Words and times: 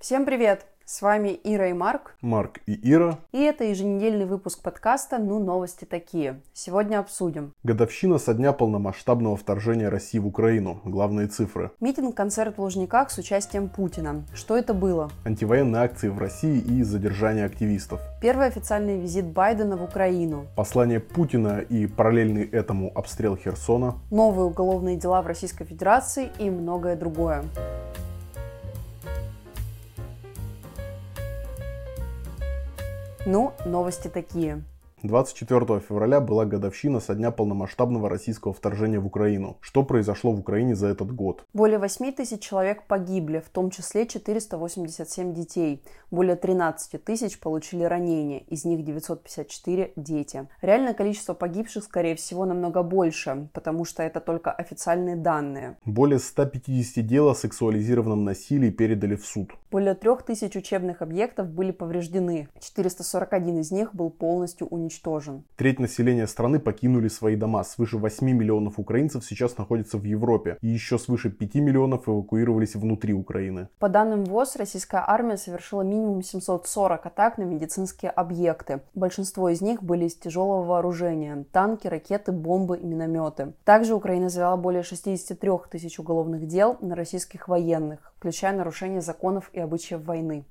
Всем 0.00 0.24
привет! 0.24 0.64
С 0.86 1.02
вами 1.02 1.38
Ира 1.44 1.68
и 1.68 1.74
Марк. 1.74 2.16
Марк 2.22 2.60
и 2.64 2.72
Ира. 2.90 3.18
И 3.32 3.38
это 3.42 3.64
еженедельный 3.64 4.24
выпуск 4.24 4.62
подкаста 4.62 5.18
«Ну, 5.18 5.38
новости 5.38 5.84
такие». 5.84 6.40
Сегодня 6.54 6.98
обсудим. 6.98 7.52
Годовщина 7.64 8.16
со 8.16 8.32
дня 8.32 8.54
полномасштабного 8.54 9.36
вторжения 9.36 9.90
России 9.90 10.18
в 10.18 10.26
Украину. 10.26 10.80
Главные 10.86 11.26
цифры. 11.26 11.72
Митинг-концерт 11.80 12.56
в 12.56 12.62
Лужниках 12.62 13.10
с 13.10 13.18
участием 13.18 13.68
Путина. 13.68 14.24
Что 14.32 14.56
это 14.56 14.72
было? 14.72 15.10
Антивоенные 15.26 15.82
акции 15.82 16.08
в 16.08 16.18
России 16.18 16.58
и 16.58 16.82
задержание 16.82 17.44
активистов. 17.44 18.00
Первый 18.22 18.46
официальный 18.46 18.98
визит 18.98 19.26
Байдена 19.26 19.76
в 19.76 19.84
Украину. 19.84 20.46
Послание 20.56 21.00
Путина 21.00 21.58
и 21.58 21.86
параллельный 21.86 22.48
этому 22.48 22.90
обстрел 22.94 23.36
Херсона. 23.36 23.98
Новые 24.10 24.46
уголовные 24.46 24.96
дела 24.96 25.20
в 25.20 25.26
Российской 25.26 25.66
Федерации 25.66 26.30
и 26.38 26.48
многое 26.48 26.96
другое. 26.96 27.44
Ну, 33.26 33.52
новости 33.66 34.08
такие. 34.08 34.64
24 35.02 35.80
февраля 35.80 36.20
была 36.20 36.46
годовщина 36.46 37.00
со 37.00 37.14
дня 37.14 37.30
полномасштабного 37.30 38.08
российского 38.08 38.54
вторжения 38.54 38.98
в 38.98 39.06
Украину. 39.06 39.58
Что 39.60 39.82
произошло 39.82 40.32
в 40.32 40.40
Украине 40.40 40.74
за 40.74 40.88
этот 40.88 41.14
год? 41.14 41.44
Более 41.52 41.78
8 41.78 42.12
тысяч 42.12 42.40
человек 42.40 42.86
погибли, 42.86 43.40
в 43.40 43.50
том 43.50 43.70
числе 43.70 44.06
487 44.06 45.34
детей. 45.34 45.82
Более 46.10 46.34
13 46.34 47.04
тысяч 47.04 47.38
получили 47.38 47.84
ранения, 47.84 48.40
из 48.48 48.64
них 48.64 48.84
954– 48.84 49.92
дети. 49.96 50.48
Реальное 50.60 50.92
количество 50.92 51.34
погибших, 51.34 51.84
скорее 51.84 52.16
всего, 52.16 52.44
намного 52.44 52.82
больше, 52.82 53.48
потому 53.52 53.84
что 53.84 54.02
это 54.02 54.20
только 54.20 54.50
официальные 54.50 55.14
данные. 55.14 55.76
Более 55.84 56.18
150 56.18 57.06
дел 57.06 57.28
о 57.28 57.36
сексуализированном 57.36 58.24
насилии 58.24 58.70
передали 58.70 59.14
в 59.14 59.24
суд. 59.24 59.52
Более 59.70 59.94
3000 59.94 60.58
учебных 60.58 61.00
объектов 61.00 61.48
были 61.48 61.70
повреждены. 61.70 62.48
441 62.58 63.60
из 63.60 63.70
них 63.70 63.94
был 63.94 64.10
полностью 64.10 64.66
уничтожен. 64.66 65.44
Треть 65.54 65.78
населения 65.78 66.26
страны 66.26 66.58
покинули 66.58 67.06
свои 67.06 67.36
дома. 67.36 67.62
Свыше 67.62 67.98
8 67.98 68.28
миллионов 68.28 68.80
украинцев 68.80 69.24
сейчас 69.24 69.56
находятся 69.58 69.96
в 69.96 70.02
Европе. 70.02 70.58
И 70.60 70.66
еще 70.66 70.98
свыше 70.98 71.30
5 71.30 71.54
миллионов 71.54 72.08
эвакуировались 72.08 72.74
внутри 72.74 73.12
Украины. 73.14 73.68
По 73.78 73.88
данным 73.88 74.24
ВОЗ, 74.24 74.56
российская 74.56 75.04
армия 75.06 75.36
совершила 75.36 75.82
минимум 75.82 75.99
740 76.22 77.06
атак 77.06 77.38
на 77.38 77.42
медицинские 77.44 78.10
объекты. 78.10 78.80
Большинство 78.94 79.48
из 79.48 79.60
них 79.60 79.82
были 79.82 80.06
из 80.06 80.14
тяжелого 80.14 80.64
вооружения– 80.64 81.44
танки, 81.52 81.86
ракеты, 81.86 82.32
бомбы 82.32 82.78
и 82.78 82.84
минометы. 82.84 83.52
Также 83.64 83.94
Украина 83.94 84.28
завела 84.28 84.56
более 84.56 84.82
63 84.82 85.50
тысяч 85.70 85.98
уголовных 85.98 86.46
дел 86.46 86.76
на 86.80 86.94
российских 86.94 87.48
военных, 87.48 88.12
включая 88.18 88.56
нарушение 88.56 89.00
законов 89.00 89.50
и 89.52 89.60
обычаев 89.60 90.04
войны. 90.04 90.44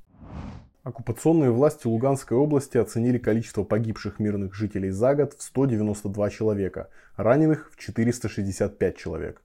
Оккупационные 0.84 1.52
власти 1.52 1.88
Луганской 1.88 2.38
области 2.38 2.78
оценили 2.78 3.18
количество 3.18 3.64
погибших 3.64 4.18
мирных 4.18 4.56
жителей 4.56 4.92
за 4.92 5.14
год 5.14 5.34
в 5.34 5.44
192 5.44 6.30
человека, 6.30 6.90
раненых 7.18 7.70
в 7.72 7.78
465 7.78 8.98
человек. 8.98 9.42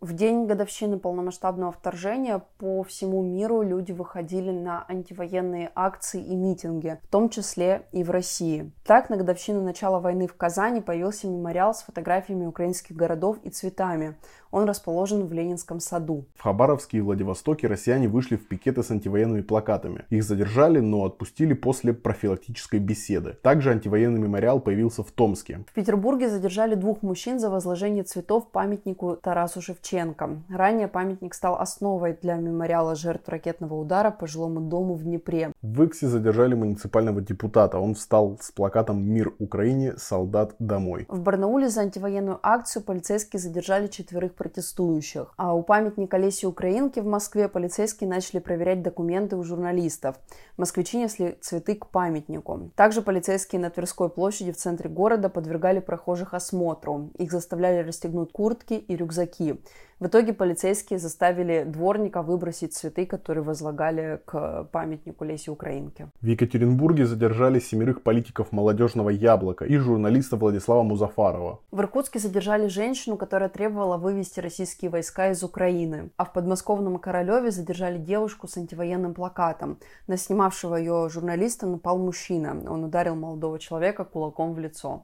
В 0.00 0.12
день 0.12 0.46
годовщины 0.46 0.96
полномасштабного 0.96 1.72
вторжения 1.72 2.40
по 2.58 2.84
всему 2.84 3.20
миру 3.20 3.62
люди 3.62 3.90
выходили 3.90 4.52
на 4.52 4.84
антивоенные 4.88 5.72
акции 5.74 6.22
и 6.24 6.36
митинги, 6.36 7.00
в 7.02 7.08
том 7.08 7.28
числе 7.28 7.82
и 7.90 8.04
в 8.04 8.10
России. 8.10 8.70
Так, 8.84 9.10
на 9.10 9.16
годовщину 9.16 9.60
начала 9.60 9.98
войны 9.98 10.28
в 10.28 10.36
Казани 10.36 10.80
появился 10.80 11.26
мемориал 11.26 11.74
с 11.74 11.82
фотографиями 11.82 12.46
украинских 12.46 12.94
городов 12.94 13.38
и 13.42 13.50
цветами. 13.50 14.14
Он 14.50 14.64
расположен 14.64 15.26
в 15.26 15.32
Ленинском 15.32 15.80
саду. 15.80 16.26
В 16.34 16.42
Хабаровске 16.42 16.98
и 16.98 17.00
Владивостоке 17.00 17.66
россияне 17.66 18.08
вышли 18.08 18.36
в 18.36 18.48
пикеты 18.48 18.82
с 18.82 18.90
антивоенными 18.90 19.42
плакатами. 19.42 20.04
Их 20.10 20.24
задержали, 20.24 20.80
но 20.80 21.04
отпустили 21.04 21.52
после 21.52 21.92
профилактической 21.92 22.80
беседы. 22.80 23.36
Также 23.42 23.70
антивоенный 23.70 24.20
мемориал 24.20 24.60
появился 24.60 25.02
в 25.02 25.10
Томске. 25.10 25.64
В 25.68 25.74
Петербурге 25.74 26.28
задержали 26.28 26.74
двух 26.74 27.02
мужчин 27.02 27.38
за 27.38 27.50
возложение 27.50 28.04
цветов 28.04 28.50
памятнику 28.50 29.16
Тарасу 29.16 29.60
Шевченко. 29.60 30.42
Ранее 30.48 30.88
памятник 30.88 31.34
стал 31.34 31.60
основой 31.60 32.16
для 32.20 32.36
мемориала 32.36 32.94
жертв 32.94 33.28
ракетного 33.28 33.74
удара 33.74 34.10
по 34.10 34.26
жилому 34.26 34.60
дому 34.60 34.94
в 34.94 35.02
Днепре. 35.02 35.52
В 35.62 35.82
Иксе 35.82 36.06
задержали 36.06 36.54
муниципального 36.54 37.20
депутата. 37.20 37.78
Он 37.78 37.94
встал 37.94 38.38
с 38.40 38.50
плакатом 38.50 39.02
«Мир 39.04 39.32
Украине, 39.38 39.94
солдат 39.96 40.54
домой». 40.58 41.06
В 41.08 41.20
Барнауле 41.20 41.68
за 41.68 41.82
антивоенную 41.82 42.38
акцию 42.42 42.82
полицейские 42.82 43.40
задержали 43.40 43.88
четверых 43.88 44.34
протестующих. 44.38 45.34
А 45.36 45.54
у 45.54 45.62
памятника 45.62 46.16
Леси 46.16 46.46
Украинки 46.46 47.00
в 47.00 47.06
Москве 47.06 47.48
полицейские 47.48 48.08
начали 48.08 48.38
проверять 48.38 48.82
документы 48.82 49.36
у 49.36 49.42
журналистов. 49.42 50.16
Москвичи 50.56 50.96
несли 50.96 51.36
цветы 51.40 51.74
к 51.74 51.88
памятнику. 51.88 52.70
Также 52.74 53.02
полицейские 53.02 53.60
на 53.60 53.70
Тверской 53.70 54.08
площади 54.08 54.52
в 54.52 54.56
центре 54.56 54.88
города 54.88 55.28
подвергали 55.28 55.80
прохожих 55.80 56.32
осмотру. 56.32 57.10
Их 57.18 57.30
заставляли 57.30 57.86
расстегнуть 57.86 58.32
куртки 58.32 58.74
и 58.74 58.96
рюкзаки. 58.96 59.60
В 60.00 60.06
итоге 60.06 60.32
полицейские 60.32 61.00
заставили 61.00 61.64
дворника 61.64 62.22
выбросить 62.22 62.72
цветы, 62.72 63.04
которые 63.04 63.42
возлагали 63.42 64.22
к 64.26 64.68
памятнику 64.70 65.24
Леси 65.24 65.50
Украинки. 65.50 66.08
В 66.20 66.26
Екатеринбурге 66.26 67.04
задержали 67.04 67.58
семерых 67.58 68.02
политиков 68.02 68.52
молодежного 68.52 69.10
яблока 69.10 69.64
и 69.64 69.76
журналиста 69.76 70.36
Владислава 70.36 70.84
Музафарова. 70.84 71.58
В 71.72 71.80
Иркутске 71.80 72.20
задержали 72.20 72.68
женщину, 72.68 73.16
которая 73.16 73.48
требовала 73.48 73.96
вывести 73.96 74.38
российские 74.38 74.92
войска 74.92 75.30
из 75.30 75.42
Украины. 75.42 76.10
А 76.16 76.24
в 76.24 76.32
подмосковном 76.32 76.98
Королеве 76.98 77.50
задержали 77.50 77.98
девушку 77.98 78.46
с 78.46 78.56
антивоенным 78.56 79.14
плакатом. 79.14 79.78
На 80.06 80.16
снимавшего 80.16 80.76
ее 80.76 81.08
журналиста 81.10 81.66
напал 81.66 81.98
мужчина. 81.98 82.56
Он 82.68 82.84
ударил 82.84 83.16
молодого 83.16 83.58
человека 83.58 84.04
кулаком 84.04 84.54
в 84.54 84.60
лицо. 84.60 85.02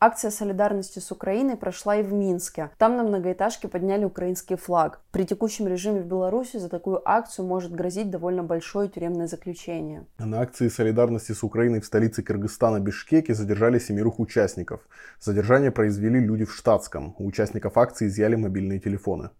Акция 0.00 0.30
солидарности 0.30 1.00
с 1.00 1.10
Украиной 1.10 1.56
прошла 1.56 1.96
и 1.96 2.04
в 2.04 2.12
Минске. 2.12 2.70
Там 2.78 2.96
на 2.96 3.02
многоэтажке 3.02 3.66
подняли 3.66 4.04
украинский 4.04 4.54
флаг. 4.54 5.00
При 5.10 5.26
текущем 5.26 5.66
режиме 5.66 6.02
в 6.02 6.06
Беларуси 6.06 6.58
за 6.58 6.68
такую 6.68 7.02
акцию 7.04 7.46
может 7.46 7.72
грозить 7.72 8.08
довольно 8.08 8.44
большое 8.44 8.88
тюремное 8.88 9.26
заключение. 9.26 10.06
На 10.18 10.40
акции 10.40 10.68
солидарности 10.68 11.32
с 11.32 11.42
Украиной 11.42 11.80
в 11.80 11.84
столице 11.84 12.22
Кыргызстана 12.22 12.78
Бишкеке 12.78 13.34
задержали 13.34 13.80
семерых 13.80 14.20
участников. 14.20 14.82
Задержание 15.20 15.72
произвели 15.72 16.20
люди 16.20 16.44
в 16.44 16.54
штатском. 16.54 17.16
У 17.18 17.26
участников 17.26 17.76
акции 17.76 18.06
изъяли 18.06 18.36
мобильные 18.36 18.78
телефоны. 18.78 19.30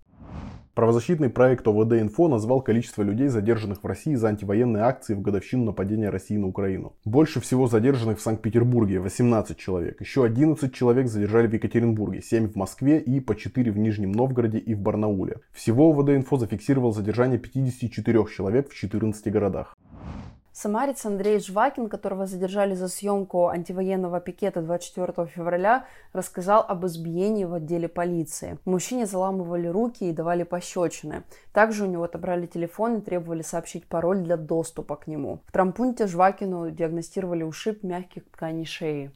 Правозащитный 0.79 1.29
проект 1.29 1.67
ОВД-Инфо 1.67 2.29
назвал 2.29 2.63
количество 2.63 3.03
людей, 3.03 3.27
задержанных 3.27 3.83
в 3.83 3.87
России 3.89 4.15
за 4.15 4.29
антивоенные 4.29 4.85
акции 4.85 5.15
в 5.15 5.23
годовщину 5.23 5.65
нападения 5.65 6.09
России 6.09 6.37
на 6.37 6.47
Украину. 6.47 6.95
Больше 7.05 7.41
всего 7.41 7.67
задержанных 7.67 8.19
в 8.19 8.23
Санкт-Петербурге– 8.23 9.01
18 9.01 9.59
человек. 9.59 10.01
Еще 10.01 10.25
11 10.25 10.73
человек 10.73 11.09
задержали 11.09 11.49
в 11.49 11.53
Екатеринбурге, 11.53 12.23
7 12.23 12.53
в 12.53 12.55
Москве 12.55 13.01
и 13.01 13.19
по 13.19 13.35
4 13.35 13.73
в 13.73 13.77
Нижнем 13.77 14.13
Новгороде 14.13 14.59
и 14.59 14.75
в 14.75 14.81
Барнауле. 14.81 15.41
Всего 15.53 15.93
ОВД-Инфо 15.93 16.39
зафиксировал 16.39 16.93
задержание 16.93 17.41
54 17.41 18.27
человек 18.27 18.71
в 18.71 18.75
14 18.77 19.33
городах. 19.33 19.77
Самарец 20.61 21.07
Андрей 21.07 21.39
Жвакин, 21.39 21.89
которого 21.89 22.27
задержали 22.27 22.75
за 22.75 22.89
съемку 22.89 23.47
антивоенного 23.47 24.19
пикета 24.19 24.61
24 24.61 25.29
февраля, 25.29 25.85
рассказал 26.13 26.65
об 26.67 26.85
избиении 26.85 27.45
в 27.45 27.55
отделе 27.55 27.87
полиции. 27.87 28.59
Мужчине 28.65 29.07
заламывали 29.07 29.69
руки 29.69 30.11
и 30.11 30.13
давали 30.13 30.43
пощечины. 30.43 31.23
Также 31.53 31.85
у 31.85 31.87
него 31.87 32.03
отобрали 32.03 32.47
телефон 32.47 32.97
и 32.97 33.01
требовали 33.01 33.43
сообщить 33.43 33.87
пароль 33.87 34.19
для 34.23 34.37
доступа 34.37 34.97
к 34.97 35.07
нему. 35.07 35.43
В 35.47 35.53
трампунте 35.53 36.09
Жвакину 36.09 36.73
диагностировали 36.73 37.45
ушиб 37.45 37.85
мягких 37.85 38.29
тканей 38.29 38.67
шеи. 38.67 39.13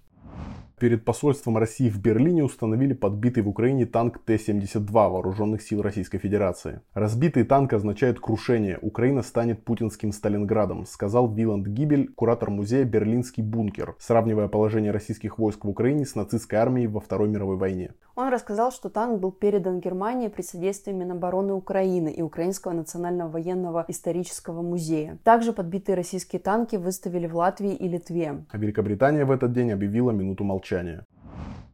Перед 0.82 1.04
посольством 1.04 1.58
России 1.58 1.88
в 1.88 2.00
Берлине 2.00 2.42
установили 2.42 2.92
подбитый 2.92 3.44
в 3.44 3.48
Украине 3.48 3.86
танк 3.86 4.18
Т-72 4.18 4.90
вооруженных 4.90 5.62
сил 5.62 5.80
Российской 5.80 6.18
Федерации. 6.18 6.80
Разбитый 6.92 7.44
танк 7.44 7.72
означает 7.72 8.18
крушение. 8.18 8.80
Украина 8.82 9.22
станет 9.22 9.64
путинским 9.64 10.10
Сталинградом, 10.10 10.84
сказал 10.86 11.32
Виланд 11.32 11.68
Гибель, 11.68 12.12
куратор 12.12 12.50
музея 12.50 12.84
«Берлинский 12.84 13.44
бункер», 13.44 13.94
сравнивая 14.00 14.48
положение 14.48 14.90
российских 14.90 15.38
войск 15.38 15.64
в 15.64 15.68
Украине 15.68 16.04
с 16.04 16.16
нацистской 16.16 16.58
армией 16.58 16.88
во 16.88 16.98
Второй 16.98 17.28
мировой 17.28 17.58
войне. 17.58 17.92
Он 18.14 18.28
рассказал, 18.28 18.72
что 18.72 18.90
танк 18.90 19.20
был 19.20 19.30
передан 19.30 19.80
Германии 19.80 20.28
при 20.28 20.42
содействии 20.42 20.92
Минобороны 20.92 21.54
Украины 21.54 22.10
и 22.10 22.20
Украинского 22.22 22.72
национального 22.72 23.30
военного 23.30 23.86
исторического 23.88 24.60
музея. 24.62 25.18
Также 25.24 25.52
подбитые 25.52 25.96
российские 25.96 26.40
танки 26.40 26.76
выставили 26.76 27.26
в 27.26 27.36
Латвии 27.36 27.72
и 27.72 27.88
Литве. 27.88 28.44
А 28.50 28.58
Великобритания 28.58 29.24
в 29.24 29.30
этот 29.30 29.52
день 29.52 29.70
объявила 29.70 30.10
минуту 30.10 30.44
молчания. 30.44 30.71
молчание. 30.72 31.11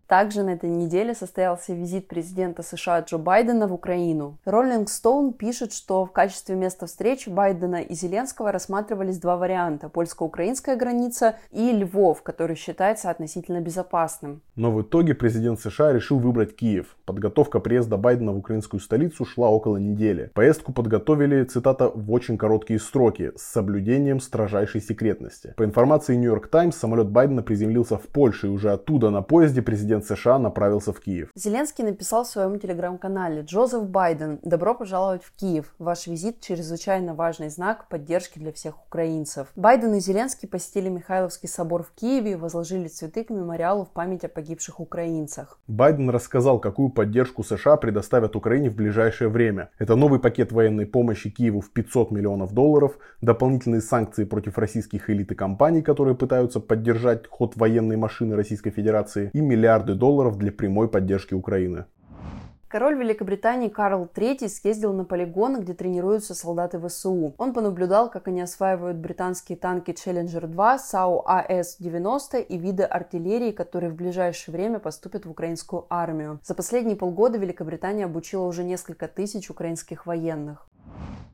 Также 0.08 0.42
на 0.42 0.54
этой 0.54 0.70
неделе 0.70 1.14
состоялся 1.14 1.74
визит 1.74 2.08
президента 2.08 2.62
США 2.62 3.00
Джо 3.00 3.18
Байдена 3.18 3.68
в 3.68 3.74
Украину. 3.74 4.38
Rolling 4.46 4.86
Stone 4.86 5.34
пишет, 5.34 5.74
что 5.74 6.06
в 6.06 6.12
качестве 6.12 6.54
места 6.54 6.86
встречи 6.86 7.28
Байдена 7.28 7.82
и 7.82 7.92
Зеленского 7.92 8.50
рассматривались 8.50 9.18
два 9.18 9.36
варианта– 9.36 9.88
польско-украинская 9.90 10.76
граница 10.76 11.36
и 11.52 11.72
Львов, 11.72 12.22
который 12.22 12.56
считается 12.56 13.10
относительно 13.10 13.60
безопасным. 13.60 14.40
Но 14.56 14.72
в 14.72 14.80
итоге 14.80 15.14
президент 15.14 15.60
США 15.60 15.92
решил 15.92 16.18
выбрать 16.18 16.56
Киев. 16.56 16.96
Подготовка 17.04 17.60
приезда 17.60 17.98
Байдена 17.98 18.32
в 18.32 18.38
украинскую 18.38 18.80
столицу 18.80 19.26
шла 19.26 19.50
около 19.50 19.76
недели. 19.76 20.30
Поездку 20.32 20.72
подготовили, 20.72 21.44
цитата, 21.44 21.90
в 21.94 22.10
очень 22.10 22.38
короткие 22.38 22.80
сроки, 22.80 23.32
с 23.36 23.42
соблюдением 23.42 24.20
строжайшей 24.20 24.80
секретности. 24.80 25.52
По 25.58 25.64
информации 25.64 26.16
York 26.16 26.48
Times, 26.48 26.76
самолет 26.76 27.10
Байдена 27.10 27.42
приземлился 27.42 27.98
в 27.98 28.06
Польше, 28.06 28.46
и 28.46 28.50
уже 28.50 28.72
оттуда 28.72 29.10
на 29.10 29.20
поезде 29.20 29.60
президент 29.60 29.97
США 30.06 30.38
направился 30.38 30.92
в 30.92 31.00
Киев. 31.00 31.30
Зеленский 31.34 31.84
написал 31.84 32.24
в 32.24 32.28
своем 32.28 32.58
телеграм-канале 32.58 33.42
«Джозеф 33.42 33.84
Байден, 33.84 34.38
добро 34.42 34.74
пожаловать 34.74 35.24
в 35.24 35.32
Киев. 35.36 35.74
Ваш 35.78 36.06
визит– 36.06 36.40
чрезвычайно 36.40 37.14
важный 37.14 37.48
знак 37.48 37.88
поддержки 37.88 38.38
для 38.38 38.52
всех 38.52 38.82
украинцев». 38.86 39.48
Байден 39.56 39.94
и 39.94 40.00
Зеленский 40.00 40.48
посетили 40.48 40.88
Михайловский 40.88 41.48
собор 41.48 41.82
в 41.82 41.92
Киеве 41.92 42.32
и 42.32 42.34
возложили 42.34 42.88
цветы 42.88 43.24
к 43.24 43.30
мемориалу 43.30 43.84
в 43.84 43.90
память 43.90 44.24
о 44.24 44.28
погибших 44.28 44.80
украинцах. 44.80 45.58
Байден 45.66 46.10
рассказал, 46.10 46.58
какую 46.60 46.90
поддержку 46.90 47.42
США 47.42 47.76
предоставят 47.76 48.36
Украине 48.36 48.70
в 48.70 48.74
ближайшее 48.74 49.28
время. 49.28 49.70
Это 49.78 49.96
новый 49.96 50.20
пакет 50.20 50.52
военной 50.52 50.86
помощи 50.86 51.30
Киеву 51.30 51.60
в 51.60 51.70
500 51.70 52.10
миллионов 52.10 52.52
долларов, 52.52 52.98
дополнительные 53.20 53.80
санкции 53.80 54.24
против 54.24 54.58
российских 54.58 55.10
элит 55.10 55.32
и 55.32 55.34
компаний, 55.34 55.82
которые 55.82 56.14
пытаются 56.14 56.60
поддержать 56.60 57.26
ход 57.26 57.56
военной 57.56 57.96
машины 57.96 58.36
Российской 58.36 58.70
Федерации, 58.70 59.30
и 59.32 59.40
миллиарды 59.88 59.94
долларов 59.94 60.36
для 60.36 60.52
прямой 60.52 60.88
поддержки 60.88 61.34
Украины. 61.34 61.84
Король 62.68 62.98
Великобритании 62.98 63.70
Карл 63.70 64.06
III 64.14 64.46
съездил 64.46 64.92
на 64.92 65.06
полигон, 65.06 65.58
где 65.60 65.72
тренируются 65.72 66.34
солдаты 66.34 66.78
ВСУ. 66.78 67.32
Он 67.38 67.54
понаблюдал, 67.54 68.10
как 68.10 68.28
они 68.28 68.42
осваивают 68.42 68.98
британские 68.98 69.56
танки 69.56 69.92
Challenger-2, 69.92 70.78
САУ 70.78 71.22
АС-90 71.26 72.42
и 72.42 72.58
виды 72.58 72.82
артиллерии, 72.82 73.52
которые 73.52 73.90
в 73.90 73.94
ближайшее 73.94 74.52
время 74.54 74.80
поступят 74.80 75.24
в 75.24 75.30
украинскую 75.30 75.86
армию. 75.88 76.40
За 76.42 76.54
последние 76.54 76.96
полгода 76.96 77.38
Великобритания 77.38 78.04
обучила 78.04 78.44
уже 78.44 78.64
несколько 78.64 79.08
тысяч 79.08 79.48
украинских 79.48 80.04
военных. 80.04 80.68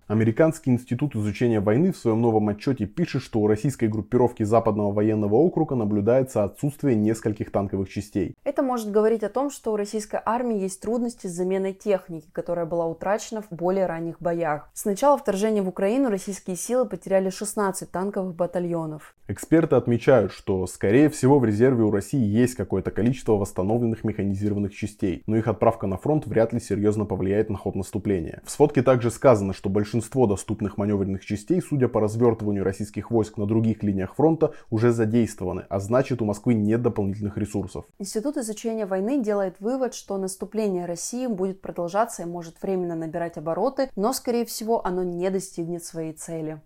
Американский 0.07 0.71
институт 0.71 1.17
изучения 1.17 1.61
войны 1.61 1.91
в 1.91 1.97
своем 1.97 2.21
новом 2.21 2.51
отчете 2.51 2.85
пишет, 2.85 3.23
что 3.23 3.41
у 3.41 3.47
российской 3.47 3.89
группировки 3.89 4.43
Западного 4.43 4.93
военного 4.93 5.37
округа 5.37 5.77
наблюдается 5.77 6.45
отсутствие 6.45 6.95
нескольких 6.95 7.51
танковых 7.51 7.89
частей. 7.89 8.35
Это 8.45 8.63
может 8.63 8.91
говорить 8.91 9.23
о 9.23 9.31
том, 9.31 9.49
что 9.49 9.73
у 9.73 9.77
российской 9.77 10.21
армии 10.23 10.61
есть 10.61 10.83
трудности 10.83 11.27
с 11.27 11.33
заменой 11.33 11.73
техники, 11.73 12.29
которая 12.33 12.67
была 12.67 12.87
утрачена 12.87 13.41
в 13.41 13.49
более 13.51 13.87
ранних 13.87 14.21
боях. 14.21 14.69
С 14.75 14.85
начала 14.85 15.17
вторжения 15.17 15.63
в 15.63 15.69
Украину 15.69 16.11
российские 16.11 16.57
силы 16.57 16.85
потеряли 16.85 17.31
16 17.31 17.91
танковых 17.91 18.35
батальонов. 18.35 19.15
Эксперты 19.27 19.77
отмечают, 19.77 20.33
что, 20.33 20.67
скорее 20.67 21.09
всего, 21.09 21.39
в 21.39 21.47
резерве 21.47 21.83
у 21.85 21.91
России 21.91 22.23
есть 22.23 22.57
какое-то 22.57 22.91
количество 22.91 23.33
восстановленных 23.33 24.05
механизированных 24.05 24.75
частей, 24.75 25.23
но 25.27 25.39
их 25.39 25.49
отправка 25.49 25.87
на 25.87 25.97
фронт 25.97 26.27
вряд 26.27 26.53
ли 26.53 26.61
серьезно 26.61 27.07
повлияет 27.07 27.49
на 27.49 27.57
ход 27.57 27.75
наступления. 27.75 28.43
В 28.45 28.51
сводке 28.51 28.83
также 28.83 29.11
сказано, 29.11 29.55
что 29.55 29.71
большинство 29.71 29.94
большинство 29.95 30.27
доступных 30.27 30.77
маневренных 30.77 31.25
частей, 31.25 31.63
судя 31.63 31.87
по 31.87 32.01
развертыванию 32.01 32.65
российских 32.65 33.13
войск 33.13 33.37
на 33.37 33.47
других 33.47 33.85
линиях 33.85 34.17
фронта, 34.17 34.53
уже 34.69 34.91
задействованы, 34.91 35.67
а 35.69 35.79
значит 35.79 36.21
у 36.21 36.25
Москвы 36.25 36.55
нет 36.55 36.83
дополнительных 36.83 37.39
ресурсов. 37.39 37.85
Институт 38.01 38.37
изучения 38.37 38.87
войны 38.87 39.23
делает 39.23 39.61
вывод, 39.61 39.95
что 39.95 40.19
наступление 40.19 40.87
России 40.87 41.29
будет 41.29 41.61
продолжаться 41.61 42.23
и 42.23 42.27
может 42.27 42.61
временно 42.61 42.97
набирать 42.97 43.37
обороты, 43.37 43.89
но, 43.95 44.13
скорее 44.13 44.45
всего, 44.45 44.85
оно 44.85 45.05
не 45.05 45.31
достигнет 45.31 45.85
своей 45.85 46.13
цели. 46.13 46.61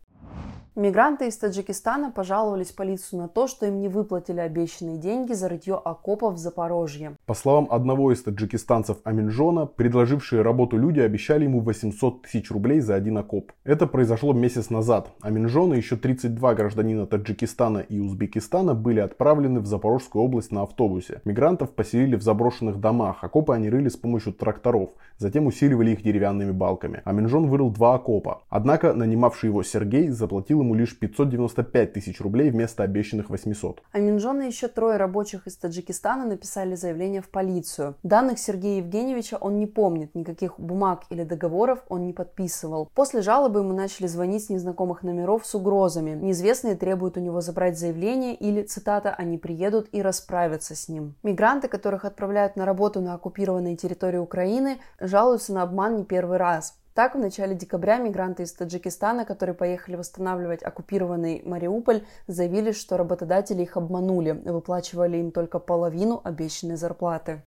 Мигранты 0.79 1.27
из 1.27 1.37
Таджикистана 1.37 2.13
пожаловались 2.13 2.71
полицию 2.71 3.23
на 3.23 3.29
то, 3.29 3.49
что 3.49 3.67
им 3.67 3.81
не 3.81 3.89
выплатили 3.89 4.39
обещанные 4.39 4.97
деньги 4.97 5.33
за 5.33 5.49
рытье 5.49 5.75
окопов 5.75 6.35
в 6.35 6.39
Запорожье. 6.39 7.17
По 7.27 7.35
словам 7.35 7.67
одного 7.69 8.13
из 8.13 8.23
таджикистанцев 8.23 8.99
Аминжона, 9.03 9.67
предложившие 9.67 10.43
работу 10.43 10.77
люди 10.77 11.01
обещали 11.01 11.47
ему 11.47 11.63
800 11.63 12.23
тысяч 12.23 12.53
рублей 12.53 12.79
за 12.79 12.95
один 12.95 13.19
окоп. 13.19 13.51
Это 13.65 13.89
произошло 13.89 14.33
месяц 14.33 14.71
назад. 14.71 15.11
Аминжон 15.21 15.75
и 15.75 15.79
еще 15.79 15.97
32 15.97 16.55
гражданина 16.55 17.07
Таджикистана 17.09 17.79
и 17.79 17.99
Узбекистана 17.99 18.75
были 18.75 19.01
отправлены 19.01 19.59
в 19.59 19.67
Запорожскую 19.67 20.23
область 20.23 20.53
на 20.53 20.63
автобусе. 20.63 21.23
Мигрантов 21.25 21.73
поселили 21.73 22.15
в 22.15 22.23
заброшенных 22.23 22.79
домах, 22.79 23.25
окопы 23.25 23.53
они 23.53 23.69
рыли 23.69 23.89
с 23.89 23.97
помощью 23.97 24.33
тракторов, 24.33 24.91
затем 25.17 25.47
усиливали 25.47 25.91
их 25.91 26.05
деревянными 26.05 26.53
балками. 26.53 27.03
Аминжон 27.05 27.49
вырыл 27.49 27.73
два 27.73 27.97
окопа. 27.97 28.43
Однако 28.49 28.93
нанимавший 28.93 29.49
его 29.49 29.65
Сергей 29.65 30.09
заплатил 30.19 30.61
ему 30.61 30.75
лишь 30.75 30.99
595 30.99 31.93
тысяч 31.93 32.21
рублей 32.21 32.51
вместо 32.51 32.83
обещанных 32.83 33.31
800. 33.31 33.83
А 33.93 33.99
Минжон 33.99 34.43
и 34.43 34.47
еще 34.47 34.69
трое 34.69 34.97
рабочих 34.97 35.47
из 35.47 35.57
Таджикистана 35.57 36.27
написали 36.27 36.75
заявление 36.75 37.23
в 37.23 37.31
полицию. 37.31 37.95
Данных 38.03 38.39
Сергея 38.39 38.79
Евгеньевича 38.79 39.37
он 39.41 39.59
не 39.59 39.67
помнит, 39.67 40.15
никаких 40.15 40.59
бумаг 40.59 41.05
или 41.11 41.25
договоров 41.25 41.81
он 41.89 42.07
не 42.07 42.13
подписывал. 42.13 42.91
После 42.95 43.23
жалобы 43.23 43.61
ему 43.61 43.73
начали 43.73 44.07
звонить 44.07 44.45
с 44.45 44.51
незнакомых 44.51 45.03
номеров 45.03 45.47
с 45.47 45.55
угрозами. 45.55 46.11
Неизвестные 46.11 46.75
требуют 46.75 47.17
у 47.17 47.21
него 47.21 47.41
забрать 47.41 47.79
заявление 47.79 48.35
или, 48.35 48.63
цитата, 48.63 49.15
они 49.15 49.39
приедут 49.39 49.89
и 49.93 50.03
расправятся 50.03 50.75
с 50.75 50.89
ним. 50.89 51.15
Мигранты, 51.23 51.69
которых 51.69 52.05
отправляют 52.05 52.57
на 52.57 52.65
работу 52.65 53.01
на 53.01 53.15
оккупированной 53.15 53.77
территории 53.77 54.19
Украины, 54.19 54.79
жалуются 55.01 55.53
на 55.53 55.63
обман 55.63 55.97
не 55.97 56.05
первый 56.05 56.39
раз. 56.39 56.78
Так, 56.99 57.15
в 57.15 57.19
начале 57.21 57.55
декабря 57.55 57.99
мигранты 57.99 58.43
из 58.43 58.53
Таджикистана, 58.53 59.25
которые 59.25 59.55
поехали 59.55 59.95
восстанавливать 59.95 60.65
оккупированный 60.65 61.43
Мариуполь, 61.47 62.03
заявили, 62.27 62.73
что 62.73 62.97
работодатели 62.97 63.63
их 63.63 63.77
обманули, 63.77 64.33
выплачивали 64.33 65.19
им 65.19 65.31
только 65.31 65.61
половину 65.61 66.21
обещанной 66.25 66.75
зарплаты. 66.75 67.43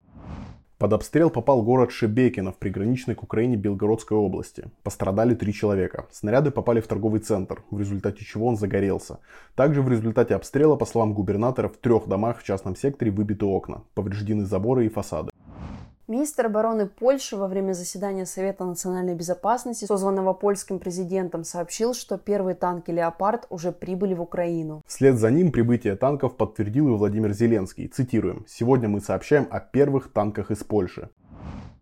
Под 0.77 0.93
обстрел 0.93 1.29
попал 1.29 1.63
город 1.63 1.91
Шебекино 1.91 2.53
в 2.53 2.59
приграничной 2.59 3.13
к 3.13 3.23
Украине 3.23 3.57
Белгородской 3.57 4.17
области. 4.17 4.71
Пострадали 4.83 5.35
три 5.35 5.53
человека. 5.53 6.05
Снаряды 6.11 6.49
попали 6.51 6.79
в 6.79 6.87
торговый 6.87 7.19
центр, 7.19 7.61
в 7.71 7.77
результате 7.77 8.23
чего 8.23 8.47
он 8.47 8.55
загорелся. 8.55 9.19
Также 9.55 9.81
в 9.81 9.89
результате 9.89 10.33
обстрела, 10.35 10.77
по 10.77 10.85
словам 10.85 11.13
губернатора, 11.13 11.67
в 11.67 11.75
трех 11.75 12.07
домах 12.07 12.39
в 12.39 12.45
частном 12.45 12.77
секторе 12.77 13.11
выбиты 13.11 13.43
окна, 13.43 13.83
повреждены 13.95 14.45
заборы 14.45 14.85
и 14.85 14.89
фасады. 14.89 15.29
Министр 16.11 16.47
обороны 16.47 16.87
Польши 16.87 17.37
во 17.37 17.47
время 17.47 17.71
заседания 17.71 18.25
Совета 18.25 18.65
национальной 18.65 19.15
безопасности, 19.15 19.85
созванного 19.85 20.33
польским 20.33 20.77
президентом, 20.77 21.45
сообщил, 21.45 21.93
что 21.93 22.17
первые 22.17 22.53
танки 22.53 22.91
«Леопард» 22.91 23.47
уже 23.49 23.71
прибыли 23.71 24.13
в 24.13 24.21
Украину. 24.21 24.83
Вслед 24.85 25.15
за 25.15 25.31
ним 25.31 25.53
прибытие 25.53 25.95
танков 25.95 26.35
подтвердил 26.35 26.89
и 26.89 26.97
Владимир 26.97 27.31
Зеленский. 27.31 27.87
Цитируем. 27.87 28.43
«Сегодня 28.45 28.89
мы 28.89 28.99
сообщаем 28.99 29.47
о 29.49 29.61
первых 29.61 30.11
танках 30.11 30.51
из 30.51 30.65
Польши». 30.65 31.07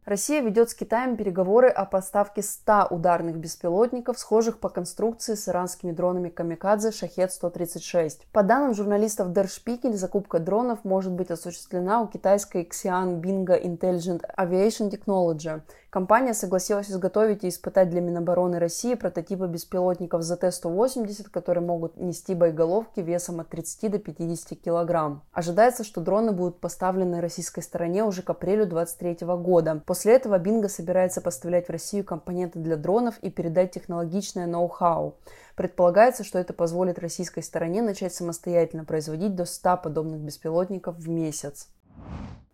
Россия 0.06 0.42
ведет 0.42 0.70
с 0.70 0.74
Китаем 0.74 1.18
переговоры 1.18 1.68
о 1.68 1.86
поставке 1.86 2.42
100 2.42 2.88
ударных 2.90 3.38
беспилотников, 3.38 4.18
схожих 4.18 4.60
по 4.60 4.70
конструкции 4.70 5.36
с 5.36 5.48
иранскими 5.50 5.92
дронами 5.92 6.30
«Камикадзе» 6.30 6.92
«Шахет-136». 6.92 8.22
По 8.32 8.42
данным 8.42 8.74
журналистов 8.74 9.30
Der 9.30 9.46
Spiegel, 9.46 9.94
закупка 9.94 10.40
дронов 10.40 10.84
может 10.84 11.12
быть 11.12 11.32
осуществлена 11.32 12.02
у 12.02 12.08
китайской 12.08 12.64
Xi'an 12.64 13.20
Bingo 13.22 13.62
Intelligent 13.62 14.24
Aviation 14.38 14.90
Technology– 14.90 15.62
Компания 15.90 16.36
согласилась 16.36 16.92
изготовить 16.92 17.44
и 17.44 17.50
испытать 17.50 17.90
для 17.90 18.00
Минобороны 18.00 18.60
России 18.60 18.94
прототипы 18.94 19.48
беспилотников 19.48 20.22
ЗТ-180, 20.22 21.32
которые 21.32 21.66
могут 21.66 21.98
нести 21.98 22.36
боеголовки 22.36 23.00
весом 23.00 23.40
от 23.40 23.50
30 23.50 23.92
до 23.92 23.98
50 23.98 24.60
килограмм. 24.60 25.24
Ожидается, 25.32 25.84
что 25.84 26.02
дроны 26.02 26.32
будут 26.32 26.60
поставлены 26.60 27.22
российской 27.22 27.62
стороне 27.62 28.04
уже 28.04 28.22
к 28.22 28.30
апрелю 28.30 28.68
2023 28.68 29.28
года. 29.38 29.82
После 29.84 30.14
этого 30.14 30.38
Бинго 30.38 30.70
собирается 30.70 31.22
поставлять 31.22 31.68
в 31.68 31.72
Россию 31.72 32.04
компоненты 32.04 32.60
для 32.60 32.78
дронов 32.78 33.18
и 33.24 33.32
передать 33.32 33.72
технологичное 33.72 34.46
ноу-хау. 34.46 35.16
Предполагается, 35.56 36.24
что 36.24 36.38
это 36.38 36.54
позволит 36.54 37.00
российской 37.00 37.42
стороне 37.42 37.82
начать 37.82 38.14
самостоятельно 38.14 38.86
производить 38.86 39.36
до 39.36 39.46
100 39.46 39.78
подобных 39.78 40.20
беспилотников 40.20 40.98
в 40.98 41.10
месяц. 41.10 41.68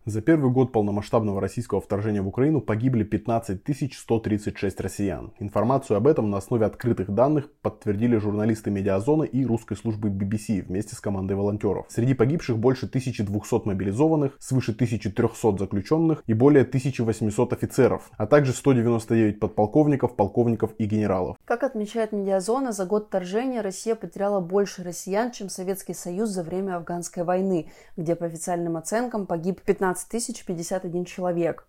За 0.08 0.22
первый 0.22 0.52
год 0.52 0.72
полномасштабного 0.72 1.42
российского 1.42 1.82
вторжения 1.82 2.22
в 2.22 2.28
Украину 2.28 2.62
погибли 2.62 3.04
15 3.04 3.60
136 3.92 4.80
россиян. 4.80 5.34
Информацию 5.40 5.98
об 5.98 6.06
этом 6.06 6.30
на 6.30 6.38
основе 6.38 6.68
открытых 6.68 7.10
данных 7.10 7.50
подтвердили 7.64 8.18
журналисты 8.18 8.70
Медиазоны 8.70 9.26
и 9.26 9.44
русской 9.44 9.76
службы 9.76 10.10
BBC 10.10 10.62
вместе 10.62 10.96
с 10.96 11.00
командой 11.00 11.34
волонтеров. 11.34 11.88
Среди 11.90 12.14
погибших 12.14 12.60
больше 12.60 12.86
1200 12.86 13.68
мобилизованных, 13.68 14.38
свыше 14.40 14.74
1300 14.74 15.58
заключенных 15.58 16.22
и 16.28 16.36
более 16.36 16.66
1800 16.66 17.54
офицеров, 17.54 18.12
а 18.16 18.28
также 18.28 18.54
199 18.54 19.40
подполковников, 19.40 20.16
полковников 20.16 20.76
и 20.78 20.86
генералов. 20.86 21.36
Как 21.46 21.64
отмечает 21.64 22.12
Медиазона, 22.12 22.74
за 22.74 22.86
год 22.86 23.08
вторжения 23.08 23.62
Россия 23.62 23.96
потеряла 23.96 24.40
больше 24.40 24.84
россиян, 24.84 25.32
чем 25.32 25.50
Советский 25.50 25.96
Союз 25.96 26.30
за 26.30 26.44
время 26.44 26.76
афганской 26.76 27.24
войны, 27.24 27.72
где 27.98 28.16
по 28.16 28.28
официальным 28.28 28.78
оценкам 28.78 29.26
погиб 29.26 29.62
15 29.62 29.95
15 29.96 30.10
тысяч 30.10 30.44
51 30.44 31.06
человек. 31.06 31.66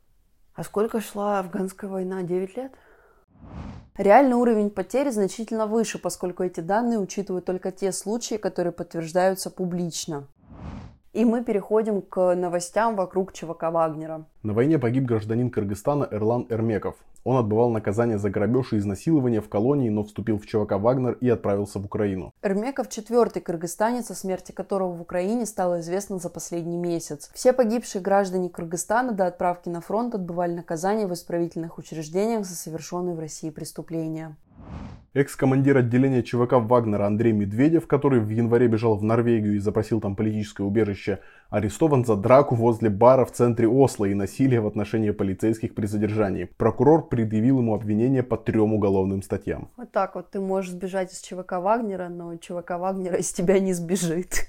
А 0.54 0.64
сколько 0.64 1.00
шла 1.00 1.38
афганская 1.38 1.88
война? 1.88 2.22
9 2.22 2.56
лет? 2.56 2.72
Реальный 3.96 4.34
уровень 4.34 4.70
потерь 4.70 5.10
значительно 5.12 5.66
выше, 5.66 5.98
поскольку 5.98 6.42
эти 6.42 6.60
данные 6.60 6.98
учитывают 6.98 7.44
только 7.44 7.70
те 7.70 7.92
случаи, 7.92 8.34
которые 8.34 8.72
подтверждаются 8.72 9.48
публично. 9.48 10.26
И 11.16 11.24
мы 11.24 11.42
переходим 11.42 12.02
к 12.02 12.34
новостям 12.34 12.94
вокруг 12.94 13.32
ЧВК 13.32 13.70
Вагнера. 13.72 14.26
На 14.42 14.52
войне 14.52 14.78
погиб 14.78 15.04
гражданин 15.04 15.50
Кыргызстана 15.50 16.06
Эрлан 16.10 16.46
Эрмеков. 16.50 16.96
Он 17.24 17.38
отбывал 17.38 17.70
наказание 17.70 18.18
за 18.18 18.28
грабеж 18.28 18.74
и 18.74 18.76
изнасилование 18.76 19.40
в 19.40 19.48
колонии, 19.48 19.88
но 19.88 20.04
вступил 20.04 20.38
в 20.38 20.46
ЧВК 20.46 20.72
«Вагнер» 20.72 21.14
и 21.14 21.30
отправился 21.30 21.78
в 21.78 21.86
Украину. 21.86 22.34
Эрмеков– 22.42 22.88
четвертый 22.90 23.40
кыргызстанец, 23.40 24.10
о 24.10 24.14
смерти 24.14 24.52
которого 24.52 24.92
в 24.92 25.00
Украине 25.00 25.46
стало 25.46 25.80
известно 25.80 26.18
за 26.18 26.28
последний 26.28 26.76
месяц. 26.76 27.30
Все 27.32 27.54
погибшие 27.54 28.02
граждане 28.02 28.50
Кыргызстана 28.50 29.12
до 29.12 29.26
отправки 29.26 29.70
на 29.70 29.80
фронт 29.80 30.14
отбывали 30.14 30.52
наказание 30.52 31.06
в 31.06 31.14
исправительных 31.14 31.78
учреждениях 31.78 32.44
за 32.44 32.54
совершенные 32.54 33.14
в 33.14 33.20
России 33.20 33.48
преступления. 33.48 34.36
Экс-командир 35.16 35.78
отделения 35.78 36.22
ЧВК 36.22 36.56
Вагнера 36.58 37.06
Андрей 37.06 37.32
Медведев, 37.32 37.86
который 37.86 38.20
в 38.20 38.28
январе 38.28 38.68
бежал 38.68 38.96
в 38.96 39.02
Норвегию 39.02 39.56
и 39.56 39.60
запросил 39.60 39.98
там 39.98 40.14
политическое 40.14 40.62
убежище, 40.62 41.20
арестован 41.48 42.04
за 42.04 42.16
драку 42.16 42.54
возле 42.54 42.90
бара 42.90 43.24
в 43.24 43.32
центре 43.32 43.66
Осло 43.66 44.04
и 44.04 44.12
насилие 44.12 44.60
в 44.60 44.66
отношении 44.66 45.12
полицейских 45.12 45.74
при 45.74 45.86
задержании. 45.86 46.50
Прокурор 46.58 47.08
предъявил 47.08 47.60
ему 47.60 47.74
обвинение 47.74 48.22
по 48.22 48.36
трем 48.36 48.74
уголовным 48.74 49.22
статьям. 49.22 49.70
Вот 49.78 49.90
так 49.90 50.16
вот 50.16 50.30
ты 50.32 50.38
можешь 50.38 50.72
сбежать 50.72 51.10
из 51.10 51.20
ЧВК 51.20 51.52
Вагнера, 51.52 52.10
но 52.10 52.36
ЧВК 52.36 52.72
Вагнера 52.72 53.16
из 53.16 53.32
тебя 53.32 53.58
не 53.58 53.72
сбежит. 53.72 54.48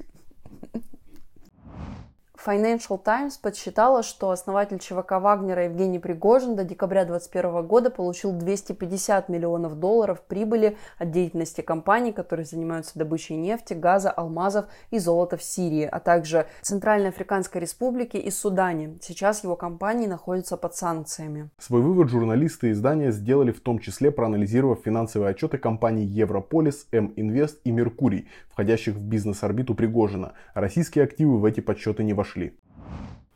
Financial 2.48 2.98
Times 3.04 3.38
подсчитала, 3.42 4.04
что 4.04 4.30
основатель 4.30 4.80
ЧВК 4.80 5.20
Вагнера 5.20 5.66
Евгений 5.66 6.00
Пригожин 6.00 6.56
до 6.56 6.63
декабря 6.63 7.04
2021 7.04 7.68
года 7.68 7.89
получил 7.89 8.32
250 8.32 9.27
миллионов 9.27 9.77
долларов 9.77 10.22
прибыли 10.22 10.77
от 10.98 11.12
деятельности 11.12 11.60
компаний, 11.60 12.13
которые 12.13 12.46
занимаются 12.46 12.98
добычей 12.98 13.36
нефти, 13.36 13.74
газа, 13.74 14.10
алмазов 14.12 14.68
и 14.92 14.98
золота 14.98 15.36
в 15.36 15.44
Сирии, 15.44 15.84
а 15.84 16.00
также 16.00 16.46
Центральной 16.62 17.10
Африканской 17.10 17.60
Республике 17.60 18.18
и 18.18 18.32
Судане. 18.32 18.98
Сейчас 19.01 19.44
его 19.44 19.58
компании 19.58 20.08
находятся 20.08 20.56
под 20.56 20.74
санкциями. 20.74 21.50
Свой 21.58 21.82
вывод 21.82 22.08
журналисты 22.08 22.72
издания 22.72 23.12
сделали 23.12 23.51
в 23.51 23.60
том 23.60 23.80
числе 23.80 24.10
проанализировав 24.10 24.80
финансовые 24.86 25.32
отчеты 25.32 25.58
компаний 25.58 26.06
Европолис, 26.06 26.88
М-Инвест 26.94 27.60
и 27.66 27.72
Меркурий, 27.72 28.30
входящих 28.48 28.96
в 28.96 29.01
бизнес-орбиту 29.01 29.75
Пригожина. 29.75 30.32
Российские 30.54 31.04
активы 31.04 31.39
в 31.39 31.44
эти 31.44 31.60
подсчеты 31.60 32.06
не 32.06 32.13
вошли. 32.13 32.37
ушли. 32.38 32.53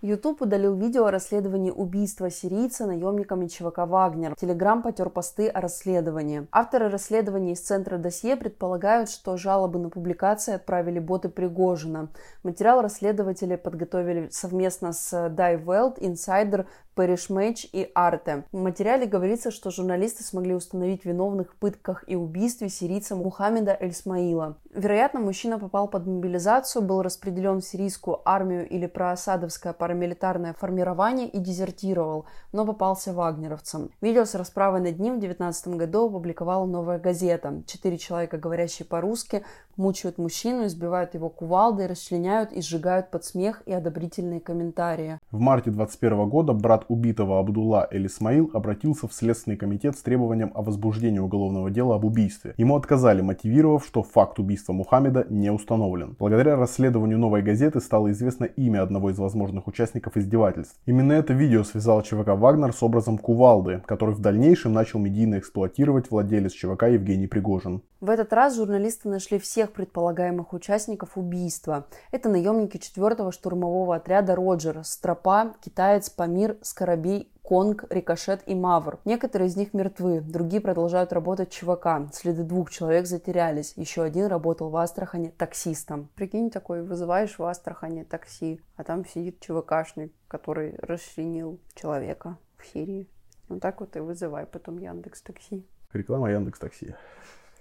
YouTube 0.02 0.42
удалил 0.42 0.76
видео 0.76 1.06
о 1.06 1.12
расследовании 1.12 1.70
убийства 1.70 2.32
сирийца 2.32 2.88
наемниками 2.88 3.46
ЧВК 3.46 3.86
«Вагнер». 3.86 4.34
Телеграм 4.36 4.82
потер 4.82 5.12
посты 5.12 5.48
о 5.48 5.62
расследовании. 5.62 6.48
Авторы 6.52 6.90
расследования 6.90 7.54
из 7.54 7.60
Центра 7.60 8.00
досье 8.00 8.36
предполагают, 8.36 9.12
что 9.12 9.38
жалобы 9.38 9.78
на 9.78 9.90
публикации 9.90 10.56
отправили 10.56 10.98
боты 10.98 11.30
Пригожина. 11.30 12.10
Материал 12.42 12.82
расследователи 12.82 13.56
подготовили 13.56 14.30
совместно 14.32 14.92
с 14.92 15.14
Die 15.14 15.64
Welt, 15.64 16.00
Insider, 16.00 16.66
Parish 16.96 17.30
Match 17.30 17.70
и 17.72 17.90
Арте. 17.96 18.44
В 18.52 18.58
материале 18.58 19.06
говорится, 19.06 19.52
что 19.52 19.72
журналисты 19.72 20.24
смогли 20.24 20.54
установить 20.54 21.06
виновных 21.06 21.54
в 21.54 21.56
пытках 21.56 22.04
и 22.08 22.16
убийстве 22.16 22.70
сирийца 22.70 23.16
Мухаммеда 23.16 23.78
Эльсмаила. 23.80 24.58
Вероятно, 24.74 25.20
мужчина 25.20 25.58
попал 25.58 25.88
под 25.88 26.06
мобилизацию, 26.06 26.82
был 26.82 27.02
распределен 27.02 27.62
в 27.62 27.66
сирийскую 27.66 28.22
армию 28.26 28.68
или 28.68 28.88
проасадовское 28.88 29.74
парамилитарное 29.92 30.54
формирование 30.54 31.28
и 31.28 31.40
дезертировал, 31.40 32.26
но 32.54 32.66
попался 32.66 33.14
вагнеровцам. 33.14 33.90
Видео 34.00 34.24
с 34.24 34.36
расправой 34.36 34.80
над 34.80 35.00
ним 35.00 35.16
в 35.18 35.20
2019 35.20 35.68
году 35.80 36.08
опубликовала 36.08 36.66
новая 36.66 36.98
газета. 36.98 37.62
Четыре 37.68 37.98
человека, 37.98 38.38
говорящие 38.38 38.86
по-русски, 38.86 39.44
мучают 39.76 40.18
мужчину, 40.18 40.66
избивают 40.66 41.14
его 41.14 41.30
кувалдой, 41.30 41.88
расчленяют 41.88 42.54
и 42.54 42.62
сжигают 42.62 43.12
под 43.12 43.26
смех 43.26 43.64
и 43.66 43.74
одобрительные 43.74 44.40
комментарии. 44.40 45.20
В 45.32 45.40
марте 45.40 45.72
2021 45.72 46.30
года 46.30 46.54
брат 46.54 46.86
убитого 46.88 47.40
Абдулла 47.40 47.88
Эль 47.92 48.08
Исмаил 48.08 48.50
обратился 48.54 49.08
в 49.08 49.14
Следственный 49.14 49.58
комитет 49.58 49.98
с 49.98 50.02
требованием 50.02 50.52
о 50.56 50.62
возбуждении 50.62 51.20
уголовного 51.20 51.70
дела 51.70 51.96
об 51.96 52.06
убийстве. 52.06 52.54
Ему 52.58 52.76
отказали, 52.78 53.22
мотивировав, 53.22 53.86
что 53.86 54.04
факт 54.04 54.40
убийства 54.40 54.74
Мухаммеда 54.74 55.26
не 55.30 55.52
установлен. 55.52 56.16
Благодаря 56.18 56.56
расследованию 56.56 57.20
новой 57.20 57.42
газеты 57.42 57.82
стало 57.82 58.12
известно 58.12 58.46
имя 58.46 58.84
одного 58.84 59.10
из 59.10 59.18
возможных 59.18 59.68
участников 59.68 59.81
издевательств. 60.18 60.78
Именно 60.86 61.14
это 61.14 61.34
видео 61.34 61.64
связало 61.64 62.04
ЧВК 62.04 62.30
«Вагнер» 62.30 62.74
с 62.74 62.84
образом 62.84 63.18
Кувалды, 63.18 63.82
который 63.86 64.16
в 64.16 64.20
дальнейшем 64.20 64.74
начал 64.74 65.00
медийно 65.00 65.40
эксплуатировать 65.40 66.12
владелец 66.12 66.52
ЧВК 66.52 66.84
Евгений 66.84 67.28
Пригожин. 67.28 67.82
В 68.00 68.10
этот 68.10 68.34
раз 68.34 68.56
журналисты 68.56 69.10
нашли 69.10 69.38
всех 69.38 69.72
предполагаемых 69.72 70.54
участников 70.54 71.18
убийства. 71.18 71.88
Это 72.12 72.30
наемники 72.30 72.78
4-го 72.78 73.32
штурмового 73.32 73.96
отряда 73.96 74.36
«Роджер», 74.36 74.82
Стропа, 74.84 75.54
Китаец, 75.64 76.10
Памир, 76.10 76.58
Скоробей, 76.62 77.32
Конг, 77.52 77.84
Рикошет 77.90 78.44
и 78.46 78.56
Мавр. 78.56 79.00
Некоторые 79.04 79.50
из 79.50 79.58
них 79.58 79.74
мертвы, 79.74 80.22
другие 80.22 80.62
продолжают 80.62 81.12
работать 81.12 81.50
ЧВК. 81.50 82.10
Следы 82.14 82.44
двух 82.44 82.72
человек 82.72 83.08
затерялись. 83.08 83.74
Еще 83.76 84.04
один 84.04 84.28
работал 84.28 84.70
в 84.70 84.78
Астрахане 84.78 85.32
таксистом. 85.32 86.08
Прикинь, 86.16 86.50
такой 86.50 86.82
вызываешь 86.82 87.38
в 87.38 87.44
Астрахане 87.44 88.06
такси, 88.06 88.62
а 88.78 88.86
там 88.86 89.06
сидит 89.06 89.42
ЧВКшник, 89.42 90.14
который 90.30 90.78
расчленил 90.78 91.60
человека 91.76 92.38
в 92.58 92.66
Сирии. 92.68 93.10
Вот 93.50 93.60
так 93.60 93.82
вот 93.82 93.98
и 93.98 94.00
вызывай 94.00 94.46
потом 94.46 94.78
Яндекс 94.78 95.22
Такси. 95.22 95.68
Реклама 95.92 96.32
Яндекс 96.32 96.58
Такси 96.58 96.96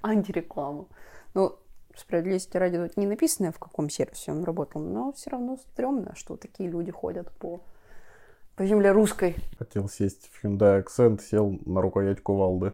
антирекламу. 0.03 0.89
Ну, 1.35 1.57
справедливости 1.97 2.57
ради 2.57 2.79
тут 2.79 2.97
не 2.97 3.09
написано, 3.09 3.51
в 3.51 3.59
каком 3.59 3.91
сервисе 3.91 4.31
он 4.31 4.45
работал, 4.45 4.81
но 4.81 5.13
все 5.13 5.31
равно 5.31 5.57
стрёмно, 5.57 6.15
что 6.15 6.37
такие 6.37 6.71
люди 6.71 6.93
ходят 6.93 7.31
по, 7.33 7.61
по 8.61 8.67
земле 8.67 8.93
русской. 8.93 9.37
Хотел 9.59 9.89
сесть 9.89 10.29
в 10.31 10.45
Hyundai 10.45 10.85
Accent, 10.85 11.23
сел 11.23 11.59
на 11.65 11.81
рукоять 11.81 12.21
кувалды. 12.23 12.73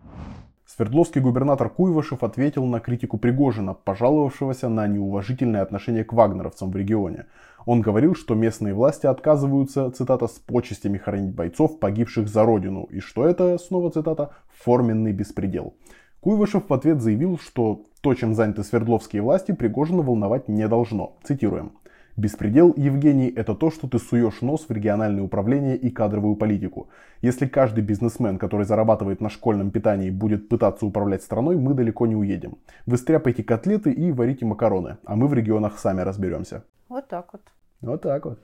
Свердловский 0.66 1.20
губернатор 1.20 1.68
Куйвашев 1.68 2.22
ответил 2.22 2.64
на 2.64 2.80
критику 2.80 3.18
Пригожина, 3.18 3.74
пожаловавшегося 3.74 4.70
на 4.70 4.86
неуважительное 4.86 5.60
отношение 5.60 6.02
к 6.02 6.14
вагнеровцам 6.14 6.70
в 6.70 6.76
регионе. 6.76 7.26
Он 7.66 7.82
говорил, 7.82 8.14
что 8.14 8.34
местные 8.34 8.72
власти 8.72 9.04
отказываются, 9.04 9.90
цитата, 9.90 10.28
с 10.28 10.38
почестями 10.38 10.96
хоронить 10.96 11.34
бойцов, 11.34 11.78
погибших 11.78 12.26
за 12.26 12.44
родину, 12.44 12.84
и 12.84 13.00
что 13.00 13.26
это, 13.26 13.58
снова 13.58 13.90
цитата, 13.90 14.30
форменный 14.48 15.12
беспредел. 15.12 15.74
Куйвышев 16.20 16.70
в 16.70 16.72
ответ 16.72 17.02
заявил, 17.02 17.38
что 17.38 17.84
то, 18.00 18.14
чем 18.14 18.32
заняты 18.32 18.64
свердловские 18.64 19.20
власти, 19.20 19.52
Пригожина 19.52 20.00
волновать 20.00 20.48
не 20.48 20.66
должно. 20.68 21.18
Цитируем. 21.22 21.72
Беспредел, 22.18 22.74
Евгений, 22.76 23.28
это 23.28 23.54
то, 23.54 23.70
что 23.70 23.86
ты 23.86 24.00
суешь 24.00 24.42
нос 24.42 24.66
в 24.68 24.72
региональное 24.72 25.22
управление 25.22 25.76
и 25.76 25.88
кадровую 25.88 26.34
политику. 26.34 26.88
Если 27.22 27.46
каждый 27.46 27.84
бизнесмен, 27.84 28.38
который 28.38 28.66
зарабатывает 28.66 29.20
на 29.20 29.28
школьном 29.28 29.70
питании, 29.70 30.10
будет 30.10 30.48
пытаться 30.48 30.84
управлять 30.84 31.22
страной, 31.22 31.54
мы 31.54 31.74
далеко 31.74 32.08
не 32.08 32.16
уедем. 32.16 32.58
Вы 32.86 32.96
стряпайте 32.96 33.44
котлеты 33.44 33.92
и 33.92 34.10
варите 34.10 34.44
макароны, 34.46 34.96
а 35.04 35.14
мы 35.14 35.28
в 35.28 35.32
регионах 35.32 35.78
сами 35.78 36.00
разберемся. 36.00 36.64
Вот 36.88 37.06
так 37.06 37.32
вот. 37.32 37.42
Вот 37.82 38.02
так 38.02 38.24
вот. 38.24 38.40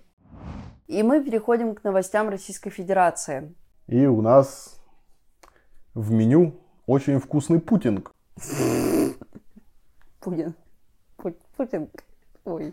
И 0.87 1.03
мы 1.03 1.25
переходим 1.25 1.75
к 1.75 1.83
новостям 1.83 2.29
Российской 2.29 2.71
Федерации. 2.71 3.57
И 3.89 4.07
у 4.07 4.23
нас 4.23 4.81
в 5.95 6.13
меню 6.13 6.55
очень 6.87 7.19
вкусный 7.19 7.59
путинг. 7.59 8.13
Путин. 10.21 10.55
Путинг. 11.57 11.91
Ой. 12.45 12.73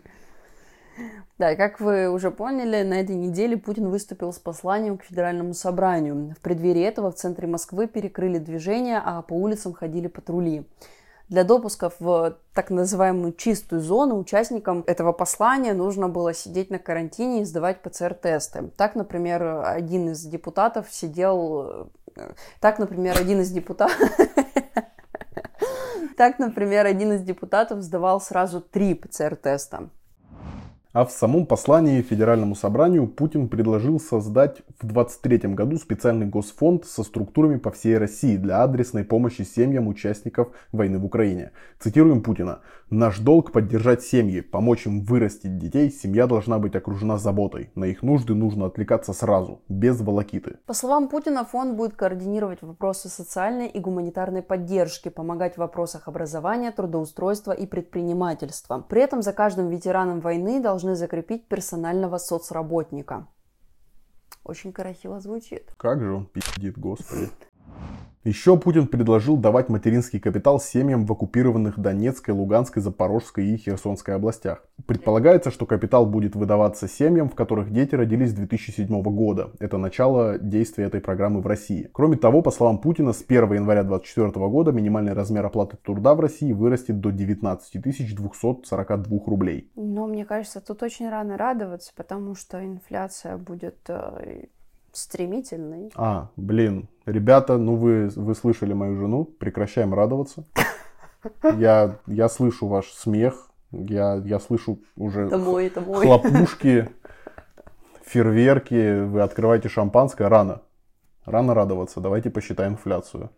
Да, 1.37 1.51
и 1.51 1.55
как 1.55 1.79
вы 1.79 2.09
уже 2.09 2.29
поняли, 2.29 2.83
на 2.83 2.99
этой 2.99 3.15
неделе 3.15 3.57
Путин 3.57 3.89
выступил 3.89 4.31
с 4.31 4.39
посланием 4.39 4.97
к 4.97 5.03
Федеральному 5.03 5.53
собранию. 5.53 6.35
В 6.37 6.41
преддверии 6.41 6.83
этого 6.83 7.11
в 7.11 7.15
центре 7.15 7.47
Москвы 7.47 7.87
перекрыли 7.87 8.37
движение, 8.37 9.01
а 9.03 9.21
по 9.21 9.33
улицам 9.33 9.73
ходили 9.73 10.07
патрули. 10.07 10.67
Для 11.29 11.45
допуска 11.45 11.91
в 11.97 12.37
так 12.53 12.69
называемую 12.69 13.33
чистую 13.33 13.81
зону 13.81 14.19
участникам 14.19 14.83
этого 14.85 15.13
послания 15.13 15.73
нужно 15.73 16.09
было 16.09 16.33
сидеть 16.33 16.69
на 16.69 16.77
карантине 16.77 17.41
и 17.41 17.45
сдавать 17.45 17.81
ПЦР-тесты. 17.81 18.69
Так, 18.75 18.95
например, 18.95 19.63
один 19.65 20.09
из 20.09 20.21
депутатов 20.25 20.87
сидел 20.91 21.89
так, 22.59 22.79
например, 22.79 23.17
один 23.19 23.41
из 23.41 23.51
депутатов... 23.51 23.97
Так, 26.17 26.37
например, 26.37 26.85
один 26.85 27.13
из 27.13 27.23
депутатов 27.23 27.81
сдавал 27.81 28.21
сразу 28.21 28.61
три 28.61 28.93
ПЦР-теста. 28.93 29.89
А 30.93 31.05
в 31.05 31.11
самом 31.11 31.45
послании 31.45 32.01
Федеральному 32.01 32.53
собранию 32.53 33.07
Путин 33.07 33.47
предложил 33.47 33.97
создать 33.97 34.57
в 34.77 34.85
2023 34.85 35.53
году 35.53 35.77
специальный 35.77 36.25
госфонд 36.25 36.85
со 36.85 37.03
структурами 37.03 37.55
по 37.55 37.71
всей 37.71 37.97
России 37.97 38.35
для 38.35 38.61
адресной 38.61 39.05
помощи 39.05 39.43
семьям 39.43 39.87
участников 39.87 40.49
войны 40.73 40.99
в 40.99 41.05
Украине. 41.05 41.51
Цитируем 41.79 42.21
Путина. 42.21 42.59
«Наш 42.89 43.19
долг 43.19 43.53
поддержать 43.53 44.03
семьи, 44.03 44.41
помочь 44.41 44.85
им 44.85 45.05
вырастить 45.05 45.57
детей. 45.57 45.89
Семья 45.89 46.27
должна 46.27 46.59
быть 46.59 46.75
окружена 46.75 47.17
заботой. 47.17 47.71
На 47.73 47.85
их 47.85 48.03
нужды 48.03 48.35
нужно 48.35 48.65
отвлекаться 48.65 49.13
сразу, 49.13 49.61
без 49.69 50.01
волокиты». 50.01 50.57
По 50.65 50.73
словам 50.73 51.07
Путина, 51.07 51.45
фонд 51.45 51.77
будет 51.77 51.95
координировать 51.95 52.61
вопросы 52.61 53.07
социальной 53.07 53.67
и 53.67 53.79
гуманитарной 53.79 54.41
поддержки, 54.41 55.07
помогать 55.07 55.55
в 55.55 55.59
вопросах 55.59 56.09
образования, 56.09 56.71
трудоустройства 56.71 57.53
и 57.53 57.65
предпринимательства. 57.65 58.85
При 58.89 59.01
этом 59.01 59.21
за 59.21 59.31
каждым 59.31 59.69
ветераном 59.69 60.19
войны 60.19 60.59
должны 60.59 60.80
должны 60.81 60.95
закрепить 60.95 61.47
персонального 61.47 62.17
соцработника. 62.17 63.27
Очень 64.43 64.73
красиво 64.73 65.19
звучит. 65.19 65.71
Как 65.77 66.01
же 66.01 66.11
он 66.11 66.25
пиздит, 66.25 66.77
господи. 66.77 67.29
Еще 68.23 68.55
Путин 68.55 68.85
предложил 68.85 69.35
давать 69.35 69.69
материнский 69.69 70.19
капитал 70.19 70.59
семьям 70.59 71.07
в 71.07 71.11
оккупированных 71.11 71.79
Донецкой, 71.79 72.35
Луганской, 72.35 72.79
Запорожской 72.79 73.47
и 73.47 73.57
Херсонской 73.57 74.13
областях. 74.13 74.63
Предполагается, 74.85 75.49
что 75.49 75.65
капитал 75.65 76.05
будет 76.05 76.35
выдаваться 76.35 76.87
семьям, 76.87 77.29
в 77.29 77.33
которых 77.33 77.71
дети 77.71 77.95
родились 77.95 78.29
с 78.29 78.33
2007 78.33 79.01
года. 79.01 79.53
Это 79.57 79.79
начало 79.79 80.37
действия 80.37 80.83
этой 80.83 81.01
программы 81.01 81.41
в 81.41 81.47
России. 81.47 81.89
Кроме 81.93 82.15
того, 82.15 82.43
по 82.43 82.51
словам 82.51 82.77
Путина, 82.77 83.13
с 83.13 83.25
1 83.27 83.53
января 83.53 83.81
2024 83.81 84.47
года 84.49 84.71
минимальный 84.71 85.13
размер 85.13 85.47
оплаты 85.47 85.77
труда 85.77 86.13
в 86.13 86.19
России 86.19 86.51
вырастет 86.51 86.99
до 86.99 87.11
19 87.11 87.81
242 87.81 89.19
рублей. 89.25 89.71
Но 89.75 90.05
мне 90.05 90.25
кажется, 90.25 90.61
тут 90.61 90.83
очень 90.83 91.09
рано 91.09 91.37
радоваться, 91.37 91.91
потому 91.95 92.35
что 92.35 92.63
инфляция 92.63 93.37
будет 93.37 93.79
э, 93.87 94.45
стремительный. 94.91 95.91
А, 95.95 96.29
блин, 96.35 96.89
ребята, 97.05 97.57
ну 97.57 97.75
вы, 97.75 98.09
вы 98.15 98.35
слышали 98.35 98.73
мою 98.73 98.95
жену, 98.97 99.25
прекращаем 99.25 99.93
радоваться. 99.93 100.45
Я, 101.57 101.99
я 102.07 102.29
слышу 102.29 102.65
ваш 102.67 102.91
смех, 102.93 103.51
я, 103.71 104.15
я 104.25 104.39
слышу 104.39 104.79
уже 104.95 105.27
это 105.27 105.37
мой, 105.37 105.67
это 105.67 105.79
мой. 105.79 106.03
хлопушки, 106.03 106.89
фейерверки, 108.03 109.03
вы 109.03 109.21
открываете 109.21 109.69
шампанское 109.69 110.27
рано. 110.27 110.63
Рано 111.25 111.53
радоваться, 111.53 111.99
давайте 111.99 112.31
посчитаем 112.31 112.73
инфляцию. 112.73 113.29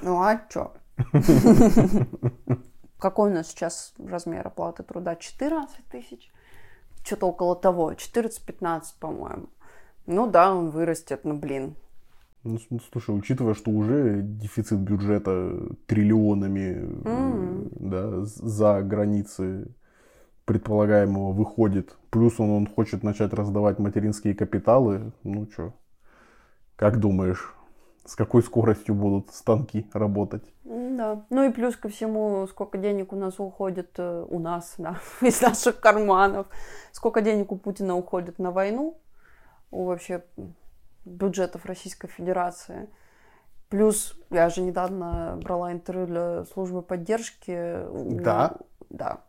Ну 0.00 0.22
а 0.22 0.40
чё? 0.48 0.72
Какой 2.98 3.30
у 3.30 3.34
нас 3.34 3.48
сейчас 3.48 3.92
размер 3.98 4.46
оплаты 4.46 4.82
труда? 4.82 5.14
14 5.14 5.84
тысяч? 5.90 6.32
Что-то 7.04 7.26
около 7.26 7.54
того, 7.54 7.92
14-15, 7.92 8.82
по-моему. 8.98 9.48
Ну 10.06 10.30
да, 10.30 10.54
он 10.54 10.70
вырастет, 10.70 11.20
ну 11.24 11.34
блин. 11.34 11.74
Ну, 12.42 12.58
слушай, 12.92 13.16
учитывая, 13.16 13.54
что 13.54 13.70
уже 13.70 14.20
дефицит 14.22 14.78
бюджета 14.78 15.66
триллионами 15.86 16.84
mm. 17.02 17.68
да, 17.80 18.24
за 18.24 18.82
границы 18.82 19.74
предполагаемого 20.44 21.32
выходит, 21.32 21.96
плюс 22.10 22.38
он, 22.38 22.50
он 22.50 22.66
хочет 22.66 23.02
начать 23.02 23.32
раздавать 23.32 23.78
материнские 23.78 24.34
капиталы, 24.34 25.12
ну 25.22 25.48
что, 25.50 25.72
как 26.76 27.00
думаешь, 27.00 27.54
с 28.04 28.14
какой 28.14 28.42
скоростью 28.42 28.94
будут 28.94 29.30
станки 29.32 29.86
работать? 29.94 30.44
Да. 30.64 31.24
Ну 31.30 31.44
и 31.44 31.50
плюс 31.50 31.76
ко 31.76 31.88
всему, 31.88 32.46
сколько 32.46 32.78
денег 32.78 33.12
у 33.12 33.16
нас 33.16 33.40
уходит, 33.40 33.90
э, 33.96 34.26
у 34.28 34.38
нас, 34.38 34.74
да, 34.78 34.98
из 35.22 35.40
наших 35.40 35.80
карманов, 35.80 36.46
сколько 36.92 37.22
денег 37.22 37.52
у 37.52 37.56
Путина 37.56 37.96
уходит 37.96 38.38
на 38.38 38.50
войну, 38.50 38.98
у 39.74 39.84
вообще 39.84 40.24
бюджетов 41.04 41.66
Российской 41.66 42.08
Федерации. 42.08 42.88
Плюс 43.68 44.18
я 44.30 44.48
же 44.48 44.62
недавно 44.62 45.38
брала 45.42 45.72
интервью 45.72 46.06
для 46.06 46.44
службы 46.44 46.82
поддержки. 46.82 47.78
Да? 48.20 48.56
Да. 48.90 49.24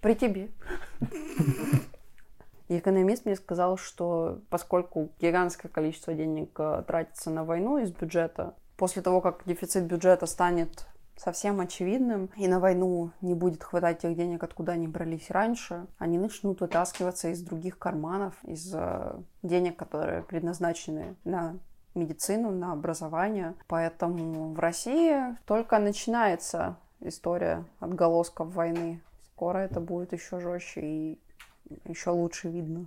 При 0.00 0.14
тебе. 0.14 0.50
И 2.68 2.78
экономист 2.78 3.24
мне 3.24 3.34
сказал, 3.34 3.78
что 3.78 4.40
поскольку 4.50 5.10
гигантское 5.20 5.72
количество 5.72 6.12
денег 6.12 6.50
э, 6.60 6.84
тратится 6.86 7.30
на 7.30 7.42
войну 7.42 7.78
из 7.78 7.90
бюджета, 7.92 8.54
после 8.76 9.00
того, 9.00 9.22
как 9.22 9.42
дефицит 9.46 9.84
бюджета 9.84 10.26
станет 10.26 10.86
совсем 11.18 11.60
очевидным, 11.60 12.30
и 12.36 12.46
на 12.48 12.60
войну 12.60 13.10
не 13.20 13.34
будет 13.34 13.62
хватать 13.62 13.98
тех 14.00 14.16
денег, 14.16 14.42
откуда 14.42 14.72
они 14.72 14.86
брались 14.86 15.30
раньше, 15.30 15.86
они 15.98 16.18
начнут 16.18 16.60
вытаскиваться 16.60 17.28
из 17.28 17.42
других 17.42 17.78
карманов, 17.78 18.34
из 18.44 18.72
э, 18.74 19.14
денег, 19.42 19.76
которые 19.76 20.22
предназначены 20.22 21.16
на 21.24 21.56
медицину, 21.94 22.50
на 22.50 22.72
образование. 22.72 23.54
Поэтому 23.66 24.52
в 24.52 24.58
России 24.58 25.36
только 25.46 25.78
начинается 25.78 26.76
история 27.00 27.64
отголосков 27.80 28.54
войны. 28.54 29.02
Скоро 29.34 29.58
это 29.58 29.80
будет 29.80 30.12
еще 30.12 30.40
жестче 30.40 30.80
и 30.80 31.20
еще 31.84 32.10
лучше 32.10 32.48
видно. 32.48 32.86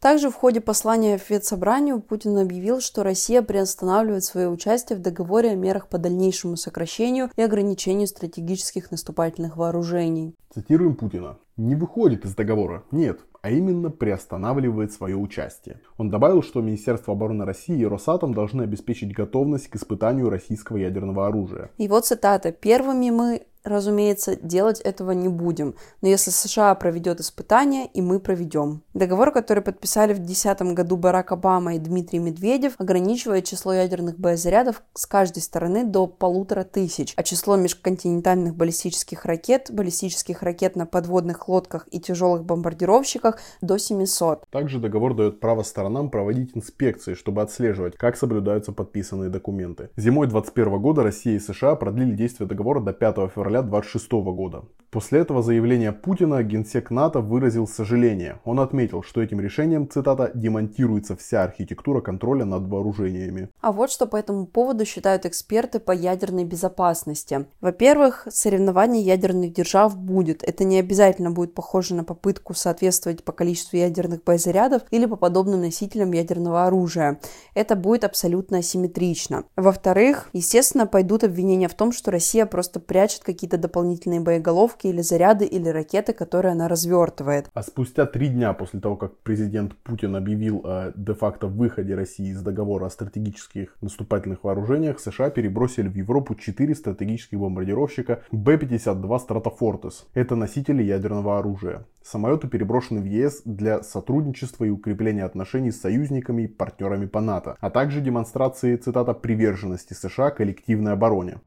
Также 0.00 0.30
в 0.30 0.34
ходе 0.34 0.62
послания 0.62 1.18
Федсобранию 1.18 2.00
Путин 2.00 2.38
объявил, 2.38 2.80
что 2.80 3.02
Россия 3.02 3.42
приостанавливает 3.42 4.24
свое 4.24 4.48
участие 4.48 4.98
в 4.98 5.02
договоре 5.02 5.50
о 5.50 5.54
мерах 5.56 5.88
по 5.88 5.98
дальнейшему 5.98 6.56
сокращению 6.56 7.30
и 7.36 7.42
ограничению 7.42 8.06
стратегических 8.06 8.90
наступательных 8.90 9.58
вооружений. 9.58 10.34
Цитируем 10.54 10.96
Путина. 10.96 11.36
«Не 11.58 11.74
выходит 11.74 12.24
из 12.24 12.34
договора. 12.34 12.84
Нет, 12.90 13.20
а 13.42 13.50
именно 13.50 13.90
приостанавливает 13.90 14.92
свое 14.92 15.16
участие. 15.16 15.80
Он 15.98 16.10
добавил, 16.10 16.42
что 16.42 16.60
Министерство 16.60 17.12
обороны 17.12 17.44
России 17.44 17.78
и 17.78 17.86
Росатом 17.86 18.34
должны 18.34 18.62
обеспечить 18.62 19.14
готовность 19.14 19.68
к 19.68 19.76
испытанию 19.76 20.30
российского 20.30 20.78
ядерного 20.78 21.26
оружия. 21.26 21.70
Его 21.78 22.00
цитата. 22.00 22.52
«Первыми 22.52 23.10
мы 23.10 23.42
разумеется, 23.64 24.36
делать 24.36 24.80
этого 24.80 25.12
не 25.12 25.28
будем. 25.28 25.74
Но 26.00 26.08
если 26.08 26.30
США 26.30 26.74
проведет 26.74 27.20
испытания, 27.20 27.86
и 27.86 28.00
мы 28.02 28.20
проведем. 28.20 28.82
Договор, 28.94 29.32
который 29.32 29.62
подписали 29.62 30.12
в 30.12 30.18
2010 30.18 30.62
году 30.74 30.96
Барак 30.96 31.32
Обама 31.32 31.74
и 31.74 31.78
Дмитрий 31.78 32.18
Медведев, 32.18 32.74
ограничивает 32.78 33.44
число 33.44 33.72
ядерных 33.72 34.18
боезарядов 34.18 34.82
с 34.94 35.06
каждой 35.06 35.42
стороны 35.42 35.84
до 35.84 36.06
полутора 36.06 36.64
тысяч, 36.64 37.14
а 37.16 37.22
число 37.22 37.56
межконтинентальных 37.56 38.54
баллистических 38.54 39.24
ракет, 39.24 39.70
баллистических 39.70 40.42
ракет 40.42 40.76
на 40.76 40.86
подводных 40.86 41.48
лодках 41.48 41.86
и 41.90 42.00
тяжелых 42.00 42.44
бомбардировщиках 42.44 43.38
до 43.60 43.78
700. 43.78 44.48
Также 44.50 44.78
договор 44.78 45.14
дает 45.14 45.40
право 45.40 45.62
сторонам 45.62 46.10
проводить 46.10 46.56
инспекции, 46.56 47.14
чтобы 47.14 47.42
отслеживать, 47.42 47.96
как 47.96 48.16
соблюдаются 48.16 48.72
подписанные 48.72 49.30
документы. 49.30 49.90
Зимой 49.96 50.26
2021 50.26 50.80
года 50.80 51.02
Россия 51.02 51.36
и 51.36 51.40
США 51.40 51.74
продлили 51.74 52.14
действие 52.14 52.48
договора 52.48 52.80
до 52.80 52.92
5 52.92 53.16
февраля 53.34 53.59
февраля 53.60 53.62
26 53.62 54.12
года. 54.12 54.64
После 54.90 55.20
этого 55.20 55.40
заявления 55.40 55.92
Путина 55.92 56.42
генсек 56.42 56.90
НАТО 56.90 57.20
выразил 57.20 57.68
сожаление. 57.68 58.40
Он 58.44 58.58
отметил, 58.58 59.04
что 59.04 59.22
этим 59.22 59.40
решением, 59.40 59.88
цитата, 59.88 60.32
демонтируется 60.34 61.14
вся 61.14 61.44
архитектура 61.44 62.00
контроля 62.00 62.44
над 62.44 62.66
вооружениями. 62.66 63.50
А 63.60 63.70
вот 63.70 63.92
что 63.92 64.06
по 64.06 64.16
этому 64.16 64.46
поводу 64.46 64.84
считают 64.84 65.26
эксперты 65.26 65.78
по 65.78 65.92
ядерной 65.92 66.44
безопасности. 66.44 67.46
Во-первых, 67.60 68.26
соревнование 68.30 69.00
ядерных 69.00 69.52
держав 69.52 69.96
будет. 69.96 70.42
Это 70.42 70.64
не 70.64 70.80
обязательно 70.80 71.30
будет 71.30 71.54
похоже 71.54 71.94
на 71.94 72.02
попытку 72.02 72.54
соответствовать 72.54 73.22
по 73.22 73.30
количеству 73.30 73.76
ядерных 73.76 74.24
боезарядов 74.24 74.82
или 74.90 75.06
по 75.06 75.14
подобным 75.14 75.60
носителям 75.60 76.10
ядерного 76.10 76.66
оружия. 76.66 77.20
Это 77.54 77.76
будет 77.76 78.02
абсолютно 78.02 78.58
асимметрично. 78.58 79.44
Во-вторых, 79.54 80.30
естественно, 80.32 80.88
пойдут 80.88 81.22
обвинения 81.22 81.68
в 81.68 81.74
том, 81.74 81.92
что 81.92 82.10
Россия 82.10 82.44
просто 82.44 82.80
прячет 82.80 83.22
какие-то 83.40 83.56
дополнительные 83.56 84.20
боеголовки 84.20 84.86
или 84.86 85.00
заряды 85.00 85.46
или 85.46 85.70
ракеты, 85.70 86.12
которые 86.12 86.52
она 86.52 86.68
развертывает. 86.68 87.48
А 87.54 87.62
спустя 87.62 88.04
три 88.04 88.28
дня 88.28 88.52
после 88.52 88.80
того, 88.80 88.96
как 88.96 89.16
президент 89.20 89.74
Путин 89.76 90.14
объявил 90.14 90.60
о 90.62 90.92
де-факто 90.94 91.46
выходе 91.46 91.94
России 91.94 92.32
из 92.32 92.42
договора 92.42 92.84
о 92.84 92.90
стратегических 92.90 93.74
наступательных 93.80 94.44
вооружениях, 94.44 95.00
США 95.00 95.30
перебросили 95.30 95.88
в 95.88 95.94
Европу 95.94 96.34
четыре 96.34 96.74
стратегических 96.74 97.38
бомбардировщика 97.38 98.24
Б-52 98.30 99.18
Stratofortress. 99.26 100.04
Это 100.12 100.36
носители 100.36 100.82
ядерного 100.82 101.38
оружия. 101.38 101.86
Самолеты 102.02 102.46
переброшены 102.46 103.00
в 103.00 103.06
ЕС 103.06 103.40
для 103.46 103.82
сотрудничества 103.82 104.66
и 104.66 104.70
укрепления 104.70 105.24
отношений 105.24 105.70
с 105.70 105.80
союзниками 105.80 106.42
и 106.42 106.46
партнерами 106.46 107.06
по 107.06 107.22
НАТО, 107.22 107.56
а 107.58 107.70
также 107.70 108.02
демонстрации, 108.02 108.76
цитата, 108.76 109.14
приверженности 109.14 109.94
США 109.94 110.30
коллективной 110.30 110.92
обороне. 110.92 111.38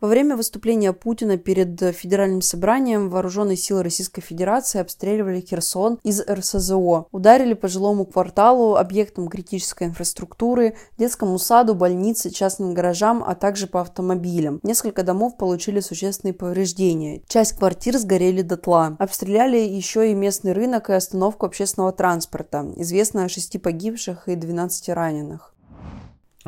Во 0.00 0.06
время 0.06 0.36
выступления 0.36 0.92
Путина 0.92 1.38
перед 1.38 1.80
федеральным 1.96 2.40
собранием 2.40 3.10
вооруженные 3.10 3.56
силы 3.56 3.82
Российской 3.82 4.20
Федерации 4.20 4.80
обстреливали 4.80 5.40
Херсон 5.40 5.98
из 6.04 6.20
РСЗО, 6.20 7.06
ударили 7.10 7.54
по 7.54 7.66
жилому 7.66 8.06
кварталу, 8.06 8.76
объектам 8.76 9.26
критической 9.26 9.88
инфраструктуры, 9.88 10.76
детскому 10.98 11.36
саду, 11.40 11.74
больнице, 11.74 12.30
частным 12.30 12.74
гаражам, 12.74 13.24
а 13.26 13.34
также 13.34 13.66
по 13.66 13.80
автомобилям. 13.80 14.60
Несколько 14.62 15.02
домов 15.02 15.36
получили 15.36 15.80
существенные 15.80 16.32
повреждения. 16.34 17.20
Часть 17.26 17.54
квартир 17.58 17.98
сгорели 17.98 18.42
дотла. 18.42 18.96
Обстреляли 19.00 19.58
еще 19.58 20.12
и 20.12 20.14
местный 20.14 20.52
рынок 20.52 20.90
и 20.90 20.92
остановку 20.92 21.44
общественного 21.44 21.90
транспорта. 21.90 22.72
Известно 22.76 23.24
о 23.24 23.28
шести 23.28 23.58
погибших 23.58 24.28
и 24.28 24.36
12 24.36 24.90
раненых. 24.90 25.54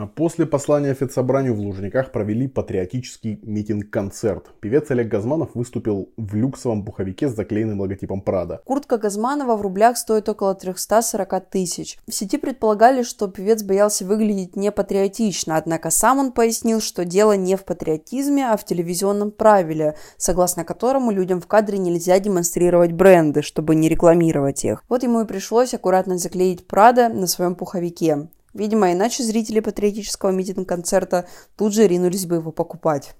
После 0.06 0.46
послания 0.46 0.94
Федсобранию 0.94 1.54
в 1.54 1.60
Лужниках 1.60 2.12
провели 2.12 2.48
патриотический 2.48 3.40
митинг-концерт. 3.42 4.50
Певец 4.60 4.90
Олег 4.90 5.08
Газманов 5.08 5.50
выступил 5.54 6.10
в 6.16 6.34
люксовом 6.34 6.84
пуховике 6.84 7.28
с 7.28 7.34
заклеенным 7.34 7.80
логотипом 7.80 8.20
Прада. 8.20 8.60
Куртка 8.64 8.98
Газманова 8.98 9.56
в 9.56 9.62
рублях 9.62 9.96
стоит 9.98 10.28
около 10.28 10.54
340 10.54 11.50
тысяч. 11.50 11.98
В 12.06 12.14
сети 12.14 12.38
предполагали, 12.38 13.02
что 13.02 13.28
певец 13.28 13.62
боялся 13.62 14.04
выглядеть 14.04 14.56
непатриотично, 14.56 15.56
однако 15.56 15.90
сам 15.90 16.18
он 16.18 16.32
пояснил, 16.32 16.80
что 16.80 17.04
дело 17.04 17.36
не 17.36 17.56
в 17.56 17.64
патриотизме, 17.64 18.48
а 18.50 18.56
в 18.56 18.64
телевизионном 18.64 19.30
правиле, 19.30 19.96
согласно 20.16 20.64
которому 20.64 21.10
людям 21.10 21.40
в 21.40 21.46
кадре 21.46 21.78
нельзя 21.78 22.18
демонстрировать 22.18 22.92
бренды, 22.92 23.42
чтобы 23.42 23.74
не 23.74 23.88
рекламировать 23.88 24.64
их. 24.64 24.82
Вот 24.88 25.02
ему 25.02 25.22
и 25.22 25.26
пришлось 25.26 25.74
аккуратно 25.74 26.18
заклеить 26.18 26.66
Прада 26.66 27.08
на 27.08 27.26
своем 27.26 27.54
пуховике. 27.54 28.28
Видимо, 28.54 28.92
иначе 28.92 29.22
зрители 29.22 29.60
патриотического 29.60 30.30
митинг-концерта 30.30 31.26
тут 31.56 31.72
же 31.74 31.86
ринулись 31.86 32.26
бы 32.26 32.36
его 32.36 32.50
покупать. 32.50 33.14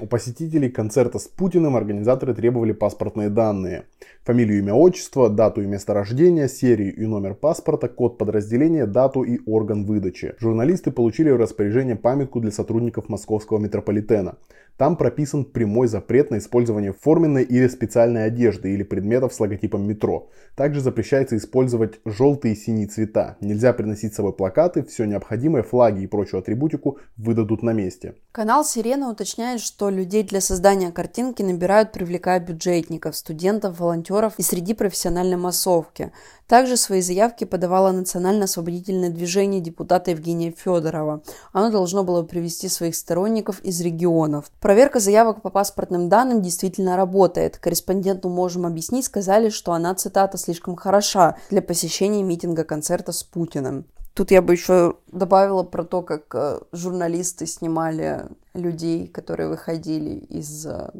У 0.00 0.06
посетителей 0.06 0.68
концерта 0.68 1.18
с 1.18 1.28
Путиным 1.28 1.76
организаторы 1.76 2.34
требовали 2.34 2.72
паспортные 2.72 3.28
данные. 3.28 3.84
Фамилию, 4.24 4.58
имя, 4.58 4.74
отчество, 4.74 5.28
дату 5.28 5.62
и 5.62 5.66
место 5.66 5.94
рождения, 5.94 6.48
серию 6.48 6.96
и 6.96 7.06
номер 7.06 7.34
паспорта, 7.34 7.88
код 7.88 8.18
подразделения, 8.18 8.86
дату 8.86 9.22
и 9.22 9.38
орган 9.46 9.84
выдачи. 9.84 10.34
Журналисты 10.40 10.90
получили 10.90 11.30
в 11.30 11.36
распоряжение 11.36 11.94
памятку 11.94 12.40
для 12.40 12.50
сотрудников 12.50 13.08
московского 13.08 13.58
метрополитена. 13.58 14.38
Там 14.82 14.96
прописан 14.96 15.44
прямой 15.44 15.86
запрет 15.86 16.32
на 16.32 16.38
использование 16.38 16.92
форменной 16.92 17.44
или 17.44 17.68
специальной 17.68 18.24
одежды 18.24 18.74
или 18.74 18.82
предметов 18.82 19.32
с 19.32 19.38
логотипом 19.38 19.86
метро. 19.86 20.28
Также 20.56 20.80
запрещается 20.80 21.36
использовать 21.36 22.00
желтые 22.04 22.54
и 22.54 22.56
синие 22.56 22.88
цвета. 22.88 23.36
Нельзя 23.40 23.72
приносить 23.74 24.12
с 24.12 24.16
собой 24.16 24.32
плакаты, 24.32 24.82
все 24.82 25.04
необходимое, 25.04 25.62
флаги 25.62 26.02
и 26.02 26.08
прочую 26.08 26.40
атрибутику 26.40 26.98
выдадут 27.16 27.62
на 27.62 27.72
месте. 27.72 28.16
Канал 28.32 28.64
Сирена 28.64 29.10
уточняет, 29.10 29.60
что 29.60 29.90
людей 29.90 30.22
для 30.22 30.40
создания 30.40 30.90
картинки 30.90 31.42
набирают, 31.42 31.92
привлекая 31.92 32.40
бюджетников, 32.40 33.14
студентов, 33.14 33.78
волонтеров 33.78 34.32
и 34.38 34.42
среди 34.42 34.72
профессиональной 34.72 35.36
массовки. 35.36 36.12
Также 36.46 36.78
свои 36.78 37.02
заявки 37.02 37.44
подавало 37.44 37.92
национально-освободительное 37.92 39.10
движение 39.10 39.60
депутата 39.60 40.12
Евгения 40.12 40.50
Федорова. 40.50 41.22
Оно 41.52 41.70
должно 41.70 42.04
было 42.04 42.22
привести 42.22 42.70
своих 42.70 42.96
сторонников 42.96 43.60
из 43.60 43.78
регионов. 43.82 44.50
Проверка 44.60 44.98
заявок 44.98 45.42
по 45.42 45.50
паспортным 45.50 46.08
данным 46.08 46.40
действительно 46.40 46.96
работает. 46.96 47.58
Корреспонденту 47.58 48.30
можем 48.30 48.64
объяснить, 48.64 49.04
сказали, 49.04 49.50
что 49.50 49.74
она, 49.74 49.94
цитата, 49.94 50.38
слишком 50.38 50.74
хороша 50.74 51.36
для 51.50 51.60
посещения 51.60 52.22
митинга-концерта 52.22 53.12
с 53.12 53.24
Путиным. 53.24 53.84
Тут 54.14 54.30
я 54.30 54.42
бы 54.42 54.52
еще 54.52 54.96
добавила 55.10 55.62
про 55.62 55.84
то, 55.84 56.02
как 56.02 56.34
э, 56.34 56.60
журналисты 56.72 57.46
снимали 57.46 58.26
людей, 58.52 59.08
которые 59.08 59.48
выходили 59.48 60.16
из 60.16 60.66
э, 60.66 60.90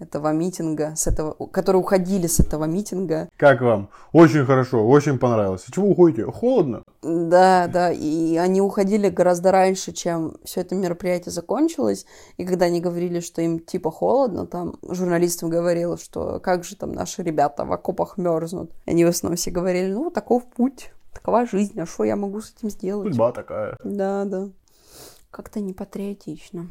этого 0.00 0.32
митинга, 0.32 0.94
с 0.96 1.06
этого, 1.06 1.34
которые 1.46 1.80
уходили 1.80 2.26
с 2.26 2.40
этого 2.40 2.64
митинга. 2.64 3.28
Как 3.36 3.60
вам? 3.60 3.88
Очень 4.12 4.44
хорошо, 4.44 4.86
очень 4.86 5.18
понравилось. 5.18 5.64
Чего 5.72 5.88
уходите? 5.88 6.24
Холодно? 6.24 6.82
Да, 7.02 7.68
да, 7.68 7.92
и 7.92 8.36
они 8.36 8.60
уходили 8.60 9.08
гораздо 9.08 9.52
раньше, 9.52 9.92
чем 9.92 10.36
все 10.44 10.62
это 10.62 10.74
мероприятие 10.74 11.32
закончилось, 11.32 12.04
и 12.36 12.44
когда 12.44 12.66
они 12.66 12.80
говорили, 12.80 13.20
что 13.20 13.42
им 13.42 13.60
типа 13.60 13.92
холодно, 13.92 14.46
там 14.46 14.74
журналистам 14.82 15.50
говорила, 15.50 15.96
что 15.96 16.40
как 16.40 16.64
же 16.64 16.74
там 16.74 16.92
наши 16.92 17.22
ребята 17.22 17.64
в 17.64 17.72
окопах 17.72 18.18
мерзнут. 18.18 18.72
Они 18.86 19.04
в 19.04 19.08
основном 19.08 19.36
все 19.36 19.52
говорили, 19.52 19.92
ну, 19.92 20.10
таков 20.10 20.44
путь, 20.46 20.90
такова 21.14 21.46
жизнь, 21.46 21.80
а 21.80 21.86
что 21.86 22.04
я 22.04 22.16
могу 22.16 22.40
с 22.40 22.52
этим 22.52 22.70
сделать? 22.70 23.08
Судьба 23.08 23.32
такая. 23.32 23.78
Да, 23.84 24.24
да. 24.24 24.48
Как-то 25.30 25.60
непатриотично. 25.60 26.68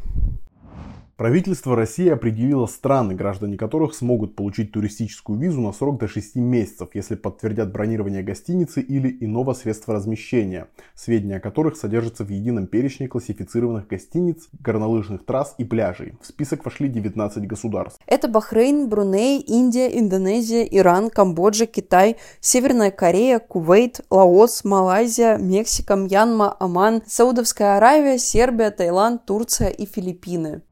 Правительство 1.16 1.76
России 1.76 2.10
определило 2.10 2.66
страны, 2.66 3.14
граждане 3.14 3.56
которых 3.56 3.94
смогут 3.94 4.36
получить 4.36 4.72
туристическую 4.72 5.38
визу 5.38 5.62
на 5.62 5.72
срок 5.72 6.00
до 6.00 6.08
6 6.08 6.38
месяцев, 6.38 6.90
если 6.96 7.14
подтвердят 7.14 7.72
бронирование 7.72 8.24
гостиницы 8.24 8.82
или 8.82 9.16
иного 9.20 9.54
средства 9.54 9.94
размещения, 9.94 10.70
сведения 10.96 11.36
о 11.36 11.40
которых 11.40 11.78
содержатся 11.78 12.24
в 12.24 12.30
едином 12.30 12.66
перечне 12.66 13.08
классифицированных 13.08 13.88
гостиниц, 13.88 14.48
горнолыжных 14.60 15.24
трасс 15.24 15.54
и 15.60 15.64
пляжей. 15.64 16.18
В 16.20 16.26
список 16.26 16.66
вошли 16.66 16.88
19 16.88 17.46
государств. 17.46 18.00
Это 18.08 18.28
Бахрейн, 18.28 18.90
Бруней, 18.90 19.40
Индия, 19.40 19.96
Индонезия, 20.00 20.64
Иран, 20.64 21.12
Камбоджа, 21.12 21.68
Китай, 21.68 22.18
Северная 22.40 22.90
Корея, 22.90 23.38
Кувейт, 23.38 24.02
Лаос, 24.10 24.64
Малайзия, 24.64 25.38
Мексика, 25.38 25.96
Мьянма, 25.96 26.58
Оман, 26.60 27.04
Саудовская 27.06 27.78
Аравия, 27.78 28.18
Сербия, 28.18 28.72
Таиланд, 28.72 29.28
Турция 29.28 29.70
и 29.70 29.86
Филиппины. 29.86 30.64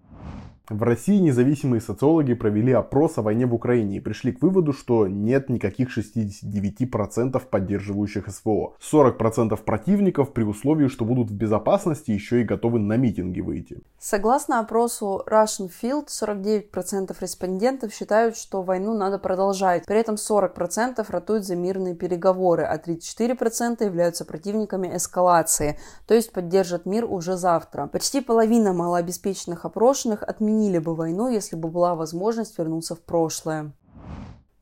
В 0.71 0.83
России 0.83 1.17
независимые 1.17 1.81
социологи 1.81 2.33
провели 2.33 2.71
опрос 2.71 3.17
о 3.17 3.21
войне 3.21 3.45
в 3.45 3.53
Украине 3.53 3.97
и 3.97 3.99
пришли 3.99 4.31
к 4.31 4.41
выводу, 4.41 4.71
что 4.71 5.05
нет 5.05 5.49
никаких 5.49 5.89
69% 5.89 7.41
поддерживающих 7.49 8.29
СВО. 8.29 8.75
40% 8.79 9.61
противников 9.65 10.31
при 10.31 10.43
условии, 10.43 10.87
что 10.87 11.03
будут 11.03 11.29
в 11.29 11.35
безопасности, 11.35 12.11
еще 12.11 12.39
и 12.39 12.45
готовы 12.45 12.79
на 12.79 12.95
митинги 12.95 13.41
выйти. 13.41 13.81
Согласно 13.99 14.61
опросу 14.61 15.21
Russian 15.29 15.69
Field, 15.69 16.07
49% 16.07 17.17
респондентов 17.19 17.93
считают, 17.93 18.37
что 18.37 18.61
войну 18.61 18.97
надо 18.97 19.19
продолжать. 19.19 19.85
При 19.85 19.99
этом 19.99 20.15
40% 20.15 21.05
ратуют 21.09 21.43
за 21.43 21.57
мирные 21.57 21.95
переговоры, 21.95 22.63
а 22.63 22.77
34% 22.77 23.83
являются 23.83 24.23
противниками 24.23 24.95
эскалации, 24.95 25.77
то 26.07 26.13
есть 26.13 26.31
поддержат 26.31 26.85
мир 26.85 27.03
уже 27.03 27.35
завтра. 27.35 27.87
Почти 27.87 28.21
половина 28.21 28.71
малообеспеченных 28.71 29.65
опрошенных 29.65 30.23
отменили 30.23 30.60
отменили 30.61 30.79
бы 30.79 30.95
войну, 30.95 31.29
если 31.29 31.55
бы 31.55 31.69
была 31.69 31.95
возможность 31.95 32.57
вернуться 32.57 32.95
в 32.95 32.99
прошлое. 32.99 33.71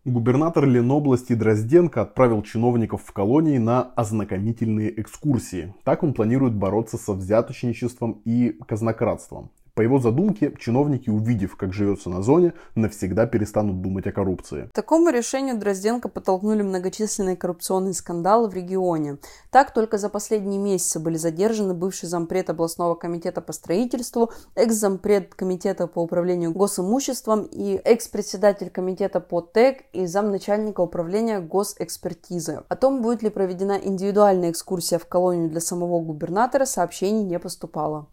Губернатор 0.06 0.66
Ленобласти 0.66 1.34
Дрозденко 1.34 2.02
отправил 2.02 2.42
чиновников 2.42 3.04
в 3.04 3.12
колонии 3.12 3.58
на 3.58 3.82
ознакомительные 3.96 5.00
экскурсии. 5.02 5.74
Так 5.84 6.04
он 6.04 6.14
планирует 6.14 6.56
бороться 6.56 6.98
со 6.98 7.14
взяточничеством 7.14 8.22
и 8.26 8.58
казнократством. 8.66 9.52
По 9.80 9.82
его 9.82 9.98
задумке, 9.98 10.54
чиновники, 10.60 11.10
увидев, 11.10 11.56
как 11.56 11.72
живется 11.72 12.10
на 12.10 12.22
зоне, 12.22 12.52
навсегда 12.76 13.26
перестанут 13.26 13.82
думать 13.82 14.06
о 14.08 14.12
коррупции. 14.12 14.70
Такому 14.74 15.10
решению 15.10 15.58
Дрозденко 15.58 16.10
подтолкнули 16.10 16.64
многочисленные 16.64 17.38
коррупционные 17.38 17.94
скандалы 17.94 18.50
в 18.50 18.54
регионе. 18.54 19.20
Так, 19.52 19.74
только 19.74 19.98
за 19.98 20.10
последние 20.10 20.60
месяцы 20.60 21.00
были 21.00 21.16
задержаны 21.16 21.74
бывший 21.74 22.10
зампред 22.10 22.50
областного 22.50 22.96
комитета 22.96 23.40
по 23.40 23.54
строительству, 23.54 24.34
экс-зампред 24.56 25.34
комитета 25.34 25.88
по 25.88 26.00
управлению 26.00 26.52
госимуществом 26.52 27.44
и 27.44 27.80
экс-председатель 27.86 28.70
комитета 28.70 29.22
по 29.22 29.40
ТЭК 29.40 29.86
и 29.94 30.08
замначальника 30.08 30.82
управления 30.82 31.40
госэкспертизы. 31.40 32.64
О 32.68 32.76
том, 32.76 33.02
будет 33.02 33.24
ли 33.24 33.30
проведена 33.30 33.80
индивидуальная 33.82 34.52
экскурсия 34.52 35.00
в 35.00 35.06
колонию 35.06 35.50
для 35.50 35.62
самого 35.62 36.02
губернатора, 36.02 36.66
сообщений 36.66 37.24
не 37.24 37.40
поступало. 37.40 38.08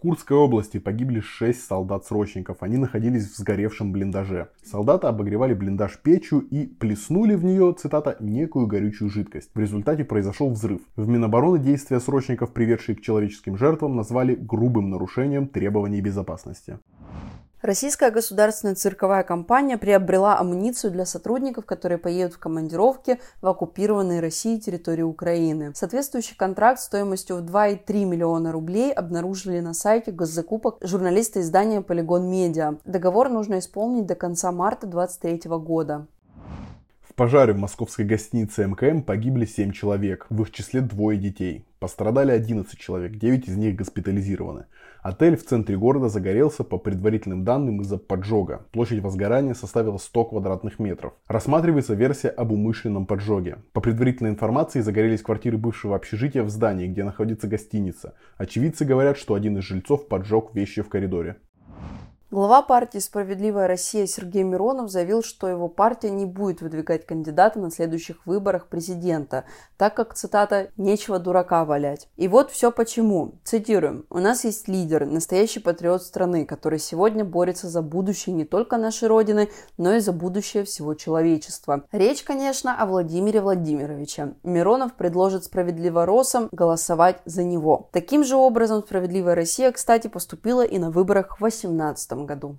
Курской 0.00 0.34
области 0.34 0.78
погибли 0.78 1.20
6 1.20 1.62
солдат-срочников. 1.62 2.62
Они 2.62 2.78
находились 2.78 3.30
в 3.30 3.36
сгоревшем 3.36 3.92
блиндаже. 3.92 4.48
Солдаты 4.64 5.08
обогревали 5.08 5.52
блиндаж 5.52 5.98
печью 5.98 6.40
и 6.40 6.64
плеснули 6.64 7.34
в 7.34 7.44
нее, 7.44 7.74
цитата, 7.78 8.16
некую 8.18 8.66
горючую 8.66 9.10
жидкость. 9.10 9.50
В 9.54 9.60
результате 9.60 10.06
произошел 10.06 10.48
взрыв. 10.48 10.80
В 10.96 11.06
Минобороны 11.06 11.58
действия 11.58 12.00
срочников, 12.00 12.54
приведшие 12.54 12.96
к 12.96 13.02
человеческим 13.02 13.58
жертвам, 13.58 13.94
назвали 13.94 14.34
грубым 14.34 14.88
нарушением 14.88 15.46
требований 15.46 16.00
безопасности. 16.00 16.78
Российская 17.62 18.10
государственная 18.10 18.74
цирковая 18.74 19.22
компания 19.22 19.76
приобрела 19.76 20.38
амуницию 20.38 20.90
для 20.90 21.04
сотрудников, 21.04 21.66
которые 21.66 21.98
поедут 21.98 22.36
в 22.36 22.38
командировки 22.38 23.20
в 23.42 23.46
оккупированной 23.48 24.20
России 24.20 24.58
территории 24.58 25.02
Украины. 25.02 25.72
Соответствующий 25.74 26.34
контракт 26.36 26.80
стоимостью 26.80 27.36
в 27.36 27.40
2,3 27.40 28.06
миллиона 28.06 28.50
рублей 28.50 28.90
обнаружили 28.90 29.60
на 29.60 29.74
сайте 29.74 30.10
госзакупок 30.10 30.78
журналисты 30.80 31.40
издания 31.40 31.82
«Полигон 31.82 32.30
Медиа». 32.30 32.76
Договор 32.86 33.28
нужно 33.28 33.58
исполнить 33.58 34.06
до 34.06 34.14
конца 34.14 34.50
марта 34.52 34.86
2023 34.86 35.50
года. 35.58 36.06
В 37.02 37.14
пожаре 37.14 37.52
в 37.52 37.58
московской 37.58 38.06
гостинице 38.06 38.66
МКМ 38.66 39.02
погибли 39.02 39.44
7 39.44 39.72
человек, 39.72 40.24
в 40.30 40.40
их 40.40 40.50
числе 40.50 40.80
двое 40.80 41.18
детей. 41.18 41.66
Пострадали 41.78 42.30
11 42.32 42.78
человек, 42.78 43.18
9 43.18 43.48
из 43.48 43.56
них 43.58 43.76
госпитализированы. 43.76 44.64
Отель 45.02 45.36
в 45.36 45.44
центре 45.46 45.78
города 45.78 46.10
загорелся 46.10 46.62
по 46.62 46.76
предварительным 46.76 47.42
данным 47.42 47.80
из-за 47.80 47.96
поджога. 47.96 48.66
Площадь 48.70 49.02
возгорания 49.02 49.54
составила 49.54 49.96
100 49.96 50.24
квадратных 50.26 50.78
метров. 50.78 51.14
Рассматривается 51.26 51.94
версия 51.94 52.28
об 52.28 52.52
умышленном 52.52 53.06
поджоге. 53.06 53.58
По 53.72 53.80
предварительной 53.80 54.30
информации 54.30 54.80
загорелись 54.80 55.22
квартиры 55.22 55.56
бывшего 55.56 55.96
общежития 55.96 56.42
в 56.42 56.50
здании, 56.50 56.86
где 56.86 57.02
находится 57.02 57.48
гостиница. 57.48 58.14
Очевидцы 58.36 58.84
говорят, 58.84 59.16
что 59.16 59.34
один 59.34 59.56
из 59.56 59.64
жильцов 59.64 60.06
поджег 60.06 60.54
вещи 60.54 60.82
в 60.82 60.90
коридоре. 60.90 61.36
Глава 62.32 62.62
партии 62.62 62.98
«Справедливая 62.98 63.66
Россия» 63.66 64.06
Сергей 64.06 64.44
Миронов 64.44 64.88
заявил, 64.88 65.20
что 65.20 65.48
его 65.48 65.66
партия 65.66 66.10
не 66.10 66.26
будет 66.26 66.60
выдвигать 66.60 67.04
кандидата 67.04 67.58
на 67.58 67.72
следующих 67.72 68.24
выборах 68.24 68.68
президента, 68.68 69.46
так 69.76 69.96
как, 69.96 70.14
цитата, 70.14 70.68
«нечего 70.76 71.18
дурака 71.18 71.64
валять». 71.64 72.06
И 72.16 72.28
вот 72.28 72.52
все 72.52 72.70
почему. 72.70 73.32
Цитируем. 73.42 74.06
«У 74.10 74.20
нас 74.20 74.44
есть 74.44 74.68
лидер, 74.68 75.06
настоящий 75.06 75.58
патриот 75.58 76.04
страны, 76.04 76.44
который 76.44 76.78
сегодня 76.78 77.24
борется 77.24 77.68
за 77.68 77.82
будущее 77.82 78.32
не 78.32 78.44
только 78.44 78.76
нашей 78.76 79.08
Родины, 79.08 79.48
но 79.76 79.94
и 79.94 79.98
за 79.98 80.12
будущее 80.12 80.62
всего 80.62 80.94
человечества». 80.94 81.82
Речь, 81.90 82.22
конечно, 82.22 82.80
о 82.80 82.86
Владимире 82.86 83.40
Владимировиче. 83.40 84.34
Миронов 84.44 84.94
предложит 84.94 85.42
справедливоросам 85.42 86.48
голосовать 86.52 87.22
за 87.24 87.42
него. 87.42 87.88
Таким 87.90 88.22
же 88.22 88.36
образом 88.36 88.84
«Справедливая 88.84 89.34
Россия», 89.34 89.72
кстати, 89.72 90.06
поступила 90.06 90.64
и 90.64 90.78
на 90.78 90.92
выборах 90.92 91.34
в 91.34 91.40
2018 91.40 92.19
году. 92.26 92.58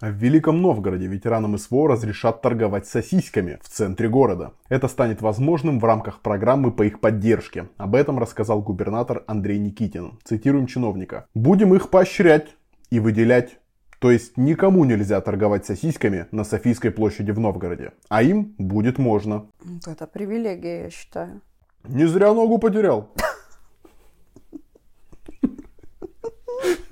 В 0.00 0.10
Великом 0.10 0.60
Новгороде 0.60 1.06
ветеранам 1.06 1.56
СВО 1.56 1.88
разрешат 1.88 2.42
торговать 2.42 2.86
сосисками 2.86 3.58
в 3.62 3.68
центре 3.68 4.10
города. 4.10 4.52
Это 4.68 4.88
станет 4.88 5.22
возможным 5.22 5.80
в 5.80 5.84
рамках 5.84 6.20
программы 6.20 6.70
по 6.70 6.82
их 6.82 7.00
поддержке. 7.00 7.70
Об 7.78 7.94
этом 7.94 8.18
рассказал 8.18 8.60
губернатор 8.60 9.24
Андрей 9.26 9.58
Никитин. 9.58 10.18
Цитируем 10.22 10.66
чиновника. 10.66 11.26
«Будем 11.34 11.74
их 11.74 11.88
поощрять 11.88 12.56
и 12.90 13.00
выделять 13.00 13.58
то 13.98 14.10
есть 14.10 14.36
никому 14.36 14.84
нельзя 14.84 15.20
торговать 15.22 15.64
сосисками 15.64 16.26
на 16.30 16.44
Софийской 16.44 16.90
площади 16.90 17.30
в 17.30 17.38
Новгороде. 17.38 17.92
А 18.10 18.22
им 18.22 18.54
будет 18.58 18.98
можно. 18.98 19.46
Это 19.86 20.06
привилегия, 20.06 20.84
я 20.84 20.90
считаю. 20.90 21.40
Не 21.84 22.06
зря 22.06 22.34
ногу 22.34 22.58
потерял. 22.58 23.10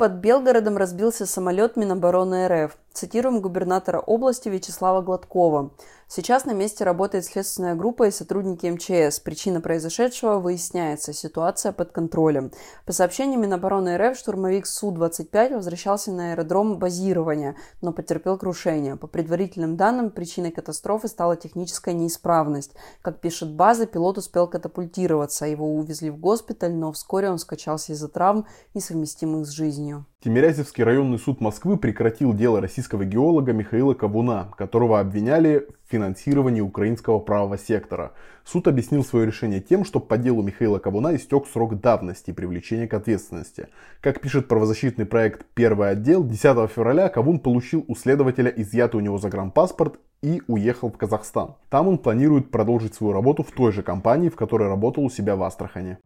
Под 0.00 0.12
Белгородом 0.12 0.78
разбился 0.78 1.26
самолет 1.26 1.76
Минобороны 1.76 2.48
РФ. 2.48 2.74
Цитируем 2.94 3.42
губернатора 3.42 3.98
области 3.98 4.48
Вячеслава 4.48 5.02
Гладкова. 5.02 5.72
Сейчас 6.12 6.44
на 6.44 6.50
месте 6.50 6.82
работает 6.82 7.24
следственная 7.24 7.76
группа 7.76 8.08
и 8.08 8.10
сотрудники 8.10 8.66
МЧС. 8.66 9.20
Причина 9.20 9.60
произошедшего 9.60 10.40
выясняется. 10.40 11.12
Ситуация 11.12 11.70
под 11.70 11.92
контролем. 11.92 12.50
По 12.84 12.92
сообщениям 12.92 13.42
Минобороны 13.42 13.96
РФ, 13.96 14.18
штурмовик 14.18 14.66
Су-25 14.66 15.54
возвращался 15.54 16.10
на 16.10 16.32
аэродром 16.32 16.80
базирования, 16.80 17.54
но 17.80 17.92
потерпел 17.92 18.38
крушение. 18.38 18.96
По 18.96 19.06
предварительным 19.06 19.76
данным, 19.76 20.10
причиной 20.10 20.50
катастрофы 20.50 21.06
стала 21.06 21.36
техническая 21.36 21.94
неисправность. 21.94 22.72
Как 23.02 23.20
пишет 23.20 23.52
база, 23.54 23.86
пилот 23.86 24.18
успел 24.18 24.48
катапультироваться. 24.48 25.46
Его 25.46 25.76
увезли 25.76 26.10
в 26.10 26.16
госпиталь, 26.16 26.72
но 26.72 26.90
вскоре 26.90 27.30
он 27.30 27.38
скачался 27.38 27.92
из-за 27.92 28.08
травм, 28.08 28.46
несовместимых 28.74 29.46
с 29.46 29.50
жизнью. 29.50 30.06
Тимирязевский 30.22 30.84
районный 30.84 31.18
суд 31.18 31.40
Москвы 31.40 31.78
прекратил 31.78 32.34
дело 32.34 32.60
российского 32.60 33.06
геолога 33.06 33.54
Михаила 33.54 33.94
Кавуна, 33.94 34.52
которого 34.58 35.00
обвиняли 35.00 35.66
в 35.79 35.79
финансировании 35.90 36.60
украинского 36.60 37.18
правого 37.18 37.58
сектора. 37.58 38.12
Суд 38.44 38.68
объяснил 38.68 39.04
свое 39.04 39.26
решение 39.26 39.60
тем, 39.60 39.84
что 39.84 40.00
по 40.00 40.16
делу 40.16 40.42
Михаила 40.42 40.78
Кавуна 40.78 41.14
истек 41.16 41.46
срок 41.46 41.80
давности 41.80 42.30
привлечения 42.30 42.86
к 42.86 42.94
ответственности. 42.94 43.68
Как 44.00 44.20
пишет 44.20 44.48
правозащитный 44.48 45.06
проект 45.06 45.44
«Первый 45.54 45.90
отдел», 45.90 46.24
10 46.24 46.70
февраля 46.70 47.08
Кавун 47.08 47.40
получил 47.40 47.84
у 47.88 47.94
следователя 47.94 48.50
изъятый 48.50 49.00
у 49.00 49.04
него 49.04 49.18
загранпаспорт 49.18 49.98
и 50.22 50.42
уехал 50.46 50.90
в 50.90 50.96
Казахстан. 50.96 51.56
Там 51.68 51.88
он 51.88 51.98
планирует 51.98 52.50
продолжить 52.50 52.94
свою 52.94 53.12
работу 53.12 53.42
в 53.42 53.50
той 53.50 53.72
же 53.72 53.82
компании, 53.82 54.28
в 54.28 54.36
которой 54.36 54.68
работал 54.68 55.04
у 55.04 55.10
себя 55.10 55.36
в 55.36 55.42
Астрахане. 55.42 55.98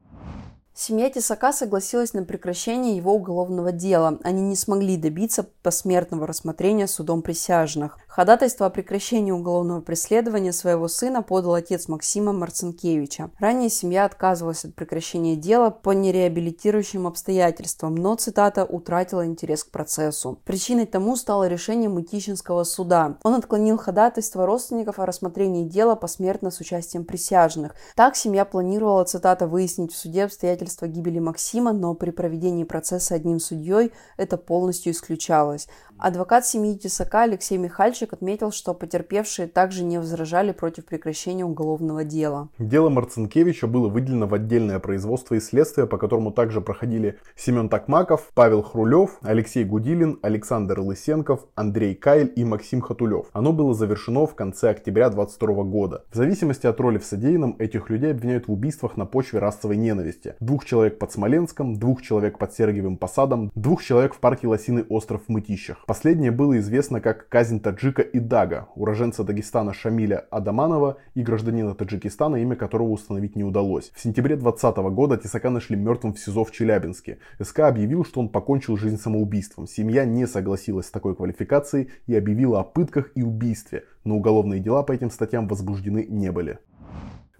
Семья 0.77 1.09
Тесака 1.09 1.53
согласилась 1.53 2.14
на 2.14 2.25
прекращение 2.25 2.97
его 2.97 3.14
уголовного 3.14 3.70
дела. 3.70 4.18
Они 4.25 4.42
не 4.42 4.57
смогли 4.57 4.97
добиться 4.97 5.49
посмертного 5.62 6.27
рассмотрения 6.27 6.88
судом 6.88 7.23
присяжных. 7.23 7.97
Ходатайство 8.14 8.66
о 8.66 8.70
прекращении 8.70 9.33
уголовного 9.33 9.81
преследования 9.81 10.53
своего 10.53 10.87
сына 10.87 11.20
подал 11.20 11.55
отец 11.55 11.88
Максима 11.88 12.33
Марцинкевича. 12.33 13.33
Ранее 13.40 13.68
семья 13.68 14.05
отказывалась 14.05 14.64
от 14.64 14.77
прекращения 14.77 15.35
дела 15.35 15.70
по 15.70 15.90
нереабилитирующим 15.90 17.09
обстоятельствам, 17.09 17.96
но, 17.96 18.14
цитата, 18.14 18.64
утратила 18.64 19.27
интерес 19.27 19.64
к 19.64 19.72
процессу. 19.72 20.38
Причиной 20.44 20.87
тому 20.87 21.16
стало 21.16 21.48
решение 21.48 21.88
Мытищинского 21.88 22.62
суда. 22.62 23.18
Он 23.24 23.35
отклонил 23.35 23.79
ходатайство 23.79 24.46
родственников 24.46 25.00
о 25.00 25.07
рассмотрении 25.07 25.68
дела 25.68 25.96
посмертно 25.96 26.53
с 26.53 26.61
участием 26.61 27.05
присяжных. 27.05 27.74
Так 27.96 28.14
семья 28.14 28.44
планировала, 28.44 29.03
цитата, 29.03 29.48
выяснить 29.48 29.92
в 29.92 29.98
суде 29.98 30.27
обстоятельства 30.27 30.87
гибели 30.87 31.18
Максима, 31.18 31.72
но 31.72 31.94
при 31.94 32.12
проведении 32.12 32.62
процесса 32.62 33.16
одним 33.16 33.40
судьей 33.40 33.90
это 34.16 34.37
полностью 34.37 34.92
исключалось. 34.92 35.66
Адвокат 35.96 36.44
семьи 36.44 36.76
Тесака 36.76 37.22
Алексей 37.22 37.57
Михальчик 37.57 38.12
отметил, 38.12 38.50
что 38.50 38.74
потерпевшие 38.74 39.46
также 39.46 39.85
не 39.85 39.98
возражали 39.98 40.50
против 40.50 40.85
прекращения 40.87 41.44
уголовного 41.44 42.04
дела. 42.04 42.48
Дело 42.59 42.90
Марцинкевича 42.90 43.68
было 43.68 43.88
выделено 43.88 44.26
в 44.26 44.35
отдельное 44.35 44.80
производство 44.80 45.37
и 45.37 45.40
следствие, 45.40 45.87
по 45.87 45.96
которому 45.96 46.33
также 46.33 46.61
проходили 46.61 47.18
Семен 47.37 47.68
Токмаков, 47.68 48.33
Павел 48.35 48.62
Хрулев, 48.62 49.18
Алексей 49.22 49.64
Гудилин, 49.64 50.18
Александр 50.20 50.80
Лысенков, 50.80 51.46
Андрей 51.54 51.94
Кайль 51.94 52.33
и 52.35 52.44
Максим 52.44 52.80
Хатулев. 52.80 53.26
Оно 53.33 53.52
было 53.52 53.72
завершено 53.72 54.26
в 54.26 54.35
конце 54.35 54.70
октября 54.70 55.11
2022 55.11 55.62
года. 55.64 56.04
В 56.11 56.16
зависимости 56.16 56.66
от 56.66 56.78
роли 56.80 56.98
в 56.98 57.04
содеянном, 57.04 57.54
этих 57.61 57.88
людей 57.88 58.11
обвиняют 58.11 58.48
в 58.48 58.52
убийствах 58.52 58.96
на 58.96 59.07
почве 59.07 59.38
расовой 59.38 59.76
ненависти. 59.76 60.35
Двух 60.40 60.64
человек 60.64 60.98
под 60.98 61.12
Смоленском, 61.12 61.78
двух 61.78 62.02
человек 62.02 62.38
под 62.38 62.52
Сергиевым 62.52 62.96
Посадом, 62.96 63.52
двух 63.54 63.83
человек 63.83 64.14
в 64.14 64.18
парке 64.18 64.48
Лосиный 64.48 64.85
остров 64.88 65.22
в 65.26 65.28
Мытищах. 65.30 65.85
Последнее 65.94 66.33
было 66.33 66.59
известно 66.59 67.00
как 67.00 67.28
казнь 67.28 67.61
таджика 67.61 68.02
Идага, 68.02 68.66
уроженца 68.74 69.22
Дагестана 69.22 69.72
Шамиля 69.72 70.26
Адаманова 70.28 70.96
и 71.14 71.22
гражданина 71.22 71.72
Таджикистана, 71.76 72.35
имя 72.42 72.57
которого 72.57 72.88
установить 72.88 73.37
не 73.37 73.44
удалось. 73.44 73.92
В 73.94 74.00
сентябре 74.00 74.35
2020 74.35 74.76
года 74.92 75.16
Тесака 75.16 75.50
нашли 75.50 75.76
мертвым 75.76 76.14
в 76.14 76.18
СИЗО 76.18 76.42
в 76.42 76.50
Челябинске. 76.50 77.18
СК 77.40 77.61
объявил, 77.61 78.04
что 78.04 78.18
он 78.18 78.28
покончил 78.28 78.76
жизнь 78.76 78.98
самоубийством. 78.98 79.68
Семья 79.68 80.04
не 80.04 80.26
согласилась 80.26 80.87
с 80.87 80.90
такой 80.90 81.14
квалификацией 81.14 81.90
и 82.09 82.16
объявила 82.16 82.59
о 82.59 82.64
пытках 82.64 83.12
и 83.14 83.22
убийстве, 83.22 83.85
но 84.02 84.16
уголовные 84.16 84.59
дела 84.59 84.83
по 84.83 84.90
этим 84.90 85.12
статьям 85.12 85.46
возбуждены 85.46 86.07
не 86.09 86.33
были. 86.33 86.59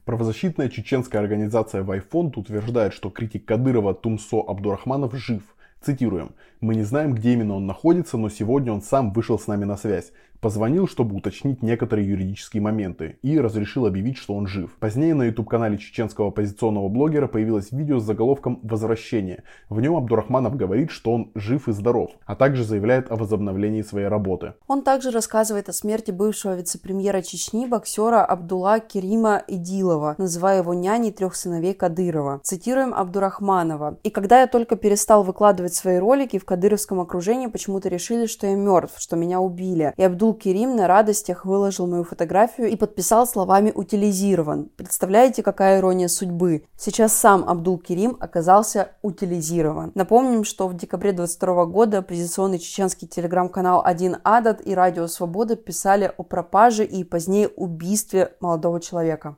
Правозащитная 0.05 0.69
чеченская 0.69 1.21
организация 1.21 1.83
Вайфонд 1.83 2.37
утверждает, 2.37 2.93
что 2.93 3.11
критик 3.11 3.47
Кадырова 3.47 3.95
Тумсо 3.95 4.43
Абдурахманов 4.47 5.13
жив. 5.17 5.43
Цитируем. 5.85 6.31
«Мы 6.65 6.77
не 6.77 6.83
знаем, 6.83 7.13
где 7.13 7.35
именно 7.35 7.57
он 7.57 7.67
находится, 7.67 8.17
но 8.17 8.31
сегодня 8.31 8.73
он 8.73 8.81
сам 8.81 9.13
вышел 9.13 9.39
с 9.39 9.47
нами 9.49 9.67
на 9.67 9.77
связь. 9.77 10.13
Позвонил, 10.45 10.87
чтобы 10.87 11.17
уточнить 11.17 11.63
некоторые 11.63 12.07
юридические 12.07 12.63
моменты 12.63 13.19
и 13.23 13.41
разрешил 13.41 13.87
объявить, 13.87 14.19
что 14.19 14.35
он 14.35 14.47
жив. 14.47 14.77
Позднее 14.79 15.15
на 15.15 15.23
YouTube-канале 15.23 15.79
чеченского 15.79 16.29
оппозиционного 16.29 16.89
блогера 16.89 17.29
появилось 17.29 17.73
видео 17.73 17.99
с 17.99 18.05
заголовком 18.05 18.61
«Возвращение». 18.63 19.45
В 19.71 19.81
нем 19.81 19.97
Абдурахманов 19.97 20.55
говорит, 20.55 20.91
что 20.91 21.15
он 21.15 21.31
жив 21.35 21.69
и 21.69 21.73
здоров, 21.73 22.11
а 22.27 22.37
также 22.37 22.63
заявляет 22.63 23.11
о 23.11 23.17
возобновлении 23.17 23.81
своей 23.81 24.09
работы. 24.09 24.53
Он 24.67 24.83
также 24.83 25.11
рассказывает 25.11 25.71
о 25.71 25.73
смерти 25.73 26.11
бывшего 26.11 26.55
вице-премьера 26.55 27.23
Чечни, 27.23 27.65
боксера 27.65 28.23
Абдулла 28.23 28.81
Керима 28.81 29.43
Идилова, 29.49 30.15
называя 30.19 30.59
его 30.59 30.75
няней 30.75 31.11
трех 31.11 31.37
сыновей 31.37 31.73
Кадырова. 31.73 32.41
Цитируем 32.43 32.93
Абдурахманова. 32.93 33.97
«И 34.03 34.11
когда 34.11 34.43
я 34.43 34.47
только 34.47 34.77
перестал 34.77 35.23
выкладывать 35.23 35.73
свои 35.73 35.97
ролики, 35.97 36.39
в 36.39 36.45
кадыровском 36.55 37.01
окружении 37.01 37.49
почему-то 37.49 37.89
решили, 37.89 38.27
что 38.27 38.47
я 38.47 38.55
мертв, 38.55 38.95
что 39.01 39.17
меня 39.17 39.41
убили. 39.41 39.93
И 39.97 40.03
Абдул 40.05 40.35
Керим 40.35 40.77
на 40.77 40.87
радостях 40.87 41.45
выложил 41.45 41.89
мою 41.89 42.05
фотографию 42.05 42.69
и 42.69 42.77
подписал 42.77 43.27
словами 43.27 43.73
«утилизирован». 43.75 44.71
Представляете, 44.77 45.43
какая 45.43 45.81
ирония 45.81 46.07
судьбы? 46.07 46.65
Сейчас 46.77 47.13
сам 47.13 47.45
Абдул 47.49 47.79
Керим 47.79 48.17
оказался 48.21 48.93
утилизирован. 49.03 49.91
Напомним, 49.97 50.45
что 50.45 50.69
в 50.69 50.77
декабре 50.77 51.11
22 51.13 51.67
года 51.67 51.99
оппозиционный 51.99 52.61
чеченский 52.61 53.09
телеграм-канал 53.09 53.83
«Один 53.85 54.19
Адат» 54.23 54.65
и 54.65 54.77
Радио 54.77 55.09
Свобода 55.09 55.57
писали 55.57 56.13
о 56.17 56.23
пропаже 56.23 56.85
и 56.85 57.03
позднее 57.03 57.49
убийстве 57.49 58.35
молодого 58.39 58.81
человека. 58.81 59.37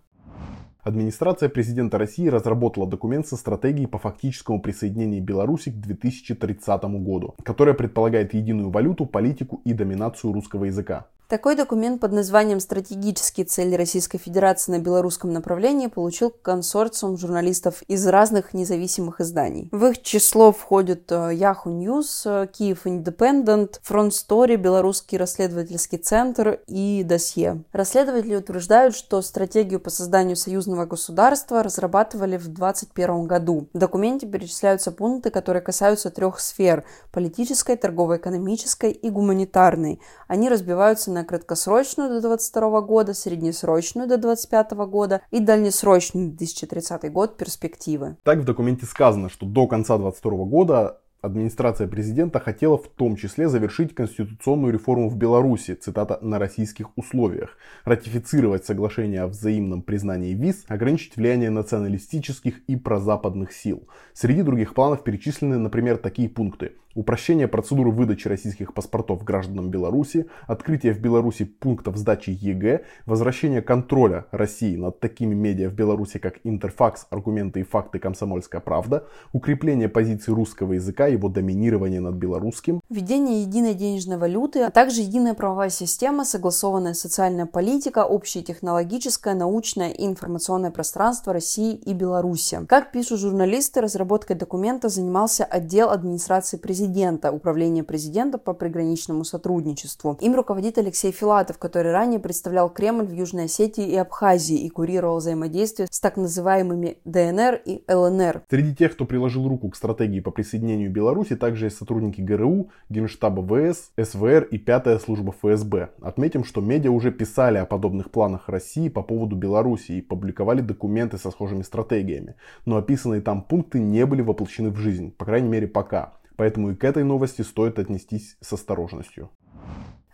Администрация 0.87 1.49
президента 1.49 1.99
России 1.99 2.29
разработала 2.29 2.87
документ 2.87 3.27
со 3.27 3.37
стратегией 3.37 3.89
по 3.89 3.99
фактическому 3.99 4.63
присоединению 4.63 5.21
Беларуси 5.21 5.71
к 5.71 5.81
2030 5.81 6.85
году, 7.03 7.35
которая 7.43 7.75
предполагает 7.75 8.35
единую 8.35 8.71
валюту, 8.71 9.05
политику 9.05 9.61
и 9.65 9.73
доминацию 9.73 10.33
русского 10.33 10.67
языка. 10.67 11.09
Такой 11.29 11.57
документ 11.57 12.01
под 12.01 12.13
названием 12.13 12.61
«Стратегические 12.61 13.47
цели 13.47 13.75
Российской 13.75 14.19
Федерации 14.19 14.71
на 14.71 14.79
белорусском 14.79 15.33
направлении» 15.33 15.89
получил 15.89 16.31
консорциум 16.31 17.19
журналистов 17.19 17.83
из 17.89 18.07
разных 18.07 18.55
независимых 18.55 19.21
изданий. 19.21 19.69
В 19.73 19.87
их 19.87 20.03
число 20.03 20.53
входят 20.53 21.11
э, 21.11 21.33
Yahoo 21.33 21.65
News, 21.65 22.47
Киев 22.53 22.87
Independent, 22.87 23.81
Front 23.85 24.11
Story, 24.11 24.55
Белорусский 24.55 25.19
расследовательский 25.19 25.99
центр 25.99 26.61
и 26.69 27.03
Досье. 27.03 27.65
Расследователи 27.73 28.37
утверждают, 28.37 28.95
что 28.95 29.21
стратегию 29.21 29.81
по 29.81 29.91
созданию 29.91 30.37
союзного 30.37 30.87
государства 30.87 31.65
разрабатывали 31.65 32.37
в 32.37 32.47
2021 32.47 33.27
году. 33.27 33.67
В 33.73 33.79
документе 33.79 34.29
перечисляются 34.29 34.93
пункты, 34.93 35.31
которые 35.31 35.61
касаются 35.61 36.11
трех 36.11 36.39
сфер– 36.39 36.85
политической, 37.11 37.77
торгово-экономической 37.77 38.93
и 38.93 39.11
гуманитарной. 39.11 40.01
Они 40.29 40.49
разбиваются 40.49 41.16
на 41.17 41.25
краткосрочную 41.25 42.11
до 42.11 42.21
2022 42.21 42.81
года, 42.83 43.15
среднесрочную 43.15 44.07
до 44.07 44.19
2025 44.19 44.73
года 44.87 45.23
и 45.31 45.41
дальнесрочную 45.41 46.29
2030 46.29 47.11
год 47.11 47.39
перспективы. 47.39 48.17
Так 48.23 48.41
в 48.41 48.45
документе 48.45 48.85
сказано, 48.85 49.31
что 49.31 49.47
до 49.47 49.67
конца 49.67 49.97
2022 49.97 50.45
года 50.45 51.01
администрация 51.23 51.89
президента 51.89 52.39
хотела 52.39 52.77
в 52.77 52.87
том 52.89 53.17
числе 53.17 53.49
завершить 53.49 53.95
конституционную 53.95 54.75
реформу 54.75 55.09
в 55.09 55.17
Беларуси, 55.17 55.73
цитата, 55.73 56.19
на 56.21 56.39
российских 56.39 56.91
условиях, 56.97 57.57
ратифицировать 57.85 58.67
соглашение 58.67 59.23
о 59.23 59.29
взаимном 59.29 59.81
признании 59.81 60.35
виз, 60.35 60.65
ограничить 60.69 61.17
влияние 61.17 61.49
националистических 61.49 62.61
и 62.67 62.77
прозападных 62.77 63.53
сил. 63.53 63.89
Среди 64.13 64.43
других 64.43 64.75
планов 64.75 65.03
перечислены, 65.03 65.57
например, 65.57 65.97
такие 65.97 66.29
пункты 66.29 66.73
упрощение 66.97 67.47
процедуры 67.47 67.91
выдачи 67.91 68.27
российских 68.27 68.73
паспортов 68.75 69.23
гражданам 69.23 69.71
Беларуси, 69.71 70.27
открытие 70.47 70.95
в 70.95 71.01
Беларуси 71.01 71.45
пунктов 71.45 71.97
сдачи 71.97 72.31
ЕГЭ, 72.31 72.85
возвращение 73.05 73.61
контроля 73.61 74.27
России 74.31 74.77
над 74.77 74.99
такими 74.99 75.35
медиа 75.35 75.69
в 75.69 75.75
Беларуси, 75.75 76.19
как 76.19 76.41
Интерфакс, 76.43 77.07
Аргументы 77.11 77.61
и 77.61 77.63
факты, 77.63 77.99
Комсомольская 77.99 78.61
правда, 78.63 79.05
укрепление 79.33 79.89
позиции 79.89 80.33
русского 80.33 80.73
языка, 80.73 81.07
его 81.07 81.29
доминирование 81.29 82.01
над 82.01 82.15
белорусским, 82.15 82.81
введение 82.89 83.43
единой 83.43 83.75
денежной 83.75 84.17
валюты, 84.17 84.63
а 84.63 84.71
также 84.71 85.03
единая 85.03 85.35
правовая 85.35 85.71
система, 85.71 86.25
согласованная 86.25 86.95
социальная 86.95 87.47
политика, 87.47 88.07
общее 88.07 88.43
технологическое, 88.43 89.35
научное 89.35 89.91
и 89.91 90.07
информационное 90.07 90.71
пространство 90.71 91.35
России 91.35 91.75
и 91.75 91.93
Беларуси. 91.93 92.61
Как 92.67 92.91
пишут 92.91 93.21
журналисты, 93.21 93.83
разработкой 93.83 94.37
документа 94.37 94.89
занимался 94.89 95.45
отдел 95.45 95.91
администрации 95.91 96.57
президента 96.57 96.86
президента, 96.87 97.33
Управления 97.33 97.83
президента 97.83 98.39
по 98.39 98.55
приграничному 98.55 99.25
сотрудничеству. 99.25 100.17
Им 100.21 100.35
руководит 100.37 100.79
Алексей 100.79 101.11
Филатов, 101.11 101.59
который 101.59 101.91
ранее 101.91 102.21
представлял 102.21 102.71
Кремль 102.71 103.07
в 103.07 103.13
Южной 103.13 103.45
Осетии 103.45 103.87
и 103.87 103.97
Абхазии 103.97 104.57
и 104.57 104.69
курировал 104.69 105.19
взаимодействие 105.19 105.89
с 105.91 105.99
так 105.99 106.17
называемыми 106.17 106.99
ДНР 107.05 107.61
и 107.65 107.83
ЛНР. 107.89 108.43
Среди 108.49 108.75
тех, 108.75 108.93
кто 108.93 109.05
приложил 109.05 109.49
руку 109.49 109.69
к 109.69 109.77
стратегии 109.77 110.21
по 110.21 110.31
присоединению 110.31 110.91
Беларуси, 110.93 111.35
также 111.35 111.67
есть 111.67 111.79
сотрудники 111.79 112.21
ГРУ, 112.21 112.71
Генштаба 112.89 113.43
ВС, 113.43 113.91
СВР 114.01 114.45
и 114.45 114.59
Пятая 114.59 114.99
служба 114.99 115.33
ФСБ. 115.33 115.91
Отметим, 116.01 116.45
что 116.45 116.61
медиа 116.61 116.93
уже 116.93 117.11
писали 117.11 117.59
о 117.59 117.67
подобных 117.67 118.13
планах 118.13 118.49
России 118.49 118.89
по 118.89 119.03
поводу 119.03 119.35
Беларуси 119.35 119.93
и 119.93 120.03
публиковали 120.03 120.61
документы 120.61 121.19
со 121.19 121.31
схожими 121.33 121.63
стратегиями. 121.63 122.37
Но 122.65 122.77
описанные 122.77 123.21
там 123.21 123.43
пункты 123.43 123.81
не 123.81 124.07
были 124.07 124.23
воплощены 124.23 124.71
в 124.71 124.77
жизнь, 124.77 125.11
по 125.11 125.25
крайней 125.25 125.49
мере 125.49 125.67
пока. 125.67 126.13
Поэтому 126.37 126.71
и 126.71 126.75
к 126.75 126.85
этой 126.85 127.05
новости 127.05 127.43
стоит 127.43 127.79
отнестись 127.79 128.37
с 128.41 128.53
осторожностью. 128.53 129.31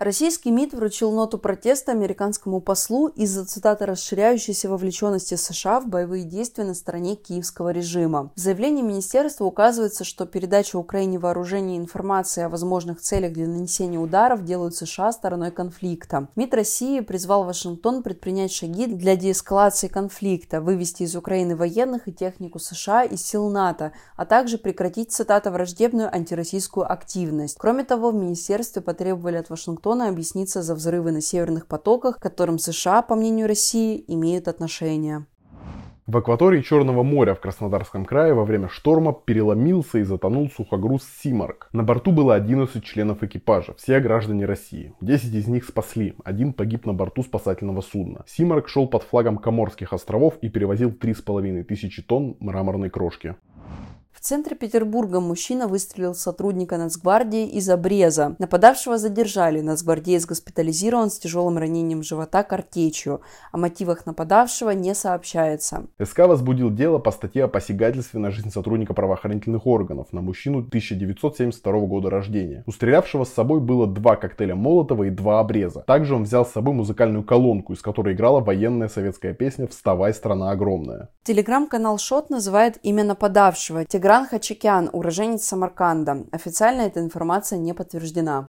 Российский 0.02 0.50
МИД 0.50 0.74
вручил 0.74 1.12
ноту 1.12 1.38
протеста 1.38 1.92
американскому 1.92 2.60
послу 2.60 3.06
из-за 3.06 3.44
цитаты 3.44 3.86
расширяющейся 3.86 4.68
вовлеченности 4.68 5.36
США 5.36 5.78
в 5.78 5.86
боевые 5.86 6.24
действия 6.24 6.64
на 6.64 6.74
стороне 6.74 7.14
киевского 7.14 7.68
режима. 7.68 8.32
В 8.34 8.40
заявлении 8.40 8.82
министерства 8.82 9.44
указывается, 9.44 10.02
что 10.02 10.26
передача 10.26 10.74
Украине 10.74 11.20
вооружений 11.20 11.76
и 11.76 11.78
информации 11.78 12.42
о 12.42 12.48
возможных 12.48 13.00
целях 13.00 13.32
для 13.32 13.46
нанесения 13.46 14.00
ударов 14.00 14.44
делают 14.44 14.74
США 14.74 15.12
стороной 15.12 15.52
конфликта. 15.52 16.26
МИД 16.34 16.54
России 16.54 16.98
призвал 16.98 17.44
Вашингтон 17.44 18.02
предпринять 18.02 18.50
шаги 18.50 18.86
для 18.86 19.14
деэскалации 19.14 19.86
конфликта, 19.86 20.60
вывести 20.60 21.04
из 21.04 21.14
Украины 21.14 21.54
военных 21.54 22.08
и 22.08 22.12
технику 22.12 22.58
США 22.58 23.04
из 23.04 23.24
сил 23.24 23.48
НАТО, 23.50 23.92
а 24.16 24.26
также 24.26 24.58
прекратить, 24.58 25.12
цитата, 25.12 25.52
враждебную 25.52 26.12
антироссийскую 26.12 26.90
активность. 26.90 27.56
Кроме 27.56 27.84
того, 27.84 28.10
в 28.10 28.16
министерстве 28.16 28.82
потребовали 28.82 29.36
от 29.36 29.48
Вашингтона 29.48 29.91
Вашингтона 29.92 30.09
объясниться 30.09 30.62
за 30.62 30.74
взрывы 30.74 31.12
на 31.12 31.20
северных 31.20 31.66
потоках, 31.66 32.16
к 32.16 32.22
которым 32.22 32.59
США, 32.59 33.02
по 33.02 33.14
мнению 33.14 33.46
России, 33.46 34.02
имеют 34.09 34.48
отношение. 34.48 35.26
В 36.07 36.16
акватории 36.16 36.62
Черного 36.62 37.02
моря 37.02 37.35
в 37.35 37.40
Краснодарском 37.40 38.05
крае 38.05 38.35
во 38.35 38.44
время 38.44 38.68
шторма 38.68 39.12
переломился 39.12 39.98
и 39.98 40.02
затонул 40.02 40.50
сухогруз 40.50 41.02
«Симарк». 41.22 41.68
На 41.72 41.83
борту 41.83 42.11
было 42.11 42.35
11 42.35 42.83
членов 42.83 43.22
экипажа, 43.22 43.74
все 43.74 44.00
граждане 44.00 44.46
России. 44.46 44.94
10 45.00 45.35
из 45.35 45.46
них 45.46 45.64
спасли, 45.64 46.14
один 46.24 46.55
погиб 46.55 46.87
на 46.87 46.94
борту 46.94 47.22
спасательного 47.22 47.83
судна. 47.83 48.24
«Симарк» 48.26 48.68
шел 48.68 48.88
под 48.88 49.02
флагом 49.02 49.37
Коморских 49.37 49.92
островов 49.92 50.35
и 50.40 50.48
перевозил 50.48 50.90
3,5 50.90 51.64
тысячи 51.64 52.02
тонн 52.02 52.37
мраморной 52.40 52.90
крошки. 52.90 53.37
В 54.22 54.24
центре 54.24 54.54
Петербурга 54.54 55.18
мужчина 55.18 55.66
выстрелил 55.66 56.14
сотрудника 56.14 56.76
Нацгвардии 56.76 57.44
из 57.44 57.68
обреза. 57.68 58.37
Нападавшего 58.38 58.96
задержали. 58.96 59.61
Нацгвардеец 59.61 60.26
госпитализирован 60.26 61.11
с 61.11 61.18
тяжелым 61.18 61.58
ранением 61.58 62.04
живота 62.04 62.44
картечью. 62.44 63.22
О 63.50 63.58
мотивах 63.58 64.06
нападавшего 64.06 64.70
не 64.70 64.94
сообщается. 64.94 65.87
СК 66.00 66.20
возбудил 66.20 66.70
дело 66.70 67.00
по 67.00 67.11
статье 67.11 67.42
о 67.42 67.48
посягательстве 67.48 68.20
на 68.20 68.30
жизнь 68.30 68.52
сотрудника 68.52 68.94
правоохранительных 68.94 69.66
органов 69.66 70.12
на 70.12 70.20
мужчину 70.20 70.58
1972 70.61 71.72
года 71.80 72.08
рождения. 72.08 72.62
У 72.64 72.70
стрелявшего 72.70 73.24
с 73.24 73.32
собой 73.32 73.58
было 73.58 73.88
два 73.88 74.14
коктейля 74.14 74.54
Молотова 74.54 75.02
и 75.02 75.11
два 75.11 75.40
обреза. 75.40 75.82
Также 75.85 76.14
он 76.14 76.22
взял 76.22 76.46
с 76.46 76.52
собой 76.52 76.74
музыкальную 76.74 77.24
колонку, 77.24 77.72
из 77.72 77.82
которой 77.82 78.14
играла 78.14 78.38
военная 78.38 78.87
советская 78.87 79.35
песня 79.35 79.66
«Вставай, 79.66 80.14
страна 80.14 80.52
огромная». 80.52 81.08
Телеграм-канал 81.24 81.98
Шот 81.98 82.30
называет 82.30 82.78
имя 82.85 83.02
нападавшего. 83.02 83.85
Тигран 83.85 84.12
Тигран 84.12 84.29
Хачикян, 84.29 84.90
уроженец 84.92 85.42
Самарканда. 85.44 86.27
Официально 86.33 86.83
эта 86.83 87.01
информация 87.01 87.59
не 87.59 87.72
подтверждена. 87.72 88.46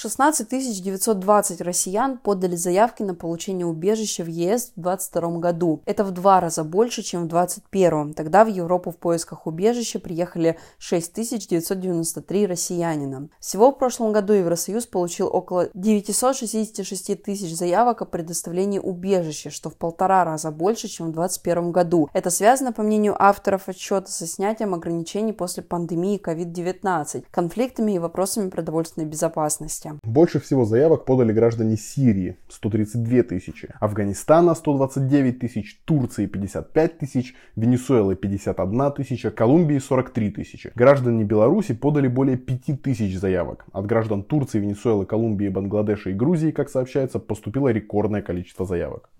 16 0.00 0.48
920 0.80 1.60
россиян 1.60 2.18
подали 2.18 2.54
заявки 2.54 3.02
на 3.02 3.16
получение 3.16 3.66
убежища 3.66 4.22
в 4.22 4.28
ЕС 4.28 4.70
в 4.76 4.80
2022 4.80 5.38
году. 5.40 5.82
Это 5.86 6.04
в 6.04 6.12
два 6.12 6.40
раза 6.40 6.62
больше, 6.62 7.02
чем 7.02 7.24
в 7.24 7.26
2021. 7.26 8.14
Тогда 8.14 8.44
в 8.44 8.48
Европу 8.48 8.92
в 8.92 8.96
поисках 8.96 9.48
убежища 9.48 9.98
приехали 9.98 10.56
6 10.78 11.48
993 11.48 12.46
россиянина. 12.46 13.28
Всего 13.40 13.72
в 13.72 13.78
прошлом 13.78 14.12
году 14.12 14.34
Евросоюз 14.34 14.86
получил 14.86 15.26
около 15.32 15.68
966 15.74 17.20
тысяч 17.20 17.56
заявок 17.56 18.02
о 18.02 18.04
предоставлении 18.04 18.78
убежища, 18.78 19.50
что 19.50 19.68
в 19.68 19.74
полтора 19.74 20.22
раза 20.22 20.52
больше, 20.52 20.86
чем 20.86 21.08
в 21.08 21.12
2021 21.14 21.72
году. 21.72 22.08
Это 22.12 22.30
связано, 22.30 22.72
по 22.72 22.84
мнению 22.84 23.20
авторов 23.20 23.68
отчета, 23.68 24.12
со 24.12 24.28
снятием 24.28 24.74
ограничений 24.74 25.32
после 25.32 25.64
пандемии 25.64 26.22
COVID-19, 26.24 27.24
конфликтами 27.32 27.94
и 27.94 27.98
вопросами 27.98 28.48
продовольственной 28.48 29.08
безопасности 29.08 29.87
области. 29.88 30.08
Больше 30.08 30.40
всего 30.40 30.64
заявок 30.64 31.04
подали 31.04 31.32
граждане 31.32 31.76
Сирии– 31.76 32.38
132 32.48 33.22
тысячи, 33.22 33.68
Афганистана– 33.80 34.54
129 34.56 35.38
тысяч, 35.38 35.80
Турции– 35.84 36.26
55 36.26 36.98
тысяч, 36.98 37.34
Венесуэлы– 37.56 38.16
51 38.16 38.92
тысяча, 38.92 39.30
Колумбии– 39.30 39.78
43 39.78 40.30
тысячи. 40.30 40.72
Граждане 40.74 41.24
Беларуси 41.24 41.74
подали 41.74 42.08
более 42.08 42.36
5 42.36 42.82
тысяч 42.82 43.18
заявок. 43.18 43.66
От 43.72 43.86
граждан 43.86 44.22
Турции, 44.22 44.60
Венесуэлы, 44.60 45.06
Колумбии, 45.06 45.48
Бангладеша 45.48 46.10
и 46.10 46.14
Грузии, 46.14 46.50
как 46.50 46.68
сообщается, 46.68 47.18
поступило 47.18 47.68
рекордное 47.68 48.22
количество 48.22 48.66
заявок. 48.66 49.10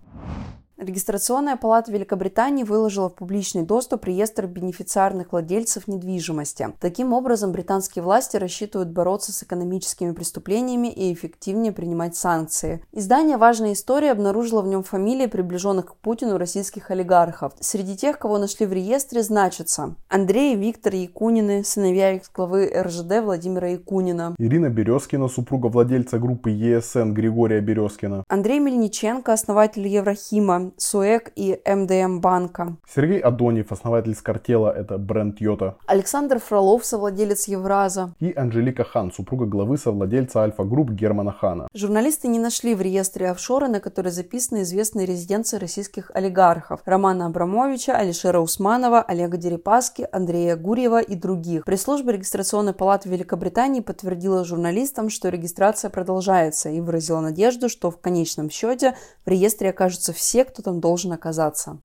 Регистрационная 0.78 1.56
палата 1.56 1.90
Великобритании 1.90 2.62
выложила 2.62 3.08
в 3.08 3.14
публичный 3.16 3.64
доступ 3.64 4.04
реестр 4.04 4.46
бенефициарных 4.46 5.32
владельцев 5.32 5.88
недвижимости. 5.88 6.68
Таким 6.78 7.12
образом, 7.12 7.50
британские 7.50 8.04
власти 8.04 8.36
рассчитывают 8.36 8.90
бороться 8.90 9.32
с 9.32 9.42
экономическими 9.42 10.12
преступлениями 10.12 10.86
и 10.86 11.12
эффективнее 11.12 11.72
принимать 11.72 12.14
санкции. 12.14 12.80
Издание 12.92 13.38
«Важная 13.38 13.72
история» 13.72 14.12
обнаружило 14.12 14.62
в 14.62 14.68
нем 14.68 14.84
фамилии 14.84 15.26
приближенных 15.26 15.86
к 15.86 15.96
Путину 15.96 16.38
российских 16.38 16.92
олигархов. 16.92 17.54
Среди 17.58 17.96
тех, 17.96 18.20
кого 18.20 18.38
нашли 18.38 18.64
в 18.64 18.72
реестре, 18.72 19.24
значатся 19.24 19.96
Андрей 20.08 20.54
и 20.54 20.56
Виктор 20.56 20.94
Якунины, 20.94 21.64
сыновья 21.64 22.12
экс-главы 22.12 22.70
РЖД 22.72 23.24
Владимира 23.24 23.68
Якунина. 23.68 24.36
Ирина 24.38 24.68
Березкина, 24.68 25.26
супруга 25.26 25.66
владельца 25.66 26.20
группы 26.20 26.50
ЕСН 26.50 27.14
Григория 27.14 27.60
Березкина. 27.60 28.22
Андрей 28.28 28.60
Мельниченко, 28.60 29.32
основатель 29.32 29.84
Еврохима, 29.88 30.67
Кадырова, 30.67 30.67
СУЭК 30.76 31.32
и 31.36 31.60
МДМ 31.66 32.20
банка. 32.20 32.76
Сергей 32.92 33.20
Адонев, 33.20 33.72
основатель 33.72 34.14
Скартела, 34.14 34.70
это 34.70 34.98
бренд 34.98 35.40
Йота. 35.40 35.76
Александр 35.86 36.38
Фролов, 36.38 36.84
совладелец 36.84 37.48
Евраза. 37.48 38.14
И 38.20 38.32
Анжелика 38.34 38.84
Хан, 38.84 39.12
супруга 39.12 39.46
главы 39.46 39.78
совладельца 39.78 40.42
Альфа-групп 40.42 40.90
Германа 40.90 41.32
Хана. 41.32 41.68
Журналисты 41.74 42.28
не 42.28 42.38
нашли 42.38 42.74
в 42.74 42.80
реестре 42.80 43.30
офшора, 43.30 43.68
на 43.68 43.80
который 43.80 44.12
записаны 44.12 44.62
известные 44.62 45.06
резиденции 45.06 45.58
российских 45.58 46.10
олигархов 46.14 46.80
Романа 46.84 47.26
Абрамовича, 47.26 47.96
Алишера 47.96 48.40
Усманова, 48.40 49.02
Олега 49.02 49.36
Дерипаски, 49.36 50.06
Андрея 50.12 50.56
Гурьева 50.56 51.00
и 51.00 51.14
других. 51.14 51.64
Пресс-служба 51.64 52.12
регистрационной 52.12 52.72
палаты 52.72 53.08
Великобритании 53.08 53.80
подтвердила 53.80 54.44
журналистам, 54.44 55.10
что 55.10 55.28
регистрация 55.28 55.90
продолжается 55.90 56.68
и 56.70 56.80
выразила 56.80 57.20
надежду, 57.20 57.68
что 57.68 57.90
в 57.90 58.00
конечном 58.00 58.50
счете 58.50 58.96
в 59.24 59.28
реестре 59.28 59.70
окажутся 59.70 60.12
все, 60.12 60.44
кто 60.44 60.57
там 60.62 60.80
должен 60.80 61.12
оказаться. 61.12 61.80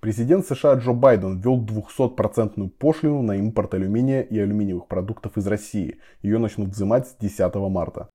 Президент 0.00 0.46
США 0.46 0.74
Джо 0.74 0.92
Байден 0.92 1.38
ввел 1.40 1.62
200% 1.62 2.70
пошлину 2.70 3.20
на 3.20 3.36
импорт 3.36 3.74
алюминия 3.74 4.22
и 4.22 4.38
алюминиевых 4.38 4.88
продуктов 4.88 5.36
из 5.36 5.46
России. 5.46 5.98
Ее 6.22 6.38
начнут 6.38 6.70
взимать 6.70 7.06
с 7.06 7.14
10 7.16 7.54
марта. 7.68 8.08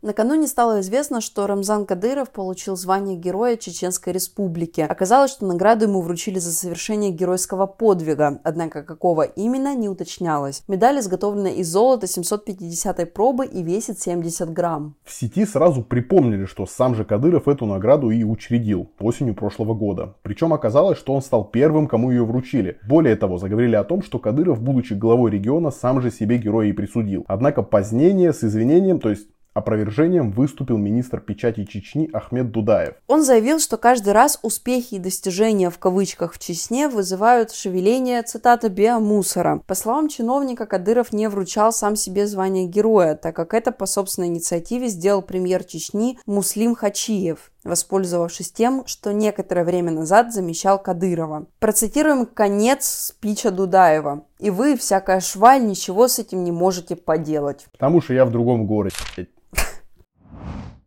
Накануне 0.00 0.46
стало 0.46 0.80
известно, 0.80 1.20
что 1.20 1.48
Рамзан 1.48 1.84
Кадыров 1.84 2.30
получил 2.30 2.76
звание 2.76 3.16
Героя 3.16 3.56
Чеченской 3.56 4.12
Республики. 4.12 4.80
Оказалось, 4.80 5.32
что 5.32 5.44
награду 5.44 5.86
ему 5.86 6.02
вручили 6.02 6.38
за 6.38 6.52
совершение 6.52 7.10
геройского 7.10 7.66
подвига, 7.66 8.40
однако 8.44 8.84
какого 8.84 9.22
именно 9.22 9.74
не 9.74 9.88
уточнялось. 9.88 10.62
Медаль 10.68 11.00
изготовлена 11.00 11.50
из 11.50 11.68
золота 11.68 12.06
750 12.06 13.12
пробы 13.12 13.46
и 13.46 13.64
весит 13.64 13.98
70 13.98 14.52
грамм. 14.52 14.94
В 15.02 15.12
сети 15.12 15.44
сразу 15.44 15.82
припомнили, 15.82 16.44
что 16.44 16.64
сам 16.66 16.94
же 16.94 17.04
Кадыров 17.04 17.48
эту 17.48 17.66
награду 17.66 18.10
и 18.10 18.22
учредил 18.22 18.92
осенью 19.00 19.34
прошлого 19.34 19.74
года. 19.74 20.14
Причем 20.22 20.52
оказалось, 20.52 20.98
что 20.98 21.12
он 21.12 21.22
стал 21.22 21.44
первым, 21.44 21.88
кому 21.88 22.12
ее 22.12 22.24
вручили. 22.24 22.78
Более 22.86 23.16
того, 23.16 23.38
заговорили 23.38 23.74
о 23.74 23.82
том, 23.82 24.02
что 24.02 24.20
Кадыров, 24.20 24.62
будучи 24.62 24.92
главой 24.92 25.32
региона, 25.32 25.72
сам 25.72 26.00
же 26.00 26.12
себе 26.12 26.38
героя 26.38 26.68
и 26.68 26.72
присудил. 26.72 27.24
Однако 27.26 27.62
позднее 27.64 28.32
с 28.32 28.44
извинением, 28.44 29.00
то 29.00 29.10
есть 29.10 29.26
Опровержением 29.54 30.30
выступил 30.30 30.76
министр 30.76 31.20
печати 31.20 31.64
Чечни 31.64 32.08
Ахмед 32.12 32.50
Дудаев. 32.50 32.94
Он 33.06 33.22
заявил, 33.22 33.58
что 33.58 33.76
каждый 33.76 34.12
раз 34.12 34.38
успехи 34.42 34.94
и 34.94 34.98
достижения 34.98 35.70
в 35.70 35.78
кавычках 35.78 36.34
в 36.34 36.38
Чечне 36.38 36.88
вызывают 36.88 37.52
шевеление, 37.52 38.22
цитата, 38.22 38.68
биомусора. 38.68 39.62
По 39.66 39.74
словам 39.74 40.08
чиновника, 40.08 40.66
Кадыров 40.66 41.12
не 41.12 41.28
вручал 41.28 41.72
сам 41.72 41.96
себе 41.96 42.26
звание 42.26 42.66
героя, 42.66 43.14
так 43.14 43.34
как 43.34 43.54
это 43.54 43.72
по 43.72 43.86
собственной 43.86 44.28
инициативе 44.28 44.88
сделал 44.88 45.22
премьер 45.22 45.64
Чечни 45.64 46.18
Муслим 46.26 46.74
Хачиев 46.74 47.50
воспользовавшись 47.68 48.50
тем, 48.50 48.82
что 48.86 49.12
некоторое 49.12 49.64
время 49.64 49.92
назад 49.92 50.32
замещал 50.32 50.82
Кадырова. 50.82 51.46
Процитируем 51.60 52.26
конец 52.26 52.86
спича 52.86 53.50
Дудаева. 53.50 54.24
И 54.38 54.50
вы, 54.50 54.76
всякая 54.76 55.20
шваль, 55.20 55.64
ничего 55.64 56.08
с 56.08 56.18
этим 56.18 56.42
не 56.44 56.52
можете 56.52 56.96
поделать. 56.96 57.66
Потому 57.72 58.00
что 58.00 58.14
я 58.14 58.24
в 58.24 58.30
другом 58.30 58.66
городе. 58.66 58.96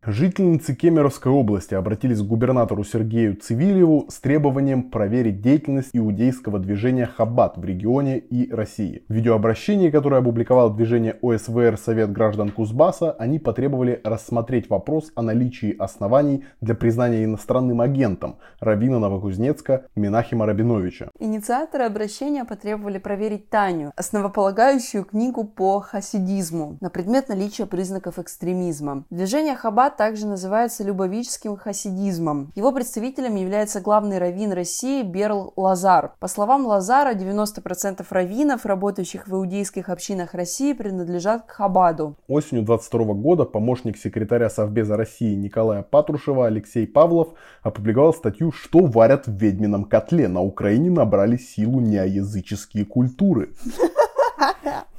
Жительницы 0.04 0.74
Кемеровской 0.74 1.32
области 1.32 1.76
обратились 1.76 2.22
к 2.22 2.26
губернатору 2.26 2.84
Сергею 2.84 3.36
Цивилеву 3.36 4.08
с 4.10 4.20
требованием 4.20 4.89
проверить 4.89 5.43
деятельность 5.43 5.91
иудейского 5.93 6.58
движения 6.58 7.06
Хаббат 7.06 7.56
в 7.56 7.64
регионе 7.64 8.18
и 8.18 8.52
России. 8.52 9.04
В 9.08 9.14
видеообращении, 9.14 9.91
которое 9.91 10.20
опубликовало 10.20 10.74
движение 10.74 11.20
ОСВР 11.22 11.78
Совет 11.78 12.12
граждан 12.12 12.49
Кузбасса, 12.49 13.12
они 13.12 13.38
потребовали 13.38 14.02
рассмотреть 14.04 14.72
вопрос 14.72 15.12
о 15.14 15.22
наличии 15.22 15.76
оснований 15.78 16.45
для 16.62 16.74
признания 16.74 17.24
иностранным 17.24 17.80
агентом 17.80 18.38
Рабина 18.60 18.97
Новокузнецка 18.97 19.86
Минахима 19.95 20.47
Рабиновича. 20.47 21.12
Инициаторы 21.20 21.84
обращения 21.84 22.43
потребовали 22.43 22.97
проверить 22.97 23.52
Таню, 23.52 23.91
основополагающую 23.95 25.06
книгу 25.06 25.43
по 25.43 25.80
хасидизму, 25.80 26.80
на 26.82 26.89
предмет 26.89 27.30
наличия 27.30 27.68
признаков 27.68 28.18
экстремизма. 28.18 29.04
Движение 29.12 29.56
Хаббат 29.56 29.91
также 29.92 30.26
называется 30.26 30.84
любовическим 30.84 31.56
хасидизмом. 31.56 32.52
Его 32.56 32.72
представителем 32.72 33.36
является 33.36 33.82
главный 33.82 34.18
раввин 34.18 34.52
России 34.52 35.04
Берл 35.04 35.54
Лазар. 35.56 36.14
По 36.20 36.28
словам 36.28 36.66
Лазара, 36.66 37.14
90% 37.14 38.06
раввинов, 38.10 38.66
работающих 38.66 39.28
в 39.28 39.36
иудейских 39.36 39.89
общинах 39.89 40.34
России, 40.34 40.74
принадлежат 40.74 41.46
к 41.46 41.52
Хабаду. 41.52 42.16
Осенью 42.28 42.64
22 42.64 43.14
года 43.14 43.46
помощник 43.46 43.98
секретаря 43.98 44.50
Совбеза 44.50 44.98
России 44.98 45.36
Николая 45.36 45.84
Патрушева 45.84 46.48
Алексей 46.48 46.88
Павлов 46.88 47.30
опубликовал 47.62 48.14
статью 48.14 48.52
«Что 48.52 48.80
варят 48.86 49.28
в 49.28 49.34
ведьмином 49.34 49.86
котле? 49.86 50.28
На 50.28 50.42
Украине 50.42 50.89
набрали 50.89 51.38
силу 51.38 51.80
неоязыческие 51.80 52.86
культуры». 52.86 53.54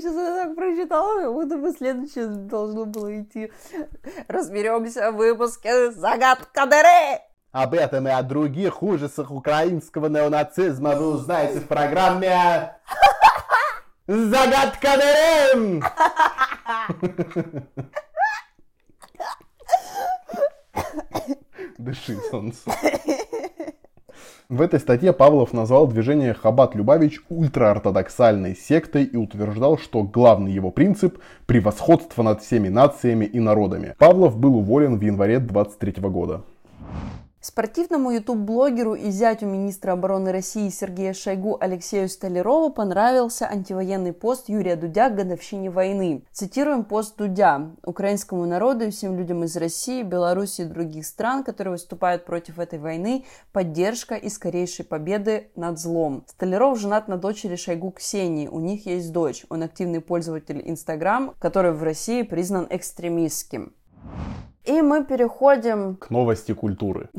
Сейчас 0.00 0.12
это 0.12 0.46
так 0.46 0.56
прочитала, 0.56 1.20
как 1.20 1.32
будто 1.32 1.56
бы 1.56 1.70
следующее 1.70 2.26
должно 2.26 2.84
было 2.84 3.20
идти. 3.20 3.52
Разберемся 4.26 5.12
в 5.12 5.16
выпуске 5.16 5.92
«Загадка 5.92 6.66
дыры». 6.66 7.20
Об 7.52 7.74
этом 7.74 8.08
и 8.08 8.10
о 8.10 8.22
других 8.24 8.82
ужасах 8.82 9.30
украинского 9.30 10.08
неонацизма 10.08 10.96
вы 10.96 11.14
узнаете 11.14 11.60
в 11.60 11.68
программе 11.68 12.76
«Загадка 14.08 14.98
дыры». 14.98 15.80
Дыши, 21.78 22.18
солнце. 22.30 22.70
В 24.50 24.60
этой 24.60 24.78
статье 24.78 25.14
Павлов 25.14 25.54
назвал 25.54 25.86
движение 25.86 26.34
Хабат 26.34 26.74
Любавич 26.74 27.22
ультраортодоксальной 27.30 28.54
сектой 28.54 29.04
и 29.04 29.16
утверждал, 29.16 29.78
что 29.78 30.02
главный 30.02 30.52
его 30.52 30.70
принцип– 30.70 31.18
превосходство 31.46 32.22
над 32.22 32.42
всеми 32.42 32.68
нациями 32.68 33.24
и 33.24 33.40
народами. 33.40 33.94
Павлов 33.96 34.36
был 34.36 34.56
уволен 34.56 34.98
в 34.98 35.00
январе 35.00 35.38
23 35.38 35.94
года. 36.10 36.42
Спортивному 37.44 38.10
ютуб-блогеру 38.10 38.94
и 38.94 39.10
зятю 39.10 39.44
министра 39.44 39.92
обороны 39.92 40.32
России 40.32 40.70
Сергея 40.70 41.12
Шойгу 41.12 41.58
Алексею 41.60 42.08
Столярову 42.08 42.70
понравился 42.72 43.46
антивоенный 43.46 44.14
пост 44.14 44.48
Юрия 44.48 44.76
Дудя 44.76 45.10
к 45.10 45.16
годовщине 45.16 45.68
войны. 45.68 46.24
Цитируем 46.32 46.84
пост 46.84 47.18
Дудя. 47.18 47.72
«Украинскому 47.84 48.46
народу 48.46 48.86
и 48.86 48.90
всем 48.90 49.18
людям 49.18 49.44
из 49.44 49.58
России, 49.58 50.02
Беларуси 50.02 50.62
и 50.62 50.64
других 50.64 51.04
стран, 51.04 51.44
которые 51.44 51.72
выступают 51.72 52.24
против 52.24 52.58
этой 52.58 52.78
войны, 52.78 53.26
поддержка 53.52 54.14
и 54.14 54.30
скорейшей 54.30 54.86
победы 54.86 55.50
над 55.54 55.78
злом». 55.78 56.24
Столяров 56.26 56.78
женат 56.78 57.08
на 57.08 57.18
дочери 57.18 57.56
Шойгу 57.56 57.90
Ксении. 57.90 58.48
У 58.48 58.58
них 58.58 58.86
есть 58.86 59.12
дочь. 59.12 59.44
Он 59.50 59.64
активный 59.64 60.00
пользователь 60.00 60.62
Инстаграм, 60.64 61.34
который 61.38 61.72
в 61.72 61.82
России 61.82 62.22
признан 62.22 62.66
экстремистским. 62.70 63.74
Мы 64.84 65.02
переходим 65.02 65.96
к 65.96 66.10
новости 66.10 66.52
культуры. 66.52 67.08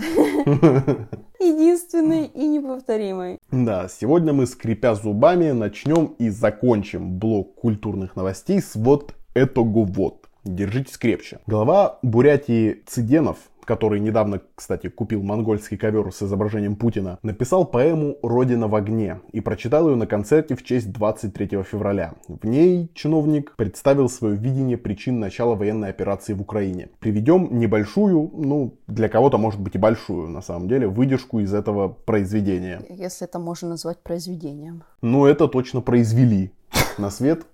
Единственной 1.40 2.26
и 2.26 2.48
неповторимой. 2.48 3.40
Да, 3.50 3.88
сегодня 3.90 4.34
мы, 4.34 4.46
скрипя 4.46 4.94
зубами, 4.94 5.50
начнем 5.50 6.14
и 6.20 6.30
закончим 6.30 7.18
блок 7.18 7.56
культурных 7.56 8.16
новостей 8.16 8.62
с 8.62 8.76
вот 8.76 9.16
этого 9.34 9.84
вот. 9.84 10.30
Держитесь 10.44 11.00
крепче. 11.00 11.40
Глава 11.48 11.98
Бурятии 12.04 12.84
Циденов 12.86 13.38
который 13.66 14.00
недавно, 14.00 14.42
кстати, 14.56 14.88
купил 14.90 15.24
монгольский 15.24 15.78
ковер 15.78 16.12
с 16.12 16.22
изображением 16.24 16.76
Путина, 16.76 17.20
написал 17.24 17.66
поэму 17.66 18.18
«Родина 18.22 18.68
в 18.68 18.76
огне» 18.76 19.20
и 19.32 19.42
прочитал 19.42 19.90
ее 19.90 19.96
на 19.96 20.08
концерте 20.08 20.56
в 20.56 20.64
честь 20.64 20.92
23 20.92 21.64
февраля. 21.64 22.14
В 22.28 22.46
ней 22.46 22.92
чиновник 22.94 23.56
представил 23.56 24.10
свое 24.10 24.36
видение 24.36 24.78
причин 24.78 25.20
начала 25.20 25.56
военной 25.56 25.90
операции 25.90 26.34
в 26.34 26.42
Украине. 26.42 26.90
Приведем 27.00 27.60
небольшую, 27.60 28.32
ну, 28.34 28.78
для 28.88 29.10
кого-то 29.10 29.38
может 29.38 29.60
быть 29.60 29.76
и 29.76 29.80
большую, 29.80 30.30
на 30.30 30.42
самом 30.42 30.68
деле, 30.68 30.88
выдержку 30.88 31.40
из 31.40 31.54
этого 31.54 31.88
произведения. 31.88 32.82
Если 32.90 33.28
это 33.28 33.40
можно 33.40 33.70
назвать 33.70 34.00
произведением. 34.04 34.84
Ну, 35.02 35.26
это 35.26 35.48
точно 35.48 35.82
произвели 35.82 36.52
на 36.98 37.10
свет. 37.10 37.46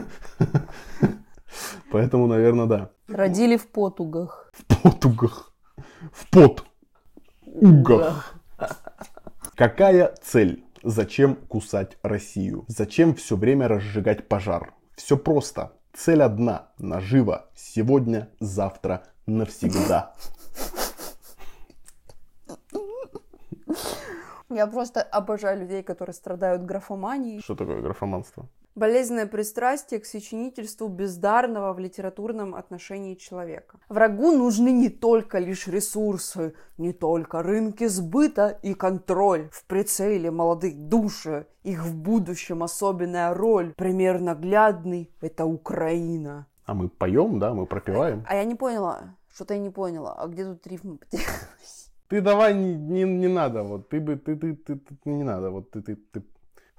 Поэтому, 1.91 2.27
наверное, 2.27 2.67
да. 2.67 2.91
Родили 3.09 3.57
в 3.57 3.69
потугах. 3.69 4.51
В 4.53 4.83
потугах. 4.83 5.53
В 6.13 6.29
пот. 6.31 6.65
Угах. 7.47 8.35
Какая 9.55 10.15
цель? 10.23 10.65
Зачем 10.83 11.37
кусать 11.37 11.99
Россию? 12.03 12.65
Зачем 12.69 13.15
все 13.15 13.37
время 13.37 13.69
разжигать 13.69 14.29
пожар? 14.29 14.75
Все 14.97 15.17
просто. 15.17 15.73
Цель 15.93 16.23
одна. 16.23 16.69
Наживо. 16.79 17.49
Сегодня, 17.55 18.29
завтра, 18.41 19.05
навсегда. 19.27 20.15
Я 24.49 24.67
просто 24.67 25.03
обожаю 25.03 25.61
людей, 25.61 25.83
которые 25.83 26.15
страдают 26.15 26.63
графоманией. 26.63 27.41
Что 27.41 27.55
такое 27.55 27.81
графоманство? 27.83 28.49
Болезненное 28.77 29.27
пристрастие 29.27 30.01
к 30.01 30.05
сочинительству 30.05 30.89
бездарного 30.89 31.73
в 31.73 31.79
литературном 31.79 32.55
отношении 32.55 33.15
человека. 33.15 33.79
Врагу 33.89 34.33
нужны 34.33 34.71
не 34.71 34.91
только 34.91 35.39
лишь 35.39 35.67
ресурсы, 35.67 36.53
не 36.77 36.93
только 36.93 37.43
рынки 37.43 37.87
сбыта 37.87 38.59
и 38.63 38.75
контроль. 38.75 39.49
В 39.51 39.65
прицеле 39.65 40.31
молодых 40.31 40.77
души, 40.77 41.47
их 41.63 41.87
в 41.87 41.97
будущем 41.97 42.63
особенная 42.63 43.33
роль. 43.33 43.73
Пример 43.77 44.21
наглядный– 44.21 45.11
это 45.23 45.47
Украина. 45.47 46.47
А 46.67 46.75
мы 46.75 46.91
поем, 46.91 47.39
да, 47.39 47.55
мы 47.55 47.65
пропиваем. 47.65 48.27
А 48.29 48.35
я 48.35 48.45
не 48.45 48.57
поняла, 48.57 49.17
что-то 49.33 49.55
я 49.55 49.61
не 49.61 49.71
поняла. 49.71 50.17
А 50.19 50.27
где 50.27 50.45
тут 50.45 50.61
потерялась? 50.61 51.93
Ты 52.09 52.21
давай 52.21 52.55
не, 52.55 52.75
не, 52.75 53.05
не 53.05 53.29
надо, 53.29 53.63
вот 53.63 53.89
ты 53.89 54.01
бы, 54.01 54.17
ты, 54.17 54.37
ты, 54.37 54.55
ты, 54.55 54.77
ты, 54.77 55.11
не 55.11 55.25
надо, 55.25 55.51
вот 55.51 55.71
ты, 55.71 55.81
ты, 55.81 55.97
ты 55.97 56.23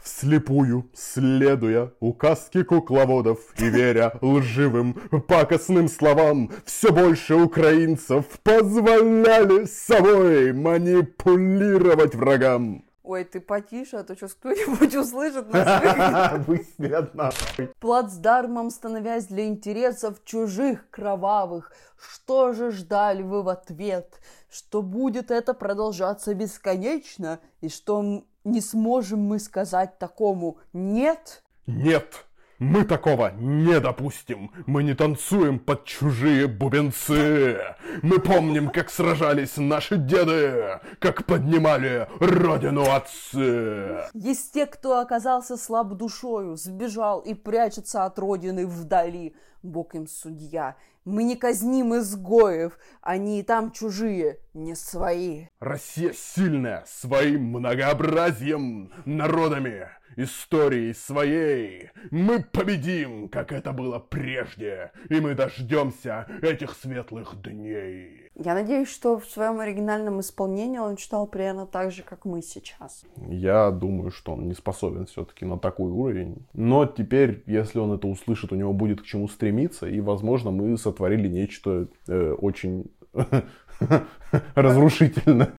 Вслепую, 0.01 0.89
следуя 0.93 1.91
указке 1.99 2.63
кукловодов 2.63 3.39
и 3.57 3.69
веря 3.69 4.13
лживым, 4.21 4.93
пакостным 5.27 5.89
словам, 5.89 6.51
все 6.65 6.91
больше 6.91 7.35
украинцев 7.35 8.25
позволяли 8.43 9.65
собой 9.65 10.53
манипулировать 10.53 12.15
врагам. 12.15 12.87
Ой, 13.07 13.23
ты 13.23 13.39
потише, 13.39 13.95
а 13.95 14.03
то 14.03 14.15
сейчас 14.15 14.33
кто-нибудь 14.33 14.93
услышит 14.93 15.49
нас. 15.53 16.39
Выстрелят 16.47 17.15
нахуй. 17.15 17.71
Плацдармом 17.79 18.69
становясь 18.69 19.27
для 19.27 19.45
интересов 19.45 20.21
чужих 20.25 20.89
кровавых, 20.89 21.71
что 21.97 22.51
же 22.51 22.71
ждали 22.71 23.21
вы 23.23 23.43
в 23.43 23.47
ответ? 23.47 24.19
Что 24.49 24.81
будет 24.81 25.31
это 25.31 25.53
продолжаться 25.53 26.33
бесконечно? 26.33 27.39
И 27.61 27.69
что 27.69 28.25
не 28.47 28.61
сможем 28.61 29.19
мы 29.19 29.39
сказать 29.39 29.99
такому 29.99 30.57
«нет»? 30.73 31.43
Нет, 31.67 32.25
мы 32.59 32.85
такого 32.85 33.31
не 33.37 33.79
допустим. 33.79 34.51
Мы 34.65 34.81
не 34.83 34.95
танцуем 34.95 35.59
под 35.59 35.85
чужие 35.85 36.47
бубенцы. 36.47 37.59
Мы 38.01 38.19
помним, 38.19 38.69
как 38.69 38.89
сражались 38.89 39.57
наши 39.57 39.97
деды, 39.97 40.79
как 40.99 41.25
поднимали 41.25 42.07
родину 42.19 42.83
отцы. 42.89 44.05
Есть 44.13 44.53
те, 44.53 44.65
кто 44.65 44.99
оказался 44.99 45.55
слаб 45.55 45.89
душою, 45.89 46.55
сбежал 46.55 47.19
и 47.19 47.35
прячется 47.35 48.05
от 48.05 48.17
родины 48.17 48.65
вдали. 48.65 49.35
Бог 49.61 49.93
им 49.93 50.07
судья. 50.07 50.77
Мы 51.07 51.23
не 51.23 51.37
казним 51.37 51.95
изгоев, 51.95 52.77
они 53.01 53.39
и 53.39 53.43
там 53.43 53.71
чужие, 53.71 54.39
не 54.53 54.75
свои. 54.75 55.45
Россия 55.61 56.11
сильная 56.11 56.83
своим 56.85 57.45
многообразием, 57.45 58.91
народами, 59.05 59.87
историей 60.17 60.93
своей. 60.93 61.91
Мы 62.11 62.43
победим, 62.43 63.29
как 63.29 63.53
это 63.53 63.71
было 63.71 63.99
прежде, 63.99 64.91
и 65.07 65.21
мы 65.21 65.33
дождемся 65.33 66.27
этих 66.41 66.75
светлых 66.75 67.41
дней. 67.41 68.26
Я 68.39 68.53
надеюсь, 68.53 68.87
что 68.87 69.17
в 69.17 69.25
своем 69.25 69.59
оригинальном 69.59 70.19
исполнении 70.19 70.77
он 70.77 70.95
читал 70.95 71.25
примерно 71.25 71.65
так 71.65 71.91
же, 71.91 72.03
как 72.03 72.23
мы 72.23 72.43
сейчас. 72.43 73.03
Я 73.27 73.71
думаю, 73.71 74.11
что 74.11 74.33
он 74.33 74.47
не 74.47 74.53
способен 74.53 75.07
все-таки 75.07 75.43
на 75.43 75.57
такой 75.57 75.91
уровень. 75.91 76.45
Но 76.53 76.85
теперь, 76.85 77.41
если 77.47 77.79
он 77.79 77.93
это 77.93 78.07
услышит, 78.07 78.51
у 78.51 78.55
него 78.55 78.73
будет 78.73 79.01
к 79.01 79.05
чему 79.05 79.27
стремиться, 79.27 79.87
и, 79.87 79.99
возможно, 80.01 80.51
мы 80.51 80.77
сотворили 80.77 81.27
нечто 81.27 81.87
э, 82.07 82.31
очень 82.33 82.91
разрушительное. 84.53 85.53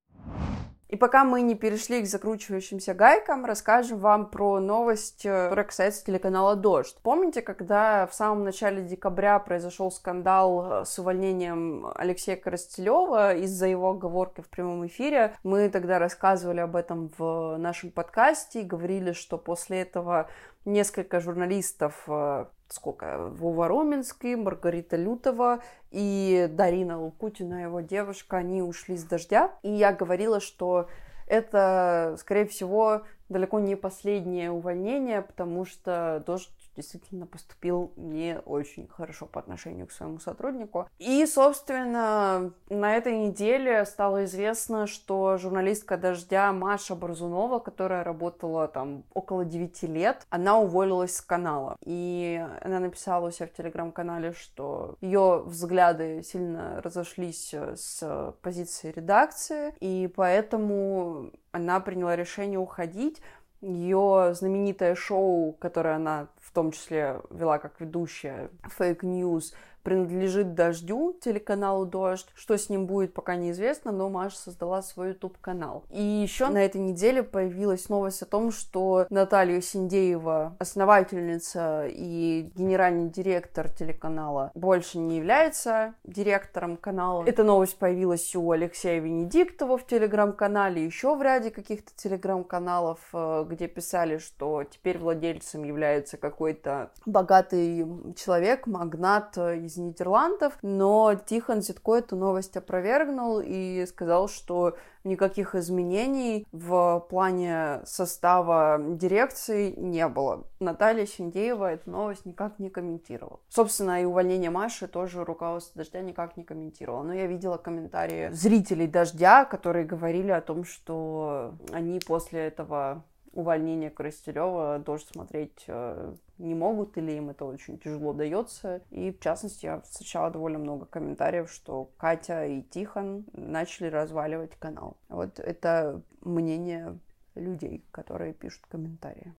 И 0.88 0.96
пока 0.96 1.22
мы 1.24 1.42
не 1.42 1.54
перешли 1.54 2.00
к 2.00 2.06
закручивающимся 2.06 2.94
гайкам, 2.94 3.44
расскажем 3.44 3.98
вам 3.98 4.30
про 4.30 4.58
новость, 4.58 5.26
э, 5.26 5.44
которая 5.44 5.66
касается 5.66 6.04
телеканала 6.04 6.56
«Дождь». 6.56 6.96
Помните, 7.02 7.42
когда 7.42 8.06
в 8.06 8.14
самом 8.14 8.42
начале 8.42 8.82
декабря 8.82 9.38
произошел 9.38 9.90
скандал 9.90 10.82
э, 10.82 10.84
с 10.86 10.98
увольнением 10.98 11.88
Алексея 11.94 12.36
Коростелева 12.36 13.34
из-за 13.34 13.66
его 13.66 13.90
оговорки 13.90 14.40
в 14.40 14.48
прямом 14.48 14.86
эфире? 14.86 15.34
Мы 15.42 15.68
тогда 15.68 15.98
рассказывали 15.98 16.60
об 16.60 16.74
этом 16.74 17.12
в 17.18 17.58
нашем 17.58 17.90
подкасте 17.90 18.62
и 18.62 18.64
говорили, 18.64 19.12
что 19.12 19.36
после 19.36 19.82
этого 19.82 20.30
несколько 20.64 21.20
журналистов 21.20 22.04
э, 22.06 22.46
сколько, 22.68 23.18
Вова 23.18 23.68
Роменский, 23.68 24.34
Маргарита 24.36 24.96
Лютова 24.96 25.60
и 25.90 26.48
Дарина 26.50 27.00
Лукутина, 27.00 27.62
его 27.62 27.80
девушка, 27.80 28.38
они 28.38 28.62
ушли 28.62 28.96
с 28.96 29.04
дождя. 29.04 29.52
И 29.62 29.70
я 29.70 29.92
говорила, 29.92 30.40
что 30.40 30.88
это, 31.26 32.16
скорее 32.18 32.46
всего, 32.46 33.02
далеко 33.28 33.60
не 33.60 33.76
последнее 33.76 34.50
увольнение, 34.50 35.22
потому 35.22 35.64
что 35.64 36.22
дождь 36.26 36.50
действительно 36.78 37.26
поступил 37.26 37.92
не 37.96 38.38
очень 38.46 38.86
хорошо 38.88 39.26
по 39.26 39.40
отношению 39.40 39.88
к 39.88 39.92
своему 39.92 40.20
сотруднику. 40.20 40.88
И, 40.98 41.26
собственно, 41.26 42.52
на 42.70 42.96
этой 42.96 43.18
неделе 43.18 43.84
стало 43.84 44.24
известно, 44.24 44.86
что 44.86 45.36
журналистка 45.38 45.96
«Дождя» 45.96 46.52
Маша 46.52 46.94
Борзунова, 46.94 47.58
которая 47.58 48.04
работала 48.04 48.68
там 48.68 49.02
около 49.12 49.44
9 49.44 49.82
лет, 49.82 50.24
она 50.30 50.58
уволилась 50.58 51.16
с 51.16 51.20
канала. 51.20 51.76
И 51.84 52.42
она 52.62 52.78
написала 52.78 53.28
у 53.28 53.30
себя 53.32 53.48
в 53.48 53.52
телеграм-канале, 53.52 54.32
что 54.32 54.94
ее 55.00 55.42
взгляды 55.44 56.22
сильно 56.22 56.80
разошлись 56.80 57.52
с 57.52 58.34
позиции 58.40 58.92
редакции, 58.92 59.74
и 59.80 60.10
поэтому 60.14 61.32
она 61.50 61.80
приняла 61.80 62.14
решение 62.14 62.58
уходить. 62.58 63.20
Ее 63.60 64.34
знаменитое 64.34 64.94
шоу, 64.94 65.52
которое 65.54 65.96
она 65.96 66.28
в 66.40 66.52
том 66.52 66.70
числе 66.70 67.20
вела 67.30 67.58
как 67.58 67.80
ведущая 67.80 68.50
фейк 68.68 69.02
News, 69.02 69.52
принадлежит 69.88 70.54
Дождю, 70.54 71.16
телеканалу 71.18 71.86
Дождь. 71.86 72.26
Что 72.34 72.58
с 72.58 72.68
ним 72.68 72.84
будет, 72.84 73.14
пока 73.14 73.36
неизвестно, 73.36 73.90
но 73.90 74.10
Маша 74.10 74.36
создала 74.36 74.82
свой 74.82 75.08
YouTube-канал. 75.08 75.82
И 75.88 76.02
еще 76.02 76.48
на 76.48 76.62
этой 76.62 76.78
неделе 76.78 77.22
появилась 77.22 77.88
новость 77.88 78.20
о 78.20 78.26
том, 78.26 78.52
что 78.52 79.06
Наталья 79.08 79.62
Синдеева, 79.62 80.56
основательница 80.58 81.86
и 81.88 82.50
генеральный 82.54 83.08
директор 83.08 83.70
телеканала, 83.70 84.52
больше 84.54 84.98
не 84.98 85.16
является 85.16 85.94
директором 86.04 86.76
канала. 86.76 87.24
Эта 87.26 87.42
новость 87.42 87.78
появилась 87.78 88.36
у 88.36 88.50
Алексея 88.50 89.00
Венедиктова 89.00 89.78
в 89.78 89.86
телеграм-канале, 89.86 90.84
еще 90.84 91.16
в 91.16 91.22
ряде 91.22 91.50
каких-то 91.50 91.92
телеграм-каналов, 91.96 92.98
э, 93.14 93.46
где 93.48 93.68
писали, 93.68 94.18
что 94.18 94.64
теперь 94.64 94.98
владельцем 94.98 95.64
является 95.64 96.18
какой-то 96.18 96.90
богатый 97.06 97.86
человек, 98.16 98.66
магнат 98.66 99.38
из 99.38 99.77
Нидерландов, 99.80 100.58
но 100.62 101.14
Тихон 101.14 101.62
Зитко 101.62 101.96
эту 101.96 102.16
новость 102.16 102.56
опровергнул 102.56 103.40
и 103.44 103.84
сказал, 103.86 104.28
что 104.28 104.76
никаких 105.04 105.54
изменений 105.54 106.46
в 106.52 107.04
плане 107.08 107.80
состава 107.84 108.78
дирекции 108.80 109.72
не 109.76 110.06
было. 110.08 110.44
Наталья 110.60 111.06
Синдеева 111.06 111.72
эту 111.72 111.90
новость 111.90 112.26
никак 112.26 112.58
не 112.58 112.70
комментировала. 112.70 113.40
Собственно, 113.48 114.02
и 114.02 114.04
увольнение 114.04 114.50
Маши 114.50 114.86
тоже 114.86 115.24
руководство 115.24 115.78
«Дождя» 115.78 116.00
никак 116.00 116.36
не 116.36 116.44
комментировало. 116.44 117.02
Но 117.02 117.14
я 117.14 117.26
видела 117.26 117.56
комментарии 117.56 118.30
зрителей 118.32 118.86
«Дождя», 118.86 119.44
которые 119.44 119.84
говорили 119.84 120.30
о 120.30 120.40
том, 120.40 120.64
что 120.64 121.54
они 121.72 122.00
после 122.06 122.46
этого 122.46 123.04
увольнения 123.32 123.90
Коростелева 123.90 124.78
дождь 124.78 125.08
смотреть 125.12 125.64
э, 125.66 126.14
не 126.38 126.54
могут 126.54 126.96
или 126.96 127.12
им 127.12 127.30
это 127.30 127.44
очень 127.44 127.78
тяжело 127.78 128.12
дается. 128.12 128.82
И, 128.90 129.12
в 129.12 129.20
частности, 129.20 129.66
я 129.66 129.80
встречала 129.80 130.30
довольно 130.30 130.58
много 130.58 130.86
комментариев, 130.86 131.50
что 131.50 131.90
Катя 131.96 132.46
и 132.46 132.62
Тихон 132.62 133.24
начали 133.32 133.88
разваливать 133.88 134.54
канал. 134.56 134.96
Вот 135.08 135.38
это 135.38 136.02
мнение 136.20 136.98
людей, 137.34 137.84
которые 137.90 138.32
пишут 138.32 138.66
комментарии. 138.68 139.34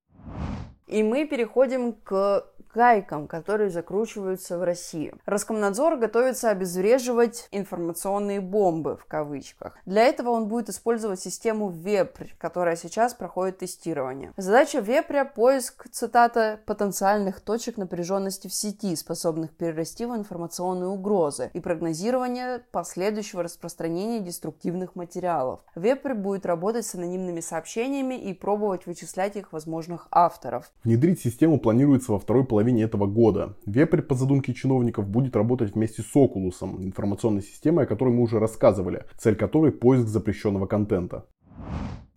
И 0.89 1.03
мы 1.03 1.27
переходим 1.27 1.93
к 1.93 2.45
гайкам, 2.75 3.27
которые 3.27 3.71
закручиваются 3.71 4.59
в 4.59 4.63
России. 4.63 5.13
Роскомнадзор 5.27 5.97
готовится 5.97 6.51
обезвреживать 6.51 7.49
информационные 7.51 8.41
бомбы, 8.41 8.97
в 8.97 9.05
кавычках. 9.07 9.77
Для 9.85 10.05
этого 10.05 10.31
он 10.31 10.49
будет 10.49 10.69
использовать 10.69 11.21
систему 11.21 11.71
Вепрь, 11.71 12.29
которая 12.39 12.77
сейчас 12.77 13.15
проходит 13.15 13.59
тестирование. 13.59 14.33
Задача 14.37 14.79
Вепря– 14.81 15.25
поиск, 15.35 15.89
цитата, 15.91 16.61
потенциальных 16.67 17.41
точек 17.41 17.79
напряженности 17.79 18.49
в 18.49 18.55
сети, 18.55 18.95
способных 18.97 19.57
перерасти 19.57 20.05
в 20.05 20.15
информационные 20.15 20.89
угрозы, 20.89 21.51
и 21.55 21.61
прогнозирование 21.61 22.61
последующего 22.71 23.43
распространения 23.43 24.21
деструктивных 24.21 24.95
материалов. 24.95 25.61
Вепрь 25.75 26.15
будет 26.15 26.47
работать 26.47 26.87
с 26.87 26.95
анонимными 26.95 27.41
сообщениями 27.41 28.15
и 28.15 28.35
пробовать 28.35 28.87
вычислять 28.87 29.37
их 29.37 29.53
возможных 29.53 30.07
авторов. 30.11 30.71
Внедрить 30.85 31.21
систему 31.21 31.59
планируется 31.59 32.13
во 32.13 32.21
второй 32.21 32.45
половине 32.45 32.85
этого 32.85 33.07
года. 33.07 33.57
Вепрь, 33.67 34.01
по 34.01 34.15
задумке 34.15 34.55
чиновников, 34.55 35.09
будет 35.09 35.35
работать 35.35 35.75
вместе 35.75 36.03
с 36.03 36.17
Окулусом, 36.17 36.83
информационной 36.83 37.43
системой, 37.43 37.85
о 37.85 37.89
которой 37.89 38.15
мы 38.15 38.23
уже 38.23 38.39
рассказывали, 38.39 39.05
цель 39.19 39.35
которой– 39.35 39.73
поиск 39.73 40.07
запрещенного 40.07 40.67
контента. 40.67 41.27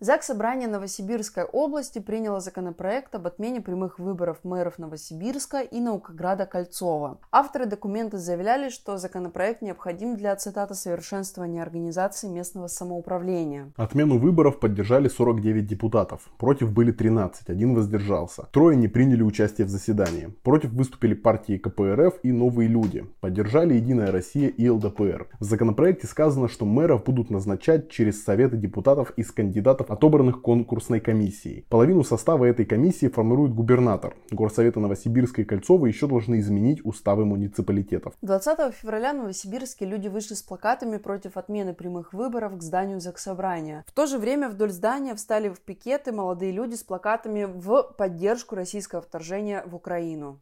ЗАГС 0.04 0.26
Собрание 0.26 0.68
Новосибирской 0.68 1.44
области 1.44 2.00
приняло 2.00 2.40
законопроект 2.40 3.14
об 3.14 3.28
отмене 3.28 3.62
прямых 3.62 4.00
выборов 4.00 4.40
мэров 4.42 4.80
Новосибирска 4.80 5.60
и 5.60 5.80
Наукограда 5.80 6.48
Кольцова. 6.48 7.20
Авторы 7.32 7.68
документа 7.68 8.18
заявляли, 8.18 8.70
что 8.70 8.98
законопроект 8.98 9.62
необходим 9.62 10.16
для, 10.16 10.36
цитата, 10.36 10.74
совершенствования 10.74 11.62
организации 11.62 12.30
местного 12.30 12.66
самоуправления. 12.66 13.72
Отмену 13.78 14.18
выборов 14.18 14.60
поддержали 14.60 15.08
49 15.08 15.68
депутатов. 15.68 16.22
Против 16.40 16.72
были 16.72 16.92
13, 16.92 17.50
один 17.50 17.76
воздержался. 17.76 18.48
Трое 18.52 18.76
не 18.76 18.88
приняли 18.88 19.22
участие 19.22 19.68
в 19.68 19.70
заседании. 19.70 20.34
Против 20.42 20.72
выступили 20.72 21.14
партии 21.14 21.60
КПРФ 21.60 22.22
и 22.24 22.32
Новые 22.32 22.68
люди. 22.70 23.06
Поддержали 23.20 23.76
Единая 23.76 24.12
Россия 24.12 24.48
и 24.48 24.68
ЛДПР. 24.68 25.28
В 25.40 25.44
законопроекте 25.44 26.08
сказано, 26.08 26.48
что 26.48 26.66
мэров 26.66 27.04
будут 27.04 27.30
назначать 27.30 27.92
через 27.92 28.24
советы 28.24 28.58
депутатов 28.58 29.12
из 29.16 29.32
кандидатов 29.32 29.91
отобранных 29.92 30.42
конкурсной 30.42 31.00
комиссией. 31.00 31.66
Половину 31.70 32.04
состава 32.04 32.46
этой 32.46 32.66
комиссии 32.66 33.08
формирует 33.08 33.54
губернатор. 33.54 34.16
Горсоветы 34.32 34.80
Новосибирска 34.80 35.42
и 35.42 35.46
Кольцова 35.46 35.86
еще 35.86 36.08
должны 36.08 36.40
изменить 36.40 36.86
уставы 36.86 37.26
муниципалитетов. 37.26 38.14
20 38.22 38.74
февраля 38.74 39.14
в 39.14 39.18
Новосибирске 39.18 39.86
люди 39.86 40.08
вышли 40.08 40.34
с 40.34 40.42
плакатами 40.42 40.98
против 40.98 41.36
отмены 41.36 41.74
прямых 41.74 42.14
выборов 42.14 42.58
к 42.58 42.62
зданию 42.62 43.02
Заксобрания. 43.02 43.84
В 43.88 43.92
то 43.92 44.06
же 44.06 44.18
время 44.18 44.50
вдоль 44.50 44.72
здания 44.72 45.14
встали 45.16 45.50
в 45.50 45.60
пикеты 45.60 46.12
молодые 46.12 46.52
люди 46.52 46.76
с 46.76 46.84
плакатами 46.84 47.44
в 47.44 47.94
поддержку 47.98 48.56
российского 48.56 49.02
вторжения 49.02 49.64
в 49.66 49.76
Украину. 49.76 50.40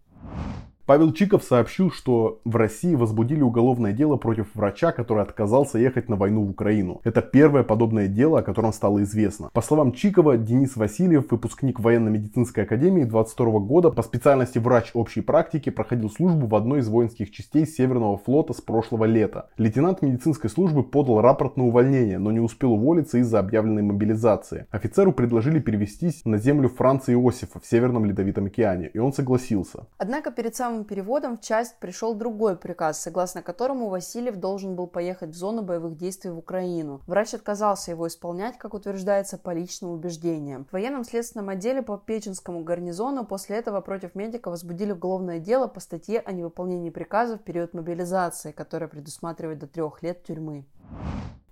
Павел 0.90 1.14
Чиков 1.14 1.44
сообщил, 1.44 1.92
что 1.92 2.42
в 2.46 2.56
России 2.56 2.96
возбудили 2.96 3.44
уголовное 3.44 3.94
дело 3.94 4.16
против 4.16 4.48
врача, 4.56 4.92
который 4.92 5.22
отказался 5.22 5.78
ехать 5.78 6.10
на 6.10 6.16
войну 6.16 6.42
в 6.44 6.50
Украину. 6.50 7.00
Это 7.04 7.22
первое 7.22 7.62
подобное 7.62 8.08
дело, 8.08 8.40
о 8.40 8.42
котором 8.42 8.74
стало 8.74 9.04
известно. 9.04 9.52
По 9.54 9.62
словам 9.62 9.92
Чикова, 9.92 10.36
Денис 10.36 10.76
Васильев, 10.76 11.30
выпускник 11.30 11.80
военно-медицинской 11.80 12.64
академии 12.64 13.04
22 13.04 13.60
года, 13.60 13.92
по 13.92 14.02
специальности 14.02 14.58
врач 14.58 14.90
общей 14.96 15.22
практики, 15.22 15.70
проходил 15.70 16.10
службу 16.10 16.48
в 16.48 16.56
одной 16.56 16.80
из 16.80 16.90
воинских 16.90 17.30
частей 17.30 17.68
Северного 17.68 18.18
флота 18.18 18.54
с 18.54 18.62
прошлого 18.62 19.06
лета. 19.06 19.50
Лейтенант 19.58 20.02
медицинской 20.02 20.50
службы 20.50 20.82
подал 20.82 21.22
рапорт 21.22 21.56
на 21.56 21.68
увольнение, 21.68 22.18
но 22.18 22.32
не 22.32 22.40
успел 22.40 22.74
уволиться 22.74 23.20
из-за 23.20 23.38
объявленной 23.38 23.84
мобилизации. 23.84 24.66
Офицеру 24.72 25.12
предложили 25.12 25.60
перевестись 25.60 26.26
на 26.26 26.40
землю 26.40 26.68
Франца 26.68 27.14
Иосифа 27.14 27.60
в 27.60 27.66
Северном 27.68 28.06
Ледовитом 28.06 28.48
океане, 28.48 28.90
и 28.92 28.98
он 28.98 29.14
согласился. 29.14 29.86
Однако 30.00 30.32
перед 30.32 30.56
самым 30.56 30.79
новым 30.80 30.86
переводом 30.86 31.38
в 31.38 31.42
часть 31.42 31.76
пришел 31.80 32.14
другой 32.14 32.56
приказ, 32.56 33.02
согласно 33.02 33.42
которому 33.42 33.90
Васильев 33.90 34.38
должен 34.38 34.76
был 34.76 34.88
поехать 34.88 35.32
в 35.32 35.36
зону 35.36 35.62
боевых 35.62 35.98
действий 35.98 36.32
в 36.32 36.38
Украину. 36.38 37.02
Врач 37.06 37.34
отказался 37.34 37.92
его 37.92 38.08
исполнять, 38.08 38.58
как 38.58 38.74
утверждается, 38.74 39.38
по 39.38 39.54
личным 39.54 39.92
убеждениям. 39.92 40.66
В 40.66 40.74
военном 40.74 41.04
следственном 41.04 41.50
отделе 41.50 41.82
по 41.82 41.98
Печенскому 41.98 42.64
гарнизону 42.64 43.26
после 43.26 43.58
этого 43.58 43.82
против 43.82 44.16
медика 44.16 44.50
возбудили 44.50 44.94
уголовное 44.94 45.40
дело 45.40 45.68
по 45.68 45.80
статье 45.80 46.20
о 46.20 46.32
невыполнении 46.32 46.90
приказа 46.90 47.38
в 47.38 47.44
период 47.44 47.74
мобилизации, 47.74 48.52
которая 48.52 48.88
предусматривает 48.88 49.60
до 49.60 49.68
трех 49.68 50.02
лет 50.02 50.24
тюрьмы. 50.24 50.66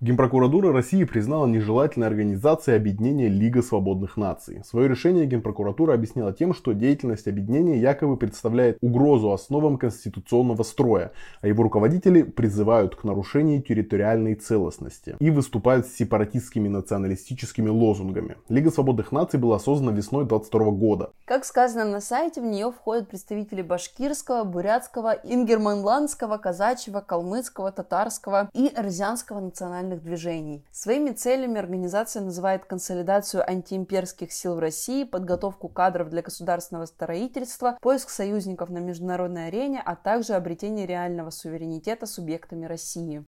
Генпрокуратура 0.00 0.72
России 0.72 1.02
признала 1.02 1.46
нежелательной 1.46 2.06
организацией 2.06 2.76
объединения 2.76 3.26
Лига 3.26 3.62
свободных 3.62 4.16
наций. 4.16 4.62
Свое 4.64 4.88
решение 4.88 5.26
Генпрокуратура 5.26 5.92
объяснила 5.92 6.32
тем, 6.32 6.54
что 6.54 6.72
деятельность 6.72 7.26
объединения 7.26 7.80
якобы 7.80 8.16
представляет 8.16 8.78
угрозу 8.80 9.32
основам 9.32 9.76
конституционного 9.76 10.62
строя, 10.62 11.10
а 11.40 11.48
его 11.48 11.64
руководители 11.64 12.22
призывают 12.22 12.94
к 12.94 13.02
нарушению 13.02 13.60
территориальной 13.60 14.36
целостности 14.36 15.16
и 15.18 15.30
выступают 15.30 15.88
с 15.88 15.96
сепаратистскими 15.96 16.68
националистическими 16.68 17.68
лозунгами. 17.68 18.36
Лига 18.48 18.70
свободных 18.70 19.10
наций 19.10 19.40
была 19.40 19.58
создана 19.58 19.90
весной 19.90 20.26
22 20.26 20.70
года. 20.70 21.10
Как 21.24 21.44
сказано 21.44 21.84
на 21.84 22.00
сайте, 22.00 22.40
в 22.40 22.44
нее 22.44 22.70
входят 22.70 23.08
представители 23.08 23.62
башкирского, 23.62 24.44
бурятского, 24.44 25.16
ингерманландского, 25.24 26.38
казачьего, 26.38 27.00
калмыцкого, 27.00 27.72
татарского 27.72 28.48
и 28.54 28.72
рязанского 28.76 29.27
национального 29.34 29.58
национальных 29.68 30.02
движений. 30.02 30.64
Своими 30.72 31.10
целями 31.10 31.58
организация 31.58 32.22
называет 32.22 32.64
консолидацию 32.64 33.48
антиимперских 33.48 34.32
сил 34.32 34.56
в 34.56 34.58
России, 34.58 35.04
подготовку 35.04 35.68
кадров 35.68 36.10
для 36.10 36.22
государственного 36.22 36.86
строительства, 36.86 37.76
поиск 37.80 38.10
союзников 38.10 38.70
на 38.70 38.78
международной 38.78 39.48
арене, 39.48 39.82
а 39.84 39.96
также 39.96 40.34
обретение 40.34 40.86
реального 40.86 41.30
суверенитета 41.30 42.06
субъектами 42.06 42.66
России 42.66 43.24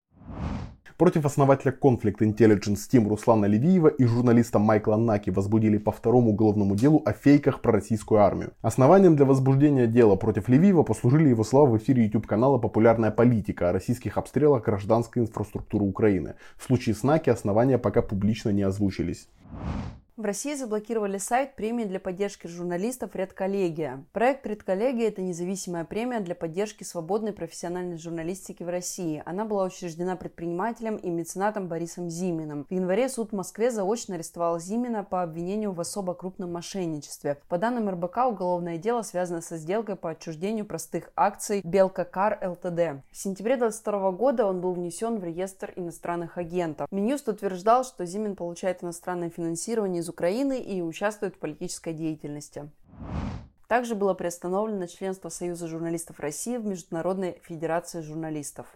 против 1.01 1.25
основателя 1.25 1.73
Conflict 1.73 2.19
Intelligence 2.19 2.81
Team 2.93 3.09
Руслана 3.09 3.47
Левиева 3.47 3.89
и 3.89 4.05
журналиста 4.05 4.59
Майкла 4.59 4.97
Наки 4.97 5.31
возбудили 5.31 5.79
по 5.79 5.93
второму 5.93 6.33
уголовному 6.33 6.77
делу 6.77 7.01
о 7.07 7.15
фейках 7.15 7.63
про 7.63 7.73
российскую 7.73 8.21
армию. 8.21 8.53
Основанием 8.61 9.17
для 9.17 9.25
возбуждения 9.25 9.87
дела 9.87 10.17
против 10.17 10.51
Левиева 10.51 10.83
послужили 10.83 11.31
его 11.31 11.43
слова 11.43 11.71
в 11.71 11.79
эфире 11.79 12.05
YouTube 12.05 12.27
канала 12.27 12.59
«Популярная 12.59 13.11
политика» 13.11 13.71
о 13.71 13.73
российских 13.73 14.19
обстрелах 14.19 14.65
гражданской 14.65 15.23
инфраструктуры 15.23 15.87
Украины. 15.87 16.35
В 16.59 16.65
случае 16.65 16.95
с 16.95 17.03
Наки 17.03 17.31
основания 17.31 17.79
пока 17.79 18.03
публично 18.03 18.51
не 18.51 18.63
озвучились. 18.63 19.27
В 20.21 20.25
России 20.27 20.55
заблокировали 20.55 21.17
сайт 21.17 21.57
премии 21.57 21.85
для 21.85 21.99
поддержки 21.99 22.47
журналистов 22.47 23.17
«Редколлегия». 23.17 24.05
Проект 24.13 24.47
«Редколлегия»– 24.47 25.09
это 25.09 25.23
независимая 25.23 25.87
премия 25.87 26.21
для 26.21 26.35
поддержки 26.35 26.85
свободной 26.85 27.33
профессиональной 27.33 27.97
журналистики 27.97 28.63
в 28.63 28.69
России. 28.69 29.23
Она 29.25 29.47
была 29.47 29.65
учреждена 29.65 30.17
предпринимателем 30.17 30.97
и 30.97 31.09
меценатом 31.09 31.69
Борисом 31.69 32.11
Зиминым. 32.11 32.67
В 32.69 32.75
январе 32.75 33.09
суд 33.09 33.31
в 33.31 33.35
Москве 33.35 33.71
заочно 33.71 34.17
арестовал 34.17 34.61
Зимина 34.61 35.05
по 35.05 35.23
обвинению 35.23 35.73
в 35.73 35.81
особо 35.81 36.13
крупном 36.13 36.53
мошенничестве. 36.53 37.39
По 37.49 37.57
данным 37.57 37.89
РБК, 37.89 38.27
уголовное 38.27 38.77
дело 38.77 39.01
связано 39.01 39.41
со 39.41 39.57
сделкой 39.57 39.97
по 39.97 40.11
отчуждению 40.11 40.67
простых 40.67 41.13
акций 41.17 41.63
«Белка 41.65 42.05
Кар 42.05 42.39
ЛТД». 42.47 43.03
В 43.11 43.17
сентябре 43.17 43.57
2022 43.57 44.11
года 44.13 44.45
он 44.45 44.61
был 44.61 44.75
внесен 44.75 45.19
в 45.19 45.25
реестр 45.25 45.73
иностранных 45.77 46.37
агентов. 46.37 46.93
Минюст 46.93 47.27
утверждал, 47.27 47.85
что 47.85 48.05
Зимин 48.05 48.37
получает 48.37 48.85
иностранное 48.85 49.31
финансирование 49.31 50.03
из 50.03 50.10
Украины 50.11 50.61
и 50.61 50.83
участвует 50.83 51.37
в 51.37 51.39
политической 51.39 51.95
деятельности. 51.95 52.71
Также 53.69 53.95
было 53.95 54.15
приостановлено 54.15 54.87
членство 54.87 55.29
Союза 55.29 55.69
журналистов 55.69 56.21
России 56.21 56.57
в 56.57 56.67
Международной 56.67 57.41
Федерации 57.45 58.01
журналистов. 58.01 58.67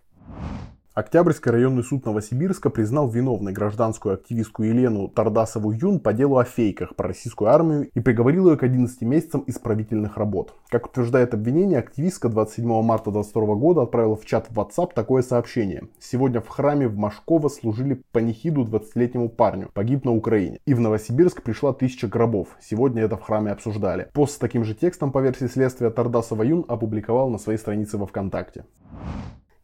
Октябрьский 0.95 1.51
районный 1.51 1.83
суд 1.83 2.07
Новосибирска 2.07 2.71
признал 2.71 3.09
виновной 3.09 3.53
гражданскую 3.53 4.15
активистку 4.15 4.63
Елену 4.63 5.09
Тардасову-Юн 5.09 5.99
по 5.99 6.13
делу 6.13 6.39
о 6.39 6.45
фейках 6.45 6.95
про 6.95 7.09
российскую 7.09 7.51
армию 7.51 7.89
и 7.93 7.99
приговорил 7.99 8.49
ее 8.49 8.57
к 8.57 8.63
11 8.63 9.01
месяцам 9.01 9.43
исправительных 9.49 10.17
работ. 10.17 10.55
Как 10.69 10.87
утверждает 10.87 11.35
обвинение, 11.35 11.81
активистка 11.81 12.29
27 12.29 12.65
марта 12.83 13.11
2022 13.11 13.55
года 13.57 13.83
отправила 13.83 14.15
в 14.15 14.25
чат 14.25 14.49
WhatsApp 14.51 14.91
такое 14.95 15.23
сообщение. 15.23 15.89
Сегодня 15.99 16.41
в 16.41 16.47
храме 16.47 16.87
в 16.87 16.97
Машково 16.97 17.49
служили 17.49 18.01
панихиду 18.13 18.63
20-летнему 18.63 19.31
парню, 19.31 19.71
погиб 19.75 20.05
на 20.05 20.13
Украине. 20.13 20.61
И 20.65 20.75
в 20.75 20.81
Новосибирск 20.81 21.43
пришла 21.43 21.73
тысяча 21.73 22.07
гробов. 22.07 22.57
Сегодня 22.61 23.03
это 23.03 23.17
в 23.17 23.23
храме 23.23 23.51
обсуждали. 23.51 24.11
Пост 24.13 24.35
с 24.35 24.39
таким 24.39 24.63
же 24.63 24.75
текстом 24.75 25.11
по 25.11 25.19
версии 25.19 25.47
следствия 25.47 25.91
Тардасова-Юн 25.91 26.67
опубликовал 26.69 27.31
на 27.31 27.39
своей 27.39 27.59
странице 27.59 27.99
во 27.99 28.07
Вконтакте. 28.07 28.65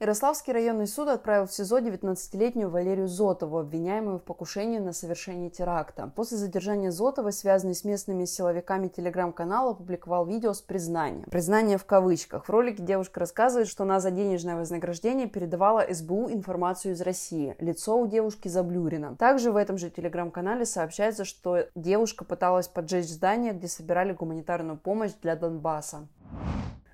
Ярославский 0.03 0.55
районный 0.55 0.87
суд 0.87 1.09
отправил 1.09 1.47
в 1.47 1.53
СИЗО 1.53 1.81
19-летнюю 1.81 2.71
Валерию 2.71 3.07
Зотову, 3.07 3.59
обвиняемую 3.59 4.19
в 4.19 4.23
покушении 4.23 4.79
на 4.79 4.95
совершение 4.95 5.51
теракта. 5.51 6.11
После 6.17 6.39
задержания 6.39 6.91
Зотовой, 6.91 7.35
связанный 7.35 7.75
с 7.75 7.85
местными 7.85 8.25
силовиками 8.25 8.89
телеграм-канала, 8.89 9.73
опубликовал 9.73 10.25
видео 10.25 10.55
с 10.55 10.63
признанием. 10.63 11.29
Признание 11.29 11.77
в 11.77 11.85
кавычках. 11.85 12.47
В 12.47 12.49
ролике 12.49 12.83
девушка 12.83 13.21
рассказывает, 13.21 13.69
что 13.69 13.83
она 13.83 14.01
за 14.01 14.11
денежное 14.11 14.57
вознаграждение 14.57 15.27
передавала 15.27 15.85
СБУ 15.93 16.31
информацию 16.31 16.95
из 16.95 17.03
России. 17.03 17.55
Лицо 17.59 18.01
у 18.01 18.07
девушки 18.07 18.49
заблюрено. 18.49 19.17
Также 19.17 19.53
в 19.53 19.57
этом 19.57 19.77
же 19.77 19.91
телеграм-канале 19.91 20.65
сообщается, 20.65 21.27
что 21.27 21.67
девушка 21.75 22.25
пыталась 22.25 22.69
поджечь 22.69 23.11
здание, 23.11 23.53
где 23.53 23.69
собирали 23.69 24.15
гуманитарную 24.15 24.79
помощь 24.79 25.13
для 25.21 25.37
Донбасса. 25.37 26.09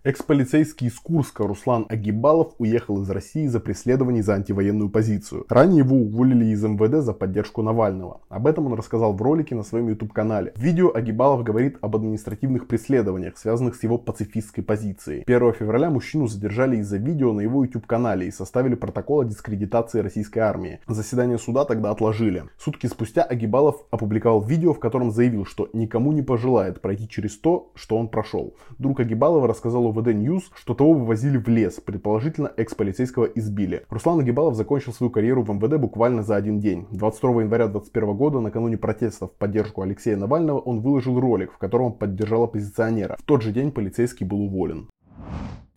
Экс-полицейский 0.07 0.87
из 0.87 1.01
Курска 1.01 1.49
Руслан 1.49 1.85
Агибалов 1.89 2.55
уехал 2.59 3.03
из 3.03 3.11
России 3.11 3.49
за 3.49 3.59
преследование 3.59 4.23
за 4.23 4.35
антивоенную 4.35 4.89
позицию. 4.89 5.47
Ранее 5.49 5.79
его 5.79 5.97
уволили 5.97 6.45
из 6.45 6.63
МВД 6.63 7.03
за 7.03 7.13
поддержку 7.13 7.61
Навального. 7.63 8.21
Об 8.29 8.47
этом 8.47 8.67
он 8.67 8.75
рассказал 8.75 9.15
в 9.15 9.21
ролике 9.21 9.57
на 9.57 9.65
своем 9.65 9.89
YouTube-канале. 9.89 10.53
В 10.55 10.61
видео 10.61 10.93
Агибалов 10.95 11.43
говорит 11.43 11.79
об 11.81 11.97
административных 11.97 12.69
преследованиях, 12.69 13.37
связанных 13.37 13.75
с 13.75 13.83
его 13.83 13.99
пацифистской 13.99 14.63
позицией. 14.63 15.25
1 15.27 15.55
февраля 15.55 15.91
мужчину 15.91 16.29
задержали 16.29 16.77
из-за 16.77 16.99
видео 16.99 17.33
на 17.33 17.41
его 17.41 17.65
YouTube-канале 17.65 18.29
и 18.29 18.31
составили 18.31 18.77
протокол 18.77 19.23
о 19.23 19.25
дискредитации 19.25 19.99
российской 19.99 20.39
армии. 20.39 20.79
Заседание 20.87 21.37
суда 21.37 21.65
тогда 21.65 21.91
отложили. 21.91 22.45
Сутки 22.59 22.87
спустя 22.87 23.25
Агибалов 23.25 23.83
опубликовал 23.91 24.41
видео, 24.41 24.73
в 24.73 24.79
котором 24.79 25.11
заявил, 25.11 25.45
что 25.45 25.69
никому 25.73 26.13
не 26.13 26.23
пожелает 26.23 26.81
пройти 26.81 27.09
через 27.09 27.37
то, 27.37 27.73
что 27.75 27.97
он 27.97 28.07
прошел. 28.07 28.55
Друг 28.79 29.01
Агибалова 29.01 29.49
рассказал 29.49 29.87
ОВД-News, 29.87 30.51
что 30.55 30.75
того 30.75 30.93
вывозили 30.93 31.39
в 31.39 31.49
лес, 31.49 31.81
предположительно 31.81 32.53
экс-полицейского 32.57 33.25
избили. 33.25 33.85
Руслан 33.89 34.21
Агибалов 34.21 34.55
закончил 34.55 34.93
свою 34.93 35.11
карьеру 35.11 35.43
в 35.43 35.51
МВД 35.51 35.79
буквально 35.79 36.23
за 36.23 36.37
один 36.37 36.61
день. 36.61 36.87
22 36.91 37.43
января 37.43 37.67
2021 37.67 38.17
года, 38.17 38.41
накануне 38.41 38.77
протестов 38.77 39.33
в 39.33 39.35
поддержку 39.35 39.83
Алексея 39.83 40.17
Навального, 40.17 40.59
он 40.59 40.81
выложил 40.81 41.19
ролик, 41.19 41.53
в 41.53 41.59
котором 41.59 41.93
поддержал 41.93 42.45
оппозиционера. 42.45 43.17
В 43.19 43.23
тот 43.23 43.43
же 43.43 43.53
день 43.53 43.73
полицейский 43.73 44.27
был 44.27 44.43
уволен. 44.43 44.89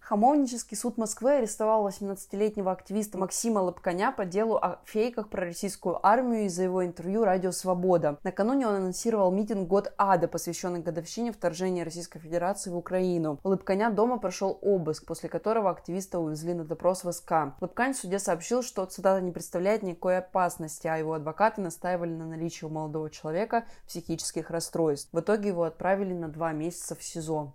Хамовнический 0.10 0.76
суд 0.76 0.98
Москвы 0.98 1.34
арестовал 1.34 1.88
18-летнего 1.88 2.72
активиста 2.72 3.20
Максима 3.20 3.60
Лапконя 3.60 4.12
по 4.12 4.26
делу 4.26 4.56
о 4.56 4.80
фейках 4.86 5.30
про 5.30 5.42
российскую 5.46 6.04
армию 6.04 6.48
из-за 6.48 6.64
его 6.64 6.84
интервью 6.84 7.26
«Радио 7.26 7.52
Свобода». 7.52 8.18
Накануне 8.24 8.68
он 8.68 8.74
анонсировал 8.74 9.30
митинг 9.30 9.68
«Год 9.68 9.94
ада», 10.00 10.28
посвященный 10.28 10.80
годовщине 10.80 11.32
вторжения 11.32 11.84
Российской 11.84 12.18
Федерации 12.18 12.72
в 12.72 12.78
Украину. 12.78 13.40
У 13.44 13.50
Лапконя 13.50 13.92
дома 13.92 14.18
прошел 14.18 14.58
обыск, 14.64 15.06
после 15.06 15.30
которого 15.30 15.70
активиста 15.70 16.18
увезли 16.18 16.56
на 16.56 16.66
допрос 16.66 17.04
в 17.04 17.12
СК. 17.12 17.54
Лапкань 17.62 17.94
в 17.94 17.98
суде 17.98 18.18
сообщил, 18.18 18.64
что, 18.64 18.86
цитата, 18.86 19.22
не 19.22 19.32
представляет 19.32 19.84
никакой 19.84 20.18
опасности, 20.18 20.88
а 20.88 20.98
его 20.98 21.14
адвокаты 21.14 21.62
настаивали 21.62 22.16
на 22.16 22.26
наличии 22.26 22.66
у 22.66 22.70
молодого 22.70 23.12
человека 23.12 23.66
психических 23.86 24.50
расстройств. 24.50 25.10
В 25.12 25.20
итоге 25.20 25.50
его 25.50 25.66
отправили 25.66 26.14
на 26.14 26.30
два 26.30 26.52
месяца 26.52 26.96
в 26.96 27.04
СИЗО. 27.04 27.54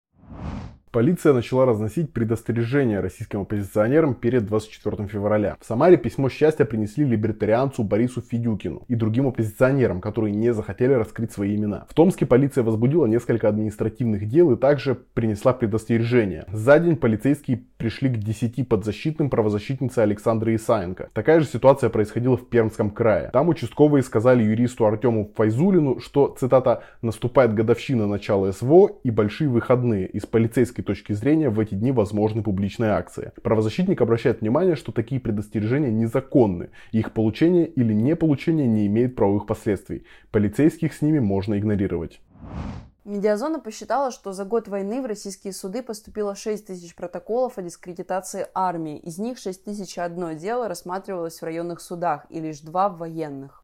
Полиция 0.94 1.32
начала 1.32 1.66
разносить 1.66 2.12
предостережения 2.12 3.00
российским 3.00 3.40
оппозиционерам 3.40 4.14
перед 4.14 4.46
24 4.46 5.08
февраля. 5.08 5.56
В 5.60 5.66
Самаре 5.66 5.96
письмо 5.96 6.28
счастья 6.28 6.64
принесли 6.64 7.04
либертарианцу 7.04 7.82
Борису 7.82 8.22
Федюкину 8.22 8.84
и 8.86 8.94
другим 8.94 9.26
оппозиционерам, 9.26 10.00
которые 10.00 10.32
не 10.32 10.54
захотели 10.54 10.92
раскрыть 10.92 11.32
свои 11.32 11.56
имена. 11.56 11.84
В 11.90 11.94
Томске 11.94 12.26
полиция 12.26 12.62
возбудила 12.62 13.06
несколько 13.06 13.48
административных 13.48 14.28
дел 14.28 14.52
и 14.52 14.56
также 14.56 14.94
принесла 14.94 15.52
предостережения. 15.52 16.46
За 16.52 16.78
день 16.78 16.94
полицейские 16.94 17.64
пришли 17.76 18.08
к 18.08 18.18
10 18.18 18.68
подзащитным 18.68 19.30
правозащитницы 19.30 19.98
Александры 19.98 20.54
Исаенко. 20.54 21.10
Такая 21.12 21.40
же 21.40 21.46
ситуация 21.46 21.90
происходила 21.90 22.36
в 22.36 22.48
Пермском 22.48 22.90
крае. 22.90 23.30
Там 23.32 23.48
участковые 23.48 24.04
сказали 24.04 24.44
юристу 24.44 24.86
Артему 24.86 25.32
Файзулину, 25.34 25.98
что, 25.98 26.36
цитата, 26.38 26.84
«наступает 27.02 27.52
годовщина 27.52 28.06
начала 28.06 28.52
СВО 28.52 29.00
и 29.02 29.10
большие 29.10 29.50
выходные. 29.50 30.06
Из 30.06 30.24
полицейской 30.24 30.83
точки 30.84 31.12
зрения 31.12 31.50
в 31.50 31.58
эти 31.58 31.74
дни 31.74 31.92
возможны 31.92 32.42
публичные 32.42 32.92
акции. 32.92 33.32
Правозащитник 33.42 34.00
обращает 34.00 34.40
внимание, 34.40 34.76
что 34.76 34.92
такие 34.92 35.20
предостережения 35.20 35.90
незаконны, 35.90 36.70
их 36.92 37.12
получение 37.12 37.66
или 37.66 37.92
не 37.92 38.14
получение 38.16 38.66
не 38.66 38.86
имеет 38.86 39.16
правовых 39.16 39.46
последствий. 39.46 40.04
Полицейских 40.30 40.94
с 40.94 41.02
ними 41.02 41.18
можно 41.18 41.58
игнорировать. 41.58 42.20
Медиазона 43.04 43.60
посчитала, 43.60 44.10
что 44.10 44.32
за 44.32 44.46
год 44.46 44.66
войны 44.66 45.02
в 45.02 45.06
российские 45.06 45.52
суды 45.52 45.82
поступило 45.82 46.34
6 46.34 46.66
тысяч 46.66 46.94
протоколов 46.94 47.58
о 47.58 47.62
дискредитации 47.62 48.46
армии. 48.54 48.98
Из 48.98 49.18
них 49.18 49.36
6 49.36 49.62
тысяч 49.62 49.98
одно 49.98 50.32
дело 50.32 50.68
рассматривалось 50.68 51.38
в 51.38 51.44
районных 51.44 51.82
судах 51.82 52.24
и 52.30 52.40
лишь 52.40 52.60
два 52.60 52.88
в 52.88 52.96
военных. 52.96 53.62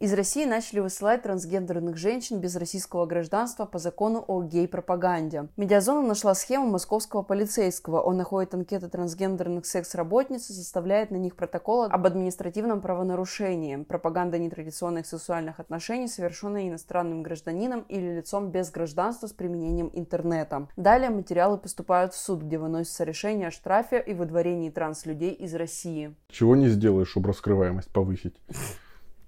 Из 0.00 0.12
России 0.12 0.44
начали 0.44 0.78
высылать 0.78 1.22
трансгендерных 1.22 1.96
женщин 1.96 2.38
без 2.38 2.54
российского 2.54 3.04
гражданства 3.04 3.64
по 3.64 3.80
закону 3.80 4.24
о 4.28 4.44
гей-пропаганде. 4.44 5.48
Медиазона 5.56 6.06
нашла 6.06 6.36
схему 6.36 6.68
московского 6.68 7.22
полицейского. 7.22 8.00
Он 8.00 8.16
находит 8.16 8.54
анкеты 8.54 8.88
трансгендерных 8.88 9.66
секс-работниц 9.66 10.50
и 10.50 10.52
составляет 10.52 11.10
на 11.10 11.16
них 11.16 11.34
протокол 11.34 11.86
об 11.90 12.06
административном 12.06 12.80
правонарушении. 12.80 13.74
Пропаганда 13.78 14.38
нетрадиционных 14.38 15.04
сексуальных 15.04 15.58
отношений, 15.58 16.06
совершенная 16.06 16.68
иностранным 16.68 17.24
гражданином 17.24 17.80
или 17.88 18.18
лицом 18.18 18.52
без 18.52 18.70
гражданства 18.70 19.26
с 19.26 19.32
применением 19.32 19.90
интернета. 19.92 20.68
Далее 20.76 21.10
материалы 21.10 21.58
поступают 21.58 22.14
в 22.14 22.18
суд, 22.18 22.42
где 22.42 22.58
выносится 22.58 23.02
решение 23.02 23.48
о 23.48 23.50
штрафе 23.50 24.00
и 24.06 24.14
выдворении 24.14 24.70
транслюдей 24.70 25.32
из 25.32 25.56
России. 25.56 26.14
Чего 26.28 26.54
не 26.54 26.68
сделаешь, 26.68 27.08
чтобы 27.08 27.30
раскрываемость 27.30 27.88
повысить? 27.88 28.36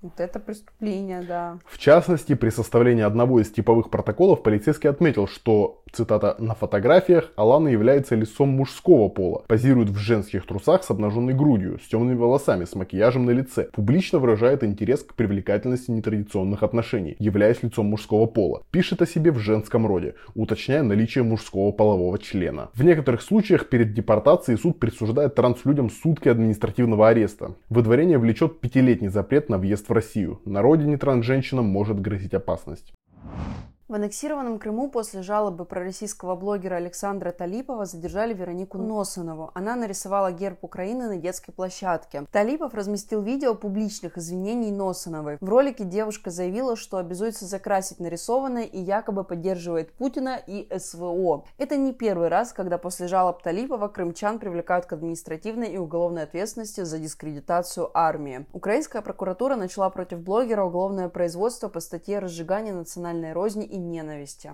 Вот 0.02 0.18
это 0.18 0.38
преступление, 0.38 1.20
да. 1.20 1.58
В 1.66 1.76
частности, 1.76 2.34
при 2.34 2.48
составлении 2.48 3.02
одного 3.02 3.40
из 3.40 3.50
типовых 3.50 3.90
протоколов 3.90 4.42
полицейский 4.42 4.88
отметил, 4.88 5.26
что, 5.26 5.79
цитата, 5.92 6.36
«на 6.38 6.54
фотографиях 6.54 7.32
Алана 7.36 7.68
является 7.68 8.14
лицом 8.14 8.50
мужского 8.50 9.08
пола, 9.08 9.44
позирует 9.46 9.90
в 9.90 9.96
женских 9.96 10.46
трусах 10.46 10.84
с 10.84 10.90
обнаженной 10.90 11.34
грудью, 11.34 11.78
с 11.84 11.88
темными 11.88 12.16
волосами, 12.16 12.64
с 12.64 12.74
макияжем 12.74 13.24
на 13.24 13.30
лице, 13.30 13.68
публично 13.72 14.18
выражает 14.18 14.64
интерес 14.64 15.02
к 15.02 15.14
привлекательности 15.14 15.90
нетрадиционных 15.90 16.62
отношений, 16.62 17.16
являясь 17.18 17.62
лицом 17.62 17.86
мужского 17.86 18.26
пола, 18.26 18.62
пишет 18.70 19.02
о 19.02 19.06
себе 19.06 19.32
в 19.32 19.38
женском 19.38 19.86
роде, 19.86 20.14
уточняя 20.34 20.82
наличие 20.82 21.24
мужского 21.24 21.72
полового 21.72 22.18
члена. 22.18 22.70
В 22.74 22.84
некоторых 22.84 23.22
случаях 23.22 23.68
перед 23.68 23.92
депортацией 23.94 24.58
суд 24.58 24.78
присуждает 24.78 25.34
транслюдям 25.34 25.90
сутки 25.90 26.28
административного 26.28 27.08
ареста. 27.08 27.54
Выдворение 27.68 28.18
влечет 28.18 28.60
пятилетний 28.60 29.08
запрет 29.08 29.48
на 29.48 29.58
въезд 29.58 29.88
в 29.88 29.92
Россию. 29.92 30.40
На 30.44 30.62
родине 30.62 30.96
трансженщинам 30.96 31.66
может 31.66 32.00
грозить 32.00 32.34
опасность. 32.34 32.92
В 33.90 33.94
аннексированном 33.94 34.60
Крыму 34.60 34.88
после 34.88 35.20
жалобы 35.20 35.64
пророссийского 35.64 36.36
блогера 36.36 36.76
Александра 36.76 37.32
Талипова 37.32 37.86
задержали 37.86 38.32
Веронику 38.32 38.78
Носонову. 38.78 39.50
Она 39.52 39.74
нарисовала 39.74 40.30
герб 40.30 40.62
Украины 40.62 41.08
на 41.08 41.16
детской 41.16 41.50
площадке. 41.50 42.24
Талипов 42.30 42.72
разместил 42.74 43.20
видео 43.20 43.56
публичных 43.56 44.16
извинений 44.16 44.70
Носоновой. 44.70 45.38
В 45.40 45.48
ролике 45.48 45.82
девушка 45.82 46.30
заявила, 46.30 46.76
что 46.76 46.98
обязуется 46.98 47.46
закрасить 47.46 47.98
нарисованное 47.98 48.62
и 48.62 48.78
якобы 48.78 49.24
поддерживает 49.24 49.90
Путина 49.94 50.38
и 50.46 50.68
СВО. 50.78 51.42
Это 51.58 51.76
не 51.76 51.92
первый 51.92 52.28
раз, 52.28 52.52
когда 52.52 52.78
после 52.78 53.08
жалоб 53.08 53.42
Талипова 53.42 53.88
крымчан 53.88 54.38
привлекают 54.38 54.86
к 54.86 54.92
административной 54.92 55.66
и 55.66 55.78
уголовной 55.78 56.22
ответственности 56.22 56.84
за 56.84 57.00
дискредитацию 57.00 57.90
армии. 57.92 58.46
Украинская 58.52 59.02
прокуратура 59.02 59.56
начала 59.56 59.90
против 59.90 60.20
блогера 60.20 60.62
уголовное 60.62 61.08
производство 61.08 61.66
по 61.68 61.80
статье 61.80 62.20
разжигания 62.20 62.72
национальной 62.72 63.32
розни 63.32 63.66
и 63.66 63.79
ненависти. 63.80 64.52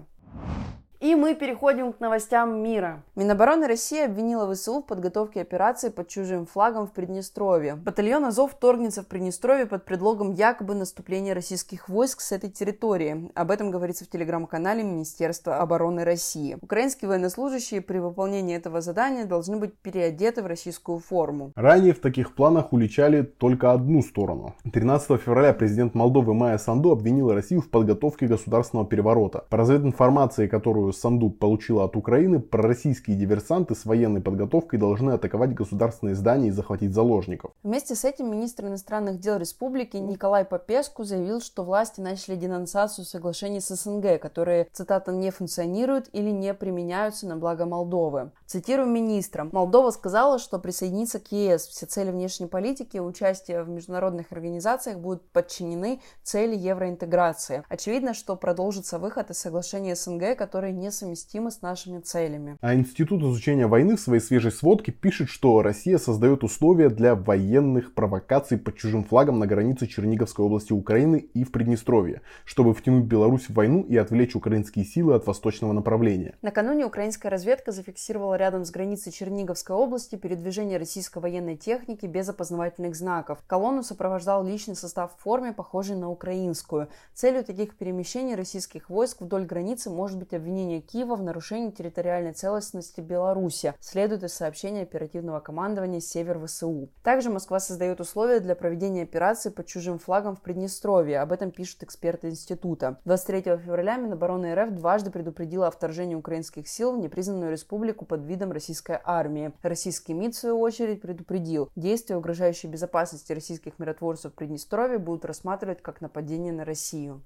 И 1.06 1.14
мы 1.14 1.36
переходим 1.36 1.92
к 1.92 2.00
новостям 2.00 2.64
мира. 2.64 3.04
Минобороны 3.14 3.68
России 3.68 4.04
обвинила 4.04 4.52
ВСУ 4.52 4.80
в 4.80 4.86
подготовке 4.86 5.40
операции 5.40 5.88
под 5.88 6.08
чужим 6.08 6.46
флагом 6.46 6.88
в 6.88 6.90
Приднестровье. 6.90 7.76
Батальон 7.76 8.24
Азов 8.24 8.54
вторгнется 8.54 9.04
в 9.04 9.06
Приднестровье 9.06 9.66
под 9.66 9.84
предлогом 9.84 10.32
якобы 10.32 10.74
наступления 10.74 11.32
российских 11.32 11.88
войск 11.88 12.20
с 12.20 12.32
этой 12.32 12.50
территории. 12.50 13.30
Об 13.36 13.52
этом 13.52 13.70
говорится 13.70 14.04
в 14.04 14.08
телеграм-канале 14.08 14.82
Министерства 14.82 15.58
обороны 15.58 16.02
России. 16.02 16.58
Украинские 16.60 17.08
военнослужащие 17.08 17.82
при 17.82 17.98
выполнении 17.98 18.56
этого 18.56 18.80
задания 18.80 19.26
должны 19.26 19.58
быть 19.58 19.78
переодеты 19.78 20.42
в 20.42 20.46
российскую 20.48 20.98
форму. 20.98 21.52
Ранее 21.54 21.94
в 21.94 22.00
таких 22.00 22.34
планах 22.34 22.72
уличали 22.72 23.22
только 23.22 23.70
одну 23.70 24.02
сторону. 24.02 24.56
13 24.72 25.20
февраля 25.20 25.52
президент 25.52 25.94
Молдовы 25.94 26.34
Майя 26.34 26.58
Санду 26.58 26.90
обвинила 26.90 27.32
Россию 27.32 27.60
в 27.60 27.70
подготовке 27.70 28.26
государственного 28.26 28.88
переворота. 28.88 29.44
По 29.50 29.56
развединформации, 29.56 30.48
которую 30.48 30.95
Санду 31.00 31.30
получила 31.30 31.84
от 31.84 31.96
Украины, 31.96 32.40
пророссийские 32.40 33.16
диверсанты 33.16 33.74
с 33.74 33.84
военной 33.84 34.20
подготовкой 34.20 34.78
должны 34.78 35.12
атаковать 35.12 35.54
государственные 35.54 36.14
здания 36.14 36.48
и 36.48 36.52
захватить 36.52 36.92
заложников. 36.92 37.52
Вместе 37.62 37.94
с 37.94 38.04
этим 38.04 38.30
министр 38.30 38.66
иностранных 38.66 39.20
дел 39.20 39.36
республики 39.36 39.96
Николай 39.96 40.44
Попеску 40.44 41.04
заявил, 41.04 41.40
что 41.40 41.64
власти 41.64 42.00
начали 42.00 42.36
денонсацию 42.36 43.04
соглашений 43.04 43.60
с 43.60 43.74
СНГ, 43.74 44.20
которые, 44.20 44.68
цитата, 44.72 45.12
не 45.12 45.30
функционируют 45.30 46.08
или 46.12 46.30
не 46.30 46.54
применяются 46.54 47.26
на 47.26 47.36
благо 47.36 47.66
Молдовы. 47.66 48.30
Цитирую 48.46 48.88
министра. 48.88 49.48
Молдова 49.52 49.90
сказала, 49.90 50.38
что 50.38 50.58
присоединиться 50.58 51.18
к 51.18 51.32
ЕС. 51.32 51.66
Все 51.66 51.86
цели 51.86 52.10
внешней 52.10 52.46
политики 52.46 52.96
и 52.96 53.00
участие 53.00 53.62
в 53.62 53.68
международных 53.68 54.32
организациях 54.32 54.98
будут 54.98 55.28
подчинены 55.30 56.00
цели 56.22 56.56
евроинтеграции. 56.56 57.64
Очевидно, 57.68 58.14
что 58.14 58.36
продолжится 58.36 58.98
выход 58.98 59.30
из 59.30 59.38
соглашения 59.38 59.94
СНГ, 59.96 60.36
которые 60.36 60.72
несовместимы 60.76 61.50
с 61.50 61.62
нашими 61.62 62.00
целями. 62.00 62.56
А 62.60 62.74
Институт 62.74 63.22
изучения 63.22 63.66
войны 63.66 63.96
в 63.96 64.00
своей 64.00 64.20
свежей 64.20 64.52
сводке 64.52 64.92
пишет, 64.92 65.28
что 65.28 65.62
Россия 65.62 65.98
создает 65.98 66.44
условия 66.44 66.88
для 66.88 67.14
военных 67.14 67.94
провокаций 67.94 68.58
под 68.58 68.76
чужим 68.76 69.04
флагом 69.04 69.38
на 69.38 69.46
границе 69.46 69.86
Черниговской 69.86 70.44
области 70.44 70.72
Украины 70.72 71.16
и 71.34 71.44
в 71.44 71.52
Приднестровье, 71.52 72.22
чтобы 72.44 72.74
втянуть 72.74 73.04
Беларусь 73.04 73.48
в 73.48 73.54
войну 73.54 73.82
и 73.82 73.96
отвлечь 73.96 74.34
украинские 74.34 74.84
силы 74.84 75.14
от 75.14 75.26
восточного 75.26 75.72
направления. 75.72 76.36
Накануне 76.42 76.84
украинская 76.84 77.30
разведка 77.30 77.72
зафиксировала 77.72 78.34
рядом 78.34 78.64
с 78.64 78.70
границей 78.70 79.12
Черниговской 79.12 79.74
области 79.74 80.16
передвижение 80.16 80.78
российской 80.78 81.18
военной 81.18 81.56
техники 81.56 82.06
без 82.06 82.28
опознавательных 82.28 82.94
знаков. 82.96 83.38
Колонну 83.46 83.82
сопровождал 83.82 84.44
личный 84.44 84.76
состав 84.76 85.14
в 85.16 85.22
форме, 85.22 85.52
похожей 85.52 85.96
на 85.96 86.10
украинскую. 86.10 86.88
Целью 87.14 87.44
таких 87.44 87.76
перемещений 87.76 88.34
российских 88.34 88.90
войск 88.90 89.20
вдоль 89.20 89.46
границы 89.46 89.90
может 89.90 90.18
быть 90.18 90.34
обвинение 90.34 90.65
обвинения 90.66 90.80
Киева 90.80 91.14
в 91.14 91.22
нарушении 91.22 91.70
территориальной 91.70 92.32
целостности 92.32 93.00
Беларуси, 93.00 93.74
следует 93.80 94.24
из 94.24 94.34
сообщения 94.34 94.82
оперативного 94.82 95.40
командования 95.40 96.00
«Север 96.00 96.44
ВСУ». 96.44 96.90
Также 97.02 97.30
Москва 97.30 97.60
создает 97.60 98.00
условия 98.00 98.40
для 98.40 98.54
проведения 98.56 99.02
операции 99.02 99.50
под 99.50 99.66
чужим 99.66 99.98
флагом 99.98 100.34
в 100.36 100.42
Приднестровье. 100.42 101.20
Об 101.20 101.32
этом 101.32 101.50
пишут 101.50 101.82
эксперты 101.84 102.28
института. 102.28 102.98
23 103.04 103.58
февраля 103.58 103.96
Минобороны 103.96 104.54
РФ 104.54 104.72
дважды 104.72 105.10
предупредила 105.10 105.68
о 105.68 105.70
вторжении 105.70 106.14
украинских 106.14 106.68
сил 106.68 106.92
в 106.92 106.98
непризнанную 106.98 107.52
республику 107.52 108.04
под 108.04 108.24
видом 108.24 108.52
российской 108.52 108.98
армии. 109.04 109.52
Российский 109.62 110.14
МИД, 110.14 110.34
в 110.34 110.38
свою 110.38 110.60
очередь, 110.60 111.00
предупредил, 111.00 111.70
действия, 111.76 112.16
угрожающие 112.16 112.70
безопасности 112.70 113.32
российских 113.32 113.78
миротворцев 113.78 114.32
в 114.32 114.34
Приднестровье, 114.34 114.98
будут 114.98 115.24
рассматривать 115.24 115.82
как 115.82 116.00
нападение 116.00 116.52
на 116.52 116.64
Россию. 116.64 117.22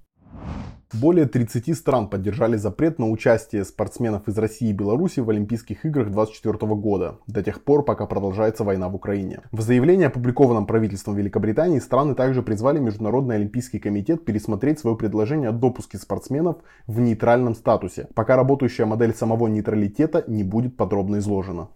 Более 0.93 1.25
30 1.25 1.75
стран 1.75 2.09
поддержали 2.09 2.57
запрет 2.57 2.99
на 2.99 3.09
участие 3.09 3.63
спортсменов 3.63 4.27
из 4.27 4.37
России 4.37 4.69
и 4.69 4.73
Беларуси 4.73 5.21
в 5.21 5.29
Олимпийских 5.29 5.85
играх 5.85 6.11
2024 6.11 6.75
года, 6.75 7.15
до 7.27 7.41
тех 7.41 7.63
пор, 7.63 7.85
пока 7.85 8.05
продолжается 8.05 8.65
война 8.65 8.89
в 8.89 8.95
Украине. 8.95 9.39
В 9.53 9.61
заявлении, 9.61 10.05
опубликованном 10.05 10.65
правительством 10.65 11.15
Великобритании, 11.15 11.79
страны 11.79 12.13
также 12.13 12.43
призвали 12.43 12.79
Международный 12.79 13.37
Олимпийский 13.37 13.79
комитет 13.79 14.25
пересмотреть 14.25 14.79
свое 14.79 14.97
предложение 14.97 15.49
о 15.49 15.53
допуске 15.53 15.97
спортсменов 15.97 16.57
в 16.87 16.99
нейтральном 16.99 17.55
статусе, 17.55 18.09
пока 18.13 18.35
работающая 18.35 18.85
модель 18.85 19.15
самого 19.15 19.47
нейтралитета 19.47 20.25
не 20.27 20.43
будет 20.43 20.75
подробно 20.75 21.19
изложена. 21.19 21.69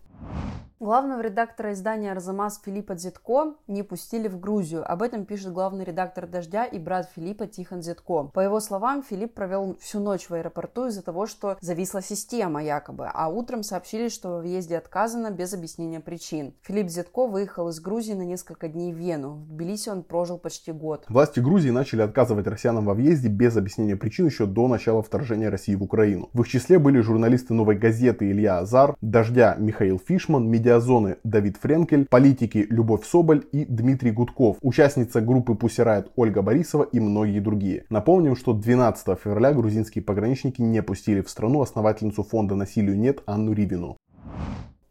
Главного 0.82 1.22
редактора 1.22 1.72
издания 1.72 2.12
«Арзамас» 2.12 2.62
Филиппа 2.66 2.96
Дзетко 2.96 3.56
не 3.66 3.82
пустили 3.82 4.28
в 4.28 4.42
Грузию. 4.42 4.84
Об 4.86 5.04
этом 5.04 5.24
пишет 5.24 5.54
главный 5.54 5.86
редактор 5.86 6.28
«Дождя» 6.28 6.66
и 6.66 6.78
брат 6.78 7.10
Филиппа 7.16 7.48
Тихон 7.48 7.80
Дзетко. 7.80 8.26
По 8.34 8.42
его 8.42 8.60
словам, 8.60 9.02
Филипп 9.02 9.34
провел 9.34 9.78
всю 9.80 10.02
ночь 10.02 10.28
в 10.28 10.34
аэропорту 10.34 10.88
из-за 10.88 11.02
того, 11.02 11.28
что 11.28 11.58
зависла 11.62 12.02
система 12.02 12.62
якобы, 12.62 13.10
а 13.14 13.30
утром 13.30 13.64
сообщили, 13.64 14.10
что 14.10 14.32
во 14.32 14.40
въезде 14.40 14.78
отказано 14.78 15.32
без 15.32 15.54
объяснения 15.54 16.02
причин. 16.02 16.54
Филипп 16.64 16.88
Дзетко 16.88 17.26
выехал 17.26 17.70
из 17.70 17.80
Грузии 17.80 18.12
на 18.14 18.24
несколько 18.24 18.68
дней 18.68 18.92
в 18.92 18.98
Вену. 18.98 19.36
В 19.36 19.54
Тбилиси 19.54 19.88
он 19.88 20.04
прожил 20.04 20.38
почти 20.38 20.74
год. 20.74 21.06
Власти 21.08 21.40
Грузии 21.40 21.70
начали 21.70 22.02
отказывать 22.02 22.48
россиянам 22.48 22.84
во 22.84 22.96
въезде 22.96 23.30
без 23.30 23.56
объяснения 23.56 23.96
причин 23.96 24.26
еще 24.26 24.46
до 24.46 24.68
начала 24.68 25.02
вторжения 25.02 25.48
России 25.48 25.76
в 25.76 25.84
Украину. 25.84 26.30
В 26.34 26.42
их 26.42 26.50
числе 26.50 26.80
были 26.80 27.00
журналисты 27.00 27.54
«Новой 27.54 27.78
газеты» 27.78 28.30
Илья 28.30 28.58
Азар, 28.58 28.98
«Дождя» 29.00 29.56
Михаил 29.58 30.02
Фишман, 30.06 30.50
медиазоны 30.66 31.18
Давид 31.24 31.58
Френкель, 31.58 32.08
политики 32.10 32.66
Любовь 32.70 33.06
Соболь 33.06 33.46
и 33.52 33.66
Дмитрий 33.66 34.12
Гудков, 34.12 34.58
участница 34.62 35.22
группы 35.22 35.54
Пусирает 35.54 36.12
Ольга 36.16 36.42
Борисова 36.42 36.84
и 36.84 37.00
многие 37.00 37.40
другие. 37.40 37.86
Напомним, 37.90 38.36
что 38.36 38.54
12 38.54 39.20
февраля 39.24 39.54
грузинские 39.54 40.04
пограничники 40.04 40.62
не 40.62 40.82
пустили 40.82 41.22
в 41.22 41.30
страну 41.30 41.62
основательницу 41.62 42.24
фонда 42.24 42.56
«Насилию 42.56 42.98
нет» 42.98 43.22
Анну 43.28 43.54
Ривину. 43.54 43.98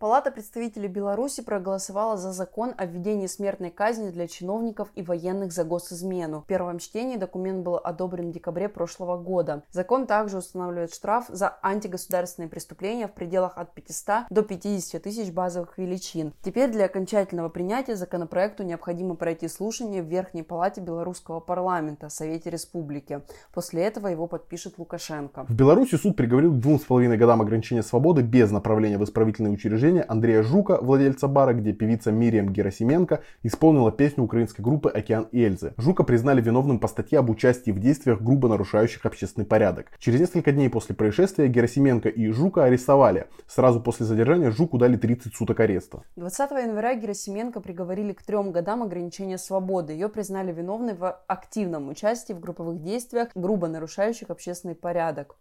Палата 0.05 0.31
представителей 0.31 0.89
Беларуси 0.89 1.43
проголосовала 1.43 2.19
за 2.19 2.33
закон 2.33 2.75
о 2.77 2.85
введении 2.85 3.27
смертной 3.27 3.71
казни 3.71 4.11
для 4.11 4.29
чиновников 4.29 4.89
и 4.97 5.03
военных 5.03 5.51
за 5.51 5.65
госизмену. 5.65 6.43
В 6.43 6.45
первом 6.45 6.79
чтении 6.79 7.17
документ 7.17 7.65
был 7.65 7.81
одобрен 7.83 8.29
в 8.29 8.33
декабре 8.35 8.69
прошлого 8.69 9.17
года. 9.17 9.63
Закон 9.71 10.07
также 10.07 10.37
устанавливает 10.37 10.93
штраф 10.93 11.25
за 11.31 11.57
антигосударственные 11.63 12.51
преступления 12.51 13.09
в 13.09 13.13
пределах 13.13 13.57
от 13.57 13.73
500 13.73 14.27
до 14.29 14.43
50 14.43 15.03
тысяч 15.03 15.33
базовых 15.33 15.79
величин. 15.79 16.35
Теперь 16.43 16.71
для 16.71 16.85
окончательного 16.85 17.49
принятия 17.49 17.97
законопроекту 17.97 18.63
необходимо 18.63 19.15
пройти 19.15 19.49
слушание 19.49 20.03
в 20.03 20.07
Верхней 20.07 20.43
Палате 20.43 20.83
Белорусского 20.83 21.41
парламента, 21.41 22.11
Совете 22.11 22.51
Республики. 22.51 23.23
После 23.55 23.85
этого 23.85 24.09
его 24.09 24.27
подпишет 24.27 24.75
Лукашенко. 24.77 25.47
В 25.49 25.55
Беларуси 25.55 25.95
суд 25.95 26.15
приговорил 26.15 26.53
к 26.53 26.59
двум 26.59 26.79
с 26.79 26.83
половиной 26.83 27.17
годам 27.17 27.41
ограничения 27.41 27.83
свободы 27.83 28.21
без 28.21 28.51
направления 28.51 28.99
в 28.99 29.05
исправительные 29.05 29.55
учреждения 29.95 30.03
Андрея 30.03 30.43
Жука, 30.43 30.79
владельца 30.81 31.29
бара, 31.29 31.53
где 31.53 31.73
певица 31.73 32.11
Мирием 32.11 32.49
Герасименко 32.49 33.21
исполнила 33.43 33.93
песню 33.93 34.25
украинской 34.25 34.63
группы 34.63 34.89
«Океан 34.89 35.29
Эльзы». 35.33 35.73
Жука 35.77 36.05
признали 36.05 36.41
виновным 36.41 36.79
по 36.79 36.89
статье 36.89 37.19
об 37.19 37.31
участии 37.31 37.71
в 37.71 37.79
действиях, 37.79 38.21
грубо 38.21 38.49
нарушающих 38.49 39.07
общественный 39.07 39.47
порядок. 39.47 39.87
Через 39.99 40.21
несколько 40.21 40.53
дней 40.53 40.69
после 40.69 40.95
происшествия 40.95 41.49
Герасименко 41.49 42.09
и 42.09 42.31
Жука 42.31 42.65
арестовали. 42.65 43.27
Сразу 43.47 43.81
после 43.81 44.07
задержания 44.07 44.51
Жуку 44.51 44.79
дали 44.79 44.97
30 44.97 45.35
суток 45.35 45.61
ареста. 45.61 46.03
20 46.17 46.51
января 46.51 46.95
Герасименко 46.95 47.61
приговорили 47.61 48.13
к 48.13 48.23
трем 48.23 48.53
годам 48.53 48.83
ограничения 48.83 49.39
свободы. 49.39 49.93
Ее 49.93 50.09
признали 50.09 50.53
виновной 50.53 50.95
в 50.95 51.21
активном 51.27 51.89
участии 51.89 52.33
в 52.33 52.41
групповых 52.41 52.83
действиях, 52.83 53.29
грубо 53.35 53.69
нарушающих 53.69 54.31
общественный 54.31 54.75
порядок. 54.75 55.37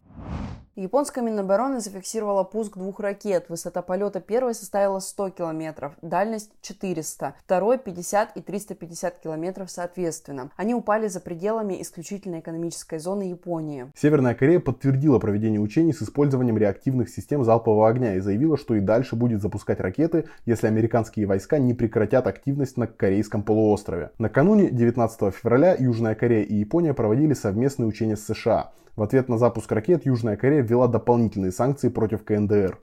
Японская 0.76 1.24
Минобороны 1.24 1.80
зафиксировала 1.82 2.44
пуск 2.44 2.78
двух 2.78 3.00
ракет. 3.00 3.48
Высота 3.48 3.84
полета 3.84 4.20
первой 4.20 4.43
составила 4.52 5.00
100 5.00 5.30
километров, 5.30 5.94
дальность 6.02 6.52
400, 6.62 7.36
второй 7.40 7.78
50 7.78 8.36
и 8.36 8.42
350 8.42 9.20
километров 9.20 9.72
соответственно. 9.72 10.50
Они 10.58 10.76
упали 10.76 11.08
за 11.08 11.22
пределами 11.22 11.82
исключительной 11.82 12.42
экономической 12.42 13.00
зоны 13.00 13.24
Японии. 13.24 13.90
Северная 13.96 14.36
Корея 14.36 14.60
подтвердила 14.60 15.20
проведение 15.20 15.62
учений 15.62 15.94
с 15.94 16.02
использованием 16.02 16.58
реактивных 16.58 17.10
систем 17.10 17.46
залпового 17.46 17.88
огня 17.88 18.16
и 18.16 18.20
заявила, 18.20 18.58
что 18.58 18.76
и 18.76 18.82
дальше 18.82 19.16
будет 19.16 19.42
запускать 19.42 19.80
ракеты, 19.80 20.26
если 20.46 20.68
американские 20.68 21.26
войска 21.26 21.60
не 21.60 21.74
прекратят 21.74 22.28
активность 22.28 22.76
на 22.76 22.88
Корейском 22.88 23.44
полуострове. 23.44 24.12
Накануне 24.18 24.70
19 24.70 25.34
февраля 25.34 25.76
Южная 25.80 26.16
Корея 26.16 26.44
и 26.44 26.56
Япония 26.56 26.94
проводили 26.94 27.34
совместные 27.34 27.88
учения 27.88 28.18
с 28.18 28.26
США. 28.26 28.72
В 28.96 29.02
ответ 29.02 29.30
на 29.30 29.38
запуск 29.38 29.72
ракет 29.72 30.06
Южная 30.06 30.38
Корея 30.38 30.62
ввела 30.62 30.88
дополнительные 30.88 31.52
санкции 31.52 31.90
против 31.90 32.24
КНДР. 32.24 32.78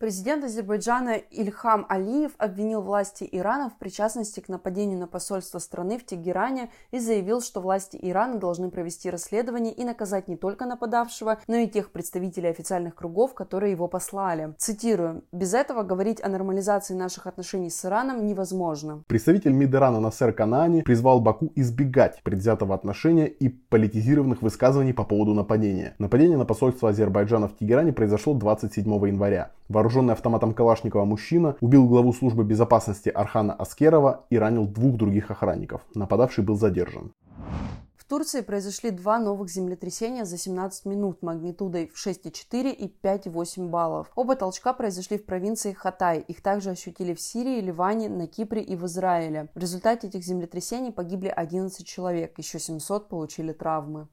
Президент 0.00 0.44
Азербайджана 0.44 1.16
Ильхам 1.16 1.84
Алиев 1.88 2.30
обвинил 2.38 2.82
власти 2.82 3.28
Ирана 3.32 3.68
в 3.68 3.76
причастности 3.78 4.38
к 4.38 4.48
нападению 4.48 4.96
на 4.96 5.08
посольство 5.08 5.58
страны 5.58 5.98
в 5.98 6.06
Тегеране 6.06 6.70
и 6.92 7.00
заявил, 7.00 7.40
что 7.40 7.60
власти 7.60 7.98
Ирана 8.00 8.38
должны 8.38 8.70
провести 8.70 9.10
расследование 9.10 9.72
и 9.72 9.82
наказать 9.82 10.28
не 10.28 10.36
только 10.36 10.66
нападавшего, 10.66 11.40
но 11.48 11.56
и 11.56 11.66
тех 11.66 11.90
представителей 11.90 12.50
официальных 12.50 12.94
кругов, 12.94 13.34
которые 13.34 13.72
его 13.72 13.88
послали. 13.88 14.54
Цитирую. 14.56 15.24
«Без 15.32 15.52
этого 15.52 15.82
говорить 15.82 16.22
о 16.22 16.28
нормализации 16.28 16.94
наших 16.94 17.26
отношений 17.26 17.68
с 17.68 17.84
Ираном 17.84 18.24
невозможно». 18.24 19.02
Представитель 19.08 19.50
МИД 19.50 19.74
Ирана 19.74 19.98
Насер 19.98 20.32
Канаани 20.32 20.82
призвал 20.82 21.20
Баку 21.20 21.50
избегать 21.56 22.22
предвзятого 22.22 22.72
отношения 22.72 23.26
и 23.26 23.48
политизированных 23.48 24.42
высказываний 24.42 24.94
по 24.94 25.02
поводу 25.02 25.34
нападения. 25.34 25.96
Нападение 25.98 26.38
на 26.38 26.44
посольство 26.44 26.90
Азербайджана 26.90 27.48
в 27.48 27.56
Тегеране 27.56 27.92
произошло 27.92 28.34
27 28.34 28.84
января 29.08 29.50
вооруженный 29.88 30.12
автоматом 30.12 30.52
Калашникова 30.52 31.06
мужчина 31.06 31.56
убил 31.62 31.88
главу 31.88 32.12
службы 32.12 32.44
безопасности 32.44 33.08
Архана 33.08 33.54
Аскерова 33.54 34.26
и 34.28 34.38
ранил 34.38 34.66
двух 34.66 34.96
других 34.96 35.30
охранников. 35.30 35.80
Нападавший 35.94 36.44
был 36.44 36.56
задержан. 36.56 37.12
В 37.96 38.04
Турции 38.04 38.42
произошли 38.42 38.90
два 38.90 39.18
новых 39.18 39.48
землетрясения 39.50 40.26
за 40.26 40.36
17 40.36 40.84
минут 40.84 41.22
магнитудой 41.22 41.90
в 41.94 42.06
6,4 42.06 42.70
и 42.70 42.94
5,8 43.02 43.68
баллов. 43.68 44.10
Оба 44.14 44.36
толчка 44.36 44.74
произошли 44.74 45.16
в 45.16 45.24
провинции 45.24 45.72
Хатай. 45.72 46.20
Их 46.20 46.42
также 46.42 46.70
ощутили 46.70 47.14
в 47.14 47.20
Сирии, 47.20 47.62
Ливане, 47.62 48.10
на 48.10 48.26
Кипре 48.26 48.62
и 48.62 48.76
в 48.76 48.84
Израиле. 48.84 49.48
В 49.54 49.58
результате 49.58 50.08
этих 50.08 50.22
землетрясений 50.22 50.92
погибли 50.92 51.28
11 51.28 51.86
человек, 51.86 52.38
еще 52.38 52.58
700 52.58 53.08
получили 53.08 53.52
травмы. 53.52 54.08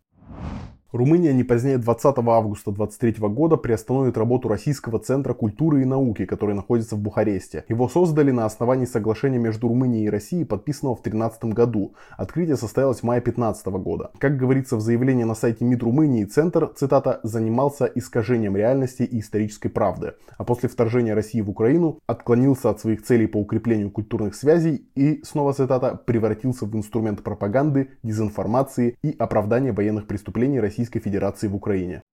Румыния 0.95 1.33
не 1.33 1.43
позднее 1.43 1.77
20 1.77 2.05
августа 2.05 2.71
2023 2.71 3.27
года 3.27 3.57
приостановит 3.57 4.17
работу 4.17 4.47
Российского 4.47 4.97
центра 4.97 5.33
культуры 5.33 5.81
и 5.81 5.85
науки, 5.85 6.23
который 6.23 6.55
находится 6.55 6.95
в 6.95 6.99
Бухаресте. 6.99 7.65
Его 7.67 7.89
создали 7.89 8.31
на 8.31 8.45
основании 8.45 8.85
соглашения 8.85 9.37
между 9.37 9.67
Румынией 9.67 10.05
и 10.05 10.09
Россией, 10.09 10.45
подписанного 10.45 10.95
в 10.95 11.03
2013 11.03 11.45
году. 11.53 11.95
Открытие 12.15 12.55
состоялось 12.55 13.01
в 13.01 13.03
мае 13.03 13.19
2015 13.19 13.67
года. 13.83 14.11
Как 14.19 14.37
говорится 14.37 14.77
в 14.77 14.79
заявлении 14.79 15.25
на 15.25 15.35
сайте 15.35 15.65
МИД 15.65 15.83
Румынии, 15.83 16.23
центр, 16.23 16.71
цитата, 16.73 17.19
занимался 17.23 17.91
искажением 17.93 18.55
реальности 18.55 19.03
и 19.03 19.19
исторической 19.19 19.67
правды, 19.67 20.13
а 20.37 20.45
после 20.45 20.69
вторжения 20.69 21.13
России 21.13 21.41
в 21.41 21.49
Украину 21.49 21.99
отклонился 22.07 22.69
от 22.69 22.79
своих 22.79 23.03
целей 23.03 23.27
по 23.27 23.35
укреплению 23.35 23.91
культурных 23.91 24.33
связей 24.33 24.87
и, 24.95 25.19
снова 25.25 25.51
цитата, 25.51 25.99
превратился 26.05 26.65
в 26.65 26.73
инструмент 26.73 27.21
пропаганды, 27.21 27.89
дезинформации 28.01 28.95
и 29.03 29.13
оправдания 29.19 29.73
военных 29.73 30.07
преступлений 30.07 30.61
России 30.61 30.84
Российской 30.85 30.99
Федерации 30.99 31.47
в 31.47 31.55
Украине. 31.55 32.03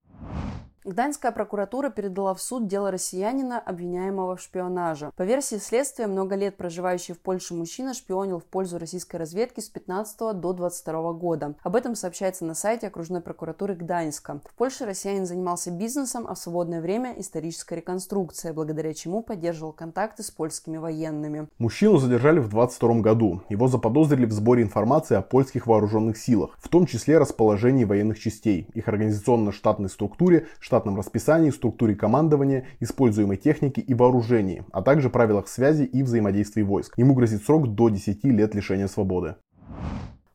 Гданьская 0.85 1.31
прокуратура 1.31 1.89
передала 1.89 2.33
в 2.33 2.41
суд 2.41 2.67
дело 2.67 2.91
россиянина, 2.91 3.57
обвиняемого 3.57 4.35
в 4.35 4.41
шпионаже. 4.41 5.11
По 5.15 5.23
версии 5.23 5.55
следствия, 5.55 6.07
много 6.07 6.35
лет 6.35 6.57
проживающий 6.57 7.13
в 7.13 7.19
Польше 7.19 7.53
мужчина 7.53 7.93
шпионил 7.93 8.39
в 8.39 8.43
пользу 8.43 8.77
российской 8.77 9.15
разведки 9.15 9.61
с 9.61 9.69
15 9.69 10.39
до 10.39 10.51
22 10.51 11.13
года. 11.13 11.55
Об 11.63 11.77
этом 11.77 11.95
сообщается 11.95 12.43
на 12.43 12.53
сайте 12.53 12.87
окружной 12.87 13.21
прокуратуры 13.21 13.75
Гданьска. 13.75 14.41
В 14.43 14.53
Польше 14.55 14.85
россиянин 14.85 15.25
занимался 15.25 15.71
бизнесом, 15.71 16.25
а 16.27 16.35
в 16.35 16.39
свободное 16.39 16.81
время 16.81 17.13
исторической 17.17 17.75
реконструкцией, 17.75 18.53
благодаря 18.53 18.93
чему 18.93 19.23
поддерживал 19.23 19.71
контакты 19.71 20.21
с 20.21 20.31
польскими 20.31 20.75
военными. 20.75 21.47
Мужчину 21.59 21.97
задержали 21.97 22.39
в 22.39 22.49
22 22.49 22.95
году. 22.95 23.41
Его 23.47 23.69
заподозрили 23.69 24.25
в 24.25 24.33
сборе 24.33 24.63
информации 24.63 25.15
о 25.15 25.21
польских 25.21 25.65
вооруженных 25.65 26.17
силах, 26.17 26.57
в 26.59 26.67
том 26.67 26.85
числе 26.85 27.19
расположении 27.19 27.85
военных 27.85 28.19
частей, 28.19 28.67
их 28.73 28.89
организационно-штатной 28.89 29.89
структуре, 29.89 30.47
штатном 30.73 30.97
расписании, 30.97 31.51
структуре 31.51 31.93
командования, 31.93 32.65
используемой 32.79 33.37
технике 33.37 33.79
и 33.79 33.93
вооружении, 33.93 34.65
а 34.71 34.81
также 34.81 35.11
правилах 35.11 35.47
связи 35.47 35.83
и 35.83 36.01
взаимодействия 36.01 36.63
войск. 36.63 36.97
Ему 36.97 37.13
грозит 37.13 37.43
срок 37.43 37.75
до 37.75 37.89
10 37.89 38.23
лет 38.23 38.55
лишения 38.55 38.87
свободы. 38.87 39.35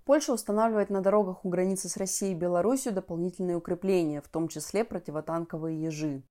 Польша 0.05 0.33
устанавливает 0.33 0.91
на 0.91 1.01
дорогах 1.01 1.45
у 1.45 1.49
границы 1.49 1.89
с 1.89 1.97
Россией 1.97 2.35
и 2.35 2.37
Беларусью 2.37 2.93
дополнительные 2.93 3.57
укрепления, 3.57 4.21
в 4.21 4.29
том 4.29 4.47
числе 4.47 4.85
противотанковые 4.85 5.83
ежи. 5.83 6.23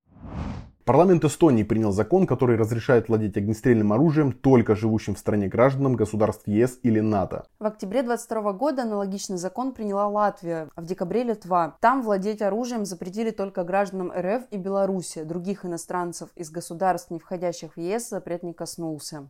Парламент 0.88 1.26
Эстонии 1.26 1.64
принял 1.64 1.92
закон, 1.92 2.26
который 2.26 2.56
разрешает 2.56 3.10
владеть 3.10 3.36
огнестрельным 3.36 3.92
оружием 3.92 4.32
только 4.32 4.74
живущим 4.74 5.16
в 5.16 5.20
стране 5.20 5.50
гражданам 5.50 5.98
государств 5.98 6.48
ЕС 6.48 6.80
или 6.82 7.02
НАТО. 7.02 7.46
В 7.60 7.66
октябре 7.66 8.04
2022 8.04 8.54
года 8.54 8.84
аналогичный 8.84 9.36
закон 9.36 9.74
приняла 9.74 10.08
Латвия, 10.08 10.70
а 10.76 10.82
в 10.82 10.86
декабре 10.86 11.24
Литва. 11.24 11.76
Там 11.82 12.04
владеть 12.04 12.42
оружием 12.42 12.86
запретили 12.86 13.32
только 13.32 13.66
гражданам 13.66 14.14
РФ 14.18 14.44
и 14.50 14.56
Беларуси. 14.56 15.24
Других 15.24 15.66
иностранцев 15.66 16.30
из 16.38 16.50
государств, 16.52 17.12
не 17.12 17.20
входящих 17.20 17.76
в 17.76 17.80
ЕС, 17.82 18.08
запрет 18.08 18.44
не 18.44 18.54
коснулся. 18.54 19.28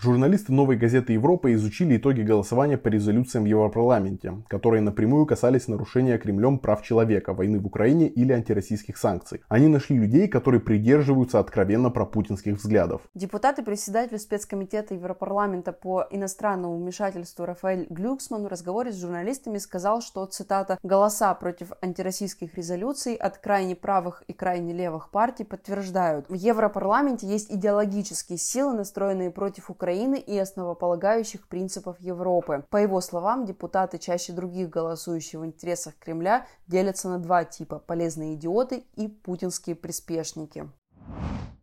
Журналисты 0.00 0.52
«Новой 0.52 0.76
газеты 0.76 1.14
Европы» 1.14 1.54
изучили 1.54 1.96
итоги 1.96 2.22
голосования 2.22 2.78
по 2.78 2.86
резолюциям 2.86 3.42
в 3.42 3.48
Европарламенте, 3.48 4.44
которые 4.46 4.80
напрямую 4.80 5.26
касались 5.26 5.66
нарушения 5.66 6.18
Кремлем 6.18 6.60
прав 6.60 6.84
человека, 6.84 7.34
войны 7.34 7.58
в 7.58 7.66
Украине 7.66 8.06
или 8.06 8.30
антироссийских 8.30 8.96
санкций. 8.96 9.40
Они 9.48 9.66
нашли 9.66 9.98
людей, 9.98 10.28
которые 10.28 10.57
придерживаются 10.58 11.38
откровенно 11.38 11.90
пропутинских 11.90 12.56
взглядов. 12.56 13.02
Депутат 13.14 13.58
и 13.58 13.62
председатель 13.62 14.18
спецкомитета 14.18 14.94
Европарламента 14.94 15.72
по 15.72 16.06
иностранному 16.10 16.76
вмешательству 16.76 17.44
Рафаэль 17.44 17.86
Глюксман 17.90 18.44
в 18.44 18.48
разговоре 18.48 18.92
с 18.92 19.00
журналистами 19.00 19.58
сказал, 19.58 20.00
что, 20.00 20.24
цитата, 20.26 20.78
«голоса 20.82 21.34
против 21.34 21.72
антироссийских 21.82 22.54
резолюций 22.54 23.14
от 23.14 23.38
крайне 23.38 23.74
правых 23.74 24.22
и 24.28 24.32
крайне 24.32 24.72
левых 24.72 25.10
партий 25.10 25.44
подтверждают, 25.44 26.28
в 26.28 26.34
Европарламенте 26.34 27.26
есть 27.26 27.50
идеологические 27.50 28.38
силы, 28.38 28.74
настроенные 28.74 29.30
против 29.30 29.70
Украины 29.70 30.16
и 30.16 30.38
основополагающих 30.38 31.48
принципов 31.48 32.00
Европы. 32.00 32.64
По 32.70 32.76
его 32.76 33.00
словам, 33.00 33.44
депутаты 33.44 33.98
чаще 33.98 34.32
других 34.32 34.70
голосующих 34.70 35.40
в 35.40 35.44
интересах 35.44 35.94
Кремля 35.98 36.46
делятся 36.66 37.08
на 37.08 37.18
два 37.18 37.44
типа– 37.44 37.78
полезные 37.86 38.34
идиоты 38.34 38.84
и 38.96 39.08
путинские 39.08 39.76
приспешники. 39.76 40.47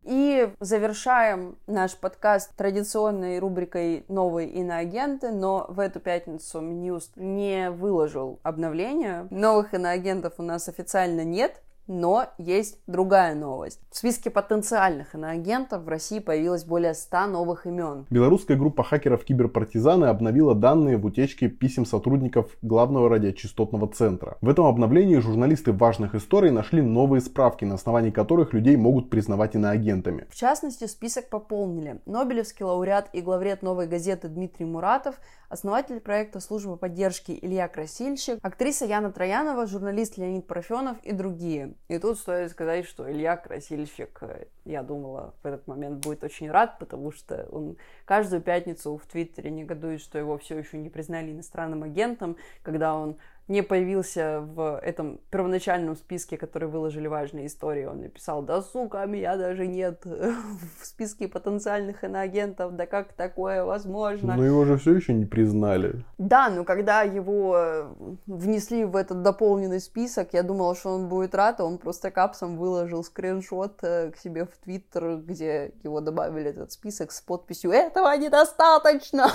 И 0.03 0.53
завершаем 0.59 1.57
наш 1.65 1.97
подкаст 1.97 2.55
традиционной 2.55 3.39
рубрикой 3.39 4.05
«Новые 4.07 4.49
иноагенты», 4.49 5.31
но 5.31 5.65
в 5.67 5.79
эту 5.79 5.99
пятницу 5.99 6.61
Минюст 6.61 7.13
не 7.15 7.71
выложил 7.71 8.39
обновления. 8.43 9.27
Новых 9.31 9.73
иноагентов 9.73 10.33
у 10.37 10.43
нас 10.43 10.69
официально 10.69 11.23
нет, 11.23 11.63
но 11.87 12.27
есть 12.37 12.79
другая 12.87 13.35
новость. 13.35 13.79
В 13.91 13.97
списке 13.97 14.29
потенциальных 14.29 15.15
иноагентов 15.15 15.83
в 15.83 15.87
России 15.87 16.19
появилось 16.19 16.63
более 16.63 16.93
100 16.93 17.27
новых 17.27 17.65
имен. 17.65 18.05
Белорусская 18.09 18.55
группа 18.55 18.83
хакеров 18.83 19.23
Киберпартизаны 19.23 20.05
обновила 20.05 20.55
данные 20.55 20.97
в 20.97 21.05
утечке 21.05 21.47
писем 21.47 21.85
сотрудников 21.85 22.57
главного 22.61 23.09
радиочастотного 23.09 23.87
центра. 23.87 24.37
В 24.41 24.49
этом 24.49 24.65
обновлении 24.65 25.17
журналисты 25.17 25.71
важных 25.71 26.15
историй 26.15 26.51
нашли 26.51 26.81
новые 26.81 27.21
справки, 27.21 27.65
на 27.65 27.75
основании 27.75 28.11
которых 28.11 28.53
людей 28.53 28.75
могут 28.75 29.09
признавать 29.09 29.55
иноагентами. 29.55 30.27
В 30.29 30.35
частности, 30.35 30.85
список 30.87 31.29
пополнили 31.29 32.01
Нобелевский 32.05 32.65
лауреат 32.65 33.09
и 33.13 33.21
главред 33.21 33.61
«Новой 33.61 33.87
газеты» 33.87 34.27
Дмитрий 34.27 34.65
Муратов, 34.65 35.15
основатель 35.49 35.99
проекта 35.99 36.39
службы 36.39 36.77
поддержки 36.77 37.37
Илья 37.41 37.67
Красильщик, 37.67 38.39
актриса 38.41 38.85
Яна 38.85 39.11
Троянова, 39.11 39.67
журналист 39.67 40.17
Леонид 40.17 40.47
Парафенов 40.47 40.97
и 41.03 41.11
другие. 41.11 41.74
И 41.87 41.99
тут 41.99 42.17
стоит 42.17 42.51
сказать, 42.51 42.85
что 42.85 43.09
Илья 43.09 43.37
Красильщик, 43.37 44.17
э, 44.21 44.45
я 44.63 44.81
думала, 44.81 45.35
в 45.43 45.45
этот 45.45 45.67
момент 45.67 46.03
будет 46.03 46.23
очень 46.23 46.49
рад, 46.49 46.79
потому 46.79 47.11
что 47.11 47.47
он 47.51 47.77
каждую 48.05 48.41
пятницу 48.41 48.97
в 48.97 49.05
Твиттере 49.05 49.51
негодует, 49.51 50.01
что 50.01 50.17
его 50.17 50.37
все 50.37 50.57
еще 50.57 50.77
не 50.77 50.89
признали 50.89 51.31
иностранным 51.31 51.83
агентом, 51.83 52.37
когда 52.63 52.95
он 52.95 53.17
не 53.47 53.61
появился 53.61 54.41
в 54.41 54.79
этом 54.81 55.19
первоначальном 55.29 55.95
списке, 55.95 56.35
который 56.37 56.67
выложили 56.67 57.07
важные 57.07 57.45
истории. 57.45 57.85
Он 57.85 58.01
написал, 58.01 58.41
да 58.41 58.61
сука, 58.61 59.05
меня 59.05 59.37
даже 59.37 59.67
нет 59.67 60.03
в 60.05 60.85
списке 60.85 61.27
потенциальных 61.27 62.03
иноагентов, 62.03 62.75
да 62.75 62.87
как 62.87 63.13
такое 63.13 63.63
возможно? 63.63 64.35
Но 64.35 64.43
его 64.43 64.65
же 64.65 64.77
все 64.77 64.95
еще 64.95 65.13
не 65.13 65.25
признали. 65.25 66.03
Да, 66.17 66.49
но 66.49 66.63
когда 66.63 67.03
его 67.03 67.55
э, 67.57 67.93
внесли 68.25 68.83
в 68.83 68.95
этот 68.95 69.21
дополненный 69.21 69.79
список, 69.79 70.33
я 70.33 70.41
думала, 70.41 70.75
что 70.75 70.89
он 70.89 71.07
будет 71.07 71.35
рад, 71.35 71.59
а 71.59 71.65
он 71.65 71.77
просто 71.77 72.09
капсом 72.09 72.57
выложил 72.57 73.03
скриншот 73.03 73.83
э, 73.83 74.11
к 74.11 74.17
себе 74.17 74.45
в 74.45 74.57
Твиттер, 74.63 75.17
где 75.17 75.71
его 75.83 76.01
добавили 76.01 76.49
этот 76.49 76.71
список 76.71 77.11
с 77.11 77.21
подписью 77.21 77.71
«Этого 77.71 78.15
недостаточно!» 78.17 79.27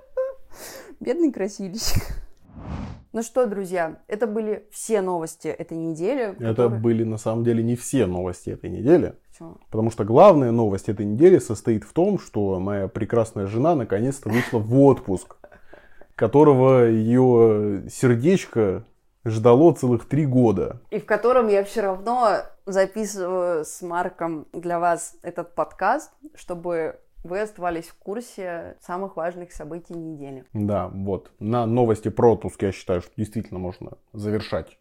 Бедный 1.00 1.30
красильщик. 1.30 2.22
Ну 3.12 3.22
что, 3.22 3.46
друзья, 3.46 3.98
это 4.08 4.26
были 4.26 4.66
все 4.72 5.02
новости 5.02 5.48
этой 5.48 5.76
недели. 5.76 6.30
Это 6.30 6.48
которые... 6.48 6.80
были 6.80 7.04
на 7.04 7.18
самом 7.18 7.44
деле 7.44 7.62
не 7.62 7.76
все 7.76 8.06
новости 8.06 8.48
этой 8.48 8.70
недели. 8.70 9.16
Почему? 9.28 9.58
Потому 9.70 9.90
что 9.90 10.04
главная 10.04 10.50
новость 10.50 10.88
этой 10.88 11.04
недели 11.04 11.38
состоит 11.38 11.84
в 11.84 11.92
том, 11.92 12.18
что 12.18 12.58
моя 12.58 12.88
прекрасная 12.88 13.46
жена 13.46 13.74
наконец-то 13.74 14.30
вышла 14.30 14.58
в 14.58 14.80
отпуск, 14.80 15.36
которого 16.14 16.88
ее 16.88 17.84
сердечко 17.90 18.86
ждало 19.26 19.72
целых 19.74 20.08
три 20.08 20.24
года. 20.24 20.80
И 20.90 20.98
в 20.98 21.04
котором 21.04 21.48
я 21.48 21.64
все 21.64 21.82
равно 21.82 22.38
записываю 22.64 23.66
с 23.66 23.82
Марком 23.82 24.46
для 24.52 24.78
вас 24.78 25.16
этот 25.22 25.54
подкаст, 25.54 26.12
чтобы 26.34 26.98
вы 27.22 27.40
оставались 27.40 27.86
в 27.88 27.94
курсе 27.94 28.76
самых 28.80 29.16
важных 29.16 29.52
событий 29.52 29.94
недели. 29.94 30.44
Да, 30.52 30.88
вот. 30.88 31.30
На 31.38 31.66
новости 31.66 32.08
про 32.08 32.32
отпуск 32.32 32.62
я 32.62 32.72
считаю, 32.72 33.00
что 33.00 33.10
действительно 33.16 33.58
можно 33.58 33.92
завершать 34.12 34.78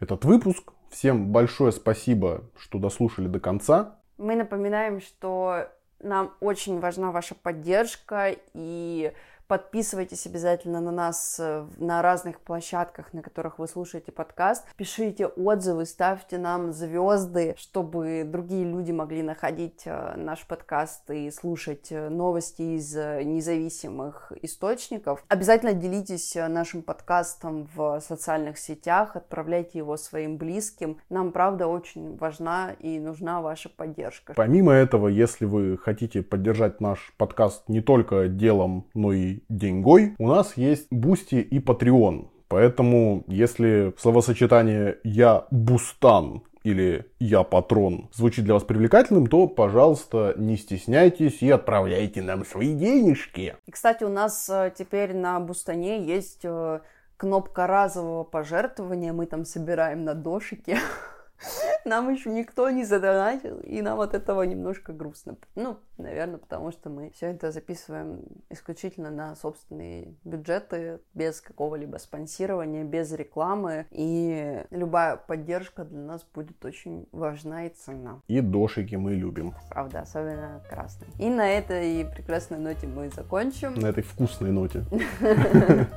этот 0.00 0.24
выпуск. 0.24 0.72
Всем 0.90 1.32
большое 1.32 1.72
спасибо, 1.72 2.44
что 2.56 2.78
дослушали 2.78 3.26
до 3.26 3.40
конца. 3.40 3.98
Мы 4.18 4.36
напоминаем, 4.36 5.00
что 5.00 5.68
нам 6.00 6.32
очень 6.40 6.80
важна 6.80 7.12
ваша 7.12 7.34
поддержка 7.34 8.34
и 8.52 9.12
Подписывайтесь 9.52 10.26
обязательно 10.26 10.80
на 10.80 10.90
нас 10.90 11.36
э, 11.38 11.66
на 11.76 12.00
разных 12.00 12.40
площадках, 12.40 13.12
на 13.12 13.20
которых 13.20 13.58
вы 13.58 13.68
слушаете 13.68 14.10
подкаст. 14.10 14.64
Пишите 14.78 15.26
отзывы, 15.26 15.84
ставьте 15.84 16.38
нам 16.38 16.72
звезды, 16.72 17.54
чтобы 17.58 18.24
другие 18.24 18.64
люди 18.64 18.92
могли 18.92 19.20
находить 19.20 19.82
э, 19.84 20.14
наш 20.16 20.46
подкаст 20.46 21.10
и 21.10 21.30
слушать 21.30 21.88
э, 21.90 22.08
новости 22.08 22.62
из 22.62 22.94
независимых 22.94 24.32
источников. 24.40 25.22
Обязательно 25.28 25.74
делитесь 25.74 26.34
нашим 26.34 26.80
подкастом 26.80 27.68
в 27.74 28.00
социальных 28.00 28.56
сетях, 28.56 29.16
отправляйте 29.16 29.76
его 29.76 29.98
своим 29.98 30.38
близким. 30.38 30.98
Нам, 31.10 31.30
правда, 31.30 31.66
очень 31.66 32.16
важна 32.16 32.74
и 32.80 32.98
нужна 32.98 33.42
ваша 33.42 33.68
поддержка. 33.68 34.32
Помимо 34.34 34.72
этого, 34.72 35.08
если 35.08 35.44
вы 35.44 35.76
хотите 35.76 36.22
поддержать 36.22 36.80
наш 36.80 37.12
подкаст 37.18 37.68
не 37.68 37.82
только 37.82 38.28
делом, 38.28 38.88
но 38.94 39.12
и 39.12 39.41
деньгой, 39.48 40.14
у 40.18 40.28
нас 40.28 40.56
есть 40.56 40.86
Бусти 40.90 41.36
и 41.36 41.58
Patreon. 41.58 42.28
Поэтому, 42.52 43.24
если 43.28 43.94
словосочетание 43.98 44.98
«я 45.04 45.46
бустан» 45.50 46.42
или 46.64 47.06
«я 47.18 47.44
патрон» 47.44 48.10
звучит 48.12 48.44
для 48.44 48.52
вас 48.52 48.62
привлекательным, 48.62 49.26
то, 49.26 49.46
пожалуйста, 49.46 50.34
не 50.36 50.58
стесняйтесь 50.58 51.40
и 51.40 51.50
отправляйте 51.50 52.20
нам 52.20 52.44
свои 52.44 52.74
денежки. 52.74 53.56
И, 53.66 53.70
кстати, 53.70 54.04
у 54.04 54.10
нас 54.10 54.50
э, 54.50 54.70
теперь 54.76 55.14
на 55.14 55.40
Бустане 55.40 56.04
есть 56.04 56.44
э, 56.44 56.80
кнопка 57.16 57.66
разового 57.66 58.24
пожертвования. 58.24 59.14
Мы 59.14 59.24
там 59.24 59.46
собираем 59.46 60.04
на 60.04 60.14
дошике. 60.14 60.76
нам 61.84 62.12
еще 62.12 62.30
никто 62.30 62.70
не 62.70 62.84
задонатил, 62.84 63.58
и 63.60 63.82
нам 63.82 64.00
от 64.00 64.14
этого 64.14 64.42
немножко 64.42 64.92
грустно. 64.92 65.36
Ну, 65.54 65.78
наверное, 65.98 66.38
потому 66.38 66.72
что 66.72 66.90
мы 66.90 67.10
все 67.10 67.26
это 67.26 67.52
записываем 67.52 68.22
исключительно 68.50 69.10
на 69.10 69.34
собственные 69.36 70.14
бюджеты, 70.24 71.00
без 71.14 71.40
какого-либо 71.40 71.96
спонсирования, 71.98 72.84
без 72.84 73.12
рекламы, 73.12 73.86
и 73.90 74.64
любая 74.70 75.16
поддержка 75.16 75.84
для 75.84 76.00
нас 76.00 76.26
будет 76.34 76.64
очень 76.64 77.06
важна 77.12 77.66
и 77.66 77.70
ценна. 77.70 78.20
И 78.28 78.40
дошики 78.40 78.94
мы 78.94 79.14
любим. 79.14 79.54
Правда, 79.70 80.00
особенно 80.00 80.62
красный. 80.68 81.08
И 81.18 81.28
на 81.28 81.48
этой 81.48 82.04
прекрасной 82.06 82.58
ноте 82.58 82.86
мы 82.86 83.10
закончим. 83.10 83.74
На 83.74 83.88
этой 83.88 84.02
вкусной 84.02 84.50
ноте. 84.50 84.84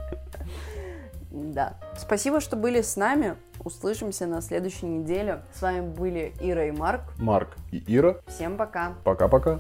Да. 1.36 1.74
Спасибо, 1.98 2.40
что 2.40 2.56
были 2.56 2.82
с 2.82 2.96
нами. 2.96 3.36
Услышимся 3.64 4.26
на 4.26 4.42
следующей 4.42 4.86
неделе. 4.86 5.42
С 5.54 5.62
вами 5.62 5.82
были 5.82 6.34
Ира 6.40 6.66
и 6.66 6.72
Марк. 6.72 7.02
Марк 7.18 7.50
и 7.72 7.84
Ира. 7.88 8.18
Всем 8.28 8.58
пока. 8.58 8.94
Пока-пока. 9.04 9.60